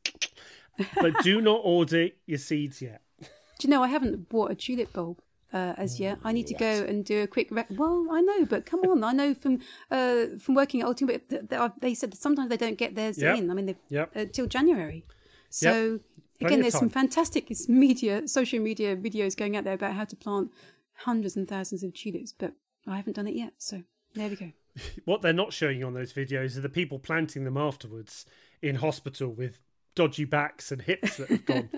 But 1.02 1.14
do 1.24 1.42
not 1.42 1.62
order 1.64 2.10
your 2.26 2.38
seeds 2.38 2.82
yet. 2.82 3.02
Do 3.22 3.68
you 3.68 3.70
know 3.70 3.82
I 3.84 3.88
haven't 3.88 4.30
bought 4.30 4.52
a 4.52 4.56
tulip 4.56 4.94
bulb 4.94 5.20
uh, 5.52 5.74
as 5.78 6.00
yet? 6.00 6.20
I 6.24 6.32
need 6.32 6.46
to 6.48 6.54
go 6.54 6.84
and 6.88 7.04
do 7.04 7.24
a 7.24 7.28
quick. 7.28 7.48
Re- 7.50 7.66
well, 7.72 8.08
I 8.12 8.22
know, 8.22 8.46
but 8.46 8.66
come 8.66 8.82
on, 8.82 9.04
I 9.04 9.12
know 9.14 9.34
from 9.34 9.60
uh, 9.90 10.38
from 10.40 10.54
working 10.56 10.82
at 10.82 10.88
Ultimate, 10.88 11.28
th- 11.30 11.50
th- 11.50 11.72
they 11.82 11.94
said 11.96 12.12
that 12.12 12.18
sometimes 12.18 12.50
they 12.50 12.58
don't 12.58 12.78
get 12.78 12.94
theirs 12.96 13.18
Yep. 13.18 13.38
in. 13.38 13.50
I 13.52 13.54
mean, 13.56 13.66
they've 13.66 13.78
Yep. 13.90 14.12
uh, 14.16 14.26
till 14.32 14.46
January. 14.48 15.04
So 15.50 16.00
Plenty 16.40 16.46
again, 16.54 16.62
there's 16.62 16.74
time. 16.74 16.80
some 16.82 16.90
fantastic 16.90 17.50
media, 17.68 18.28
social 18.28 18.60
media 18.60 18.96
videos 18.96 19.36
going 19.36 19.56
out 19.58 19.64
there 19.64 19.74
about 19.74 19.94
how 19.94 20.06
to 20.06 20.16
plant 20.16 20.52
hundreds 20.94 21.36
and 21.36 21.48
thousands 21.48 21.82
of 21.84 21.94
tulips, 21.94 22.34
but 22.38 22.54
I 22.86 22.98
haven't 22.98 23.16
done 23.16 23.28
it 23.28 23.36
yet. 23.36 23.54
So 23.58 23.84
there 24.14 24.30
we 24.30 24.36
go. 24.36 24.52
What 25.06 25.24
they're 25.24 25.34
not 25.34 25.54
showing 25.54 25.80
you 25.80 25.88
on 25.88 25.96
those 25.96 26.14
videos 26.14 26.56
are 26.56 26.62
the 26.62 26.70
people 26.70 27.00
planting 27.00 27.44
them 27.46 27.58
afterwards 27.58 28.28
in 28.62 28.76
hospital 28.76 29.30
with 29.30 29.58
dodgy 29.98 30.26
backs 30.26 30.72
and 30.72 30.82
hips 30.82 31.18
that 31.18 31.30
have 31.30 31.46
gone. 31.46 31.70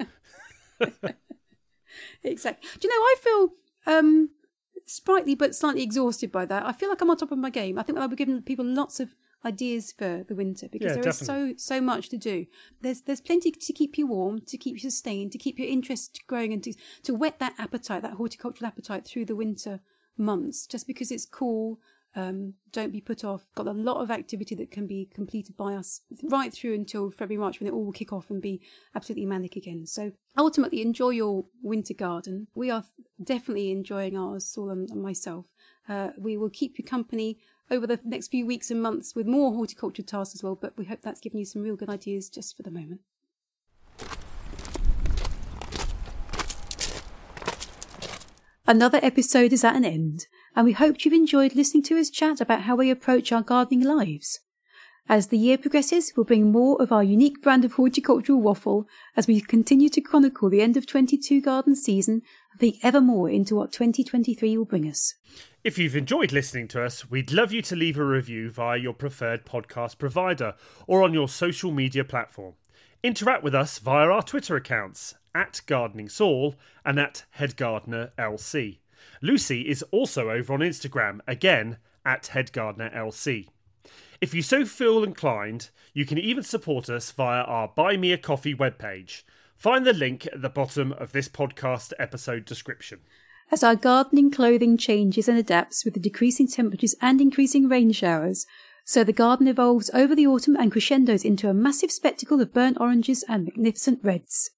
Exactly. 2.23 2.69
Do 2.79 2.87
you 2.87 2.93
know? 2.93 3.03
I 3.03 3.15
feel 3.21 3.49
um, 3.87 4.29
sprightly 4.85 5.35
but 5.35 5.55
slightly 5.55 5.83
exhausted 5.83 6.31
by 6.31 6.45
that. 6.45 6.65
I 6.65 6.71
feel 6.71 6.89
like 6.89 7.01
I'm 7.01 7.09
on 7.09 7.17
top 7.17 7.31
of 7.31 7.37
my 7.37 7.49
game. 7.49 7.79
I 7.79 7.83
think 7.83 7.97
I'll 7.97 8.07
be 8.07 8.15
giving 8.15 8.41
people 8.41 8.65
lots 8.65 8.99
of 8.99 9.15
ideas 9.45 9.91
for 9.91 10.25
the 10.27 10.35
winter 10.35 10.67
because 10.69 10.95
Yeah, 10.95 11.01
there 11.01 11.09
is 11.09 11.17
so 11.17 11.53
so 11.57 11.81
much 11.81 12.09
to 12.09 12.17
do. 12.17 12.45
There's 12.81 13.01
there's 13.01 13.21
plenty 13.21 13.51
to 13.51 13.73
keep 13.73 13.97
you 13.97 14.07
warm, 14.07 14.41
to 14.41 14.57
keep 14.57 14.75
you 14.75 14.79
sustained, 14.79 15.31
to 15.31 15.37
keep 15.37 15.57
your 15.57 15.67
interest 15.67 16.21
growing, 16.27 16.53
and 16.53 16.63
to 16.63 16.73
to 17.03 17.13
whet 17.13 17.39
that 17.39 17.55
appetite, 17.57 18.01
that 18.03 18.13
horticultural 18.13 18.67
appetite 18.67 19.05
through 19.05 19.25
the 19.25 19.35
winter 19.35 19.79
months. 20.17 20.67
Just 20.67 20.87
because 20.87 21.11
it's 21.11 21.25
cool. 21.25 21.79
Um, 22.15 22.55
don't 22.71 22.91
be 22.91 23.01
put 23.01 23.23
off. 23.23 23.45
Got 23.55 23.67
a 23.67 23.71
lot 23.71 24.01
of 24.01 24.09
activity 24.09 24.55
that 24.55 24.71
can 24.71 24.87
be 24.87 25.09
completed 25.13 25.55
by 25.55 25.75
us 25.75 26.01
right 26.23 26.51
through 26.51 26.73
until 26.73 27.11
February, 27.11 27.39
March 27.39 27.59
when 27.59 27.67
it 27.67 27.73
all 27.73 27.85
will 27.85 27.91
kick 27.91 28.11
off 28.11 28.29
and 28.29 28.41
be 28.41 28.61
absolutely 28.95 29.25
manic 29.25 29.55
again. 29.55 29.85
So 29.85 30.11
ultimately, 30.37 30.81
enjoy 30.81 31.11
your 31.11 31.45
winter 31.61 31.93
garden. 31.93 32.47
We 32.55 32.71
are 32.71 32.83
definitely 33.23 33.71
enjoying 33.71 34.17
ours, 34.17 34.47
Saul 34.47 34.71
and 34.71 34.89
myself. 35.01 35.45
Uh, 35.87 36.09
we 36.17 36.37
will 36.37 36.49
keep 36.49 36.77
you 36.77 36.83
company 36.83 37.37
over 37.71 37.85
the 37.85 37.99
next 38.03 38.29
few 38.29 38.45
weeks 38.45 38.71
and 38.71 38.81
months 38.81 39.15
with 39.15 39.27
more 39.27 39.53
horticulture 39.53 40.03
tasks 40.03 40.35
as 40.35 40.43
well, 40.43 40.55
but 40.55 40.77
we 40.77 40.85
hope 40.85 41.01
that's 41.01 41.21
given 41.21 41.39
you 41.39 41.45
some 41.45 41.61
real 41.61 41.75
good 41.75 41.89
ideas 41.89 42.29
just 42.29 42.57
for 42.57 42.63
the 42.63 42.71
moment. 42.71 43.01
Another 48.67 48.99
episode 49.01 49.51
is 49.51 49.63
at 49.63 49.75
an 49.75 49.83
end, 49.83 50.27
and 50.55 50.65
we 50.65 50.73
hope 50.73 51.03
you've 51.03 51.13
enjoyed 51.13 51.55
listening 51.55 51.83
to 51.83 51.97
us 51.97 52.09
chat 52.09 52.41
about 52.41 52.61
how 52.61 52.75
we 52.75 52.89
approach 52.89 53.31
our 53.31 53.41
gardening 53.41 53.81
lives. 53.81 54.39
As 55.11 55.27
the 55.27 55.39
year 55.39 55.57
progresses, 55.57 56.13
we'll 56.15 56.23
bring 56.23 56.51
more 56.51 56.79
of 56.79 56.91
our 56.91 57.03
unique 57.03 57.41
brand 57.41 57.65
of 57.65 57.73
horticultural 57.73 58.39
waffle 58.39 58.87
as 59.17 59.25
we 59.25 59.41
continue 59.41 59.89
to 59.89 60.01
chronicle 60.01 60.51
the 60.51 60.61
end 60.61 60.77
of 60.77 60.85
22 60.85 61.41
garden 61.41 61.75
season 61.75 62.21
and 62.51 62.59
peek 62.59 62.77
ever 62.83 63.01
more 63.01 63.27
into 63.27 63.55
what 63.55 63.71
2023 63.71 64.55
will 64.55 64.65
bring 64.65 64.87
us. 64.87 65.15
If 65.63 65.79
you've 65.79 65.95
enjoyed 65.95 66.31
listening 66.31 66.67
to 66.69 66.83
us, 66.83 67.09
we'd 67.09 67.31
love 67.31 67.51
you 67.51 67.63
to 67.63 67.75
leave 67.75 67.97
a 67.97 68.05
review 68.05 68.51
via 68.51 68.77
your 68.77 68.93
preferred 68.93 69.47
podcast 69.47 69.97
provider 69.97 70.53
or 70.85 71.01
on 71.01 71.13
your 71.13 71.27
social 71.27 71.71
media 71.71 72.03
platform. 72.03 72.53
Interact 73.01 73.43
with 73.43 73.55
us 73.55 73.79
via 73.79 74.07
our 74.09 74.21
Twitter 74.21 74.55
accounts 74.57 75.15
at 75.33 75.61
Gardening 75.65 76.09
Saul 76.09 76.53
and 76.85 76.99
at 76.99 77.25
Head 77.31 77.55
Gardener 77.55 78.11
LC. 78.19 78.77
Lucy 79.21 79.61
is 79.61 79.83
also 79.91 80.29
over 80.29 80.53
on 80.53 80.59
Instagram, 80.59 81.19
again 81.27 81.77
at 82.05 82.27
Head 82.27 82.51
Gardener 82.51 82.89
LC. 82.89 83.47
If 84.21 84.33
you 84.33 84.41
so 84.41 84.65
feel 84.65 85.03
inclined, 85.03 85.69
you 85.93 86.05
can 86.05 86.17
even 86.17 86.43
support 86.43 86.89
us 86.89 87.11
via 87.11 87.41
our 87.43 87.67
Buy 87.67 87.97
Me 87.97 88.11
a 88.11 88.17
Coffee 88.17 88.55
webpage. 88.55 89.23
Find 89.55 89.85
the 89.85 89.93
link 89.93 90.25
at 90.27 90.41
the 90.41 90.49
bottom 90.49 90.93
of 90.93 91.11
this 91.11 91.27
podcast 91.29 91.93
episode 91.99 92.45
description. 92.45 92.99
As 93.51 93.63
our 93.63 93.75
gardening 93.75 94.29
clothing 94.29 94.77
changes 94.77 95.27
and 95.27 95.37
adapts 95.37 95.83
with 95.83 95.95
the 95.95 95.99
decreasing 95.99 96.47
temperatures 96.47 96.95
and 97.01 97.19
increasing 97.19 97.67
rain 97.67 97.91
showers, 97.91 98.45
so 98.85 99.03
the 99.03 99.13
garden 99.13 99.47
evolves 99.47 99.89
over 99.93 100.15
the 100.15 100.27
autumn 100.27 100.55
and 100.55 100.71
crescendos 100.71 101.23
into 101.23 101.49
a 101.49 101.53
massive 101.53 101.91
spectacle 101.91 102.41
of 102.41 102.53
burnt 102.53 102.77
oranges 102.79 103.23
and 103.27 103.45
magnificent 103.45 103.99
reds. 104.03 104.51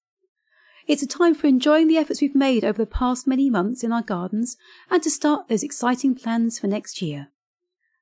It's 0.86 1.02
a 1.02 1.06
time 1.06 1.34
for 1.34 1.46
enjoying 1.46 1.88
the 1.88 1.96
efforts 1.96 2.20
we've 2.20 2.34
made 2.34 2.64
over 2.64 2.78
the 2.78 2.86
past 2.86 3.26
many 3.26 3.48
months 3.48 3.84
in 3.84 3.92
our 3.92 4.02
gardens 4.02 4.56
and 4.90 5.02
to 5.02 5.10
start 5.10 5.48
those 5.48 5.62
exciting 5.62 6.14
plans 6.14 6.58
for 6.58 6.66
next 6.66 7.00
year. 7.00 7.28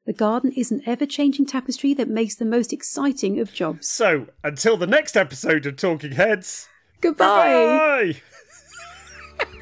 The 0.06 0.12
garden 0.14 0.52
is 0.52 0.70
an 0.72 0.82
ever 0.86 1.04
changing 1.06 1.46
tapestry 1.46 1.92
that 1.94 2.08
makes 2.08 2.34
the 2.34 2.46
most 2.46 2.72
exciting 2.72 3.38
of 3.38 3.52
jobs. 3.52 3.88
So, 3.88 4.28
until 4.42 4.76
the 4.76 4.86
next 4.86 5.16
episode 5.16 5.66
of 5.66 5.76
Talking 5.76 6.12
Heads, 6.12 6.68
Goodbye! 7.00 8.20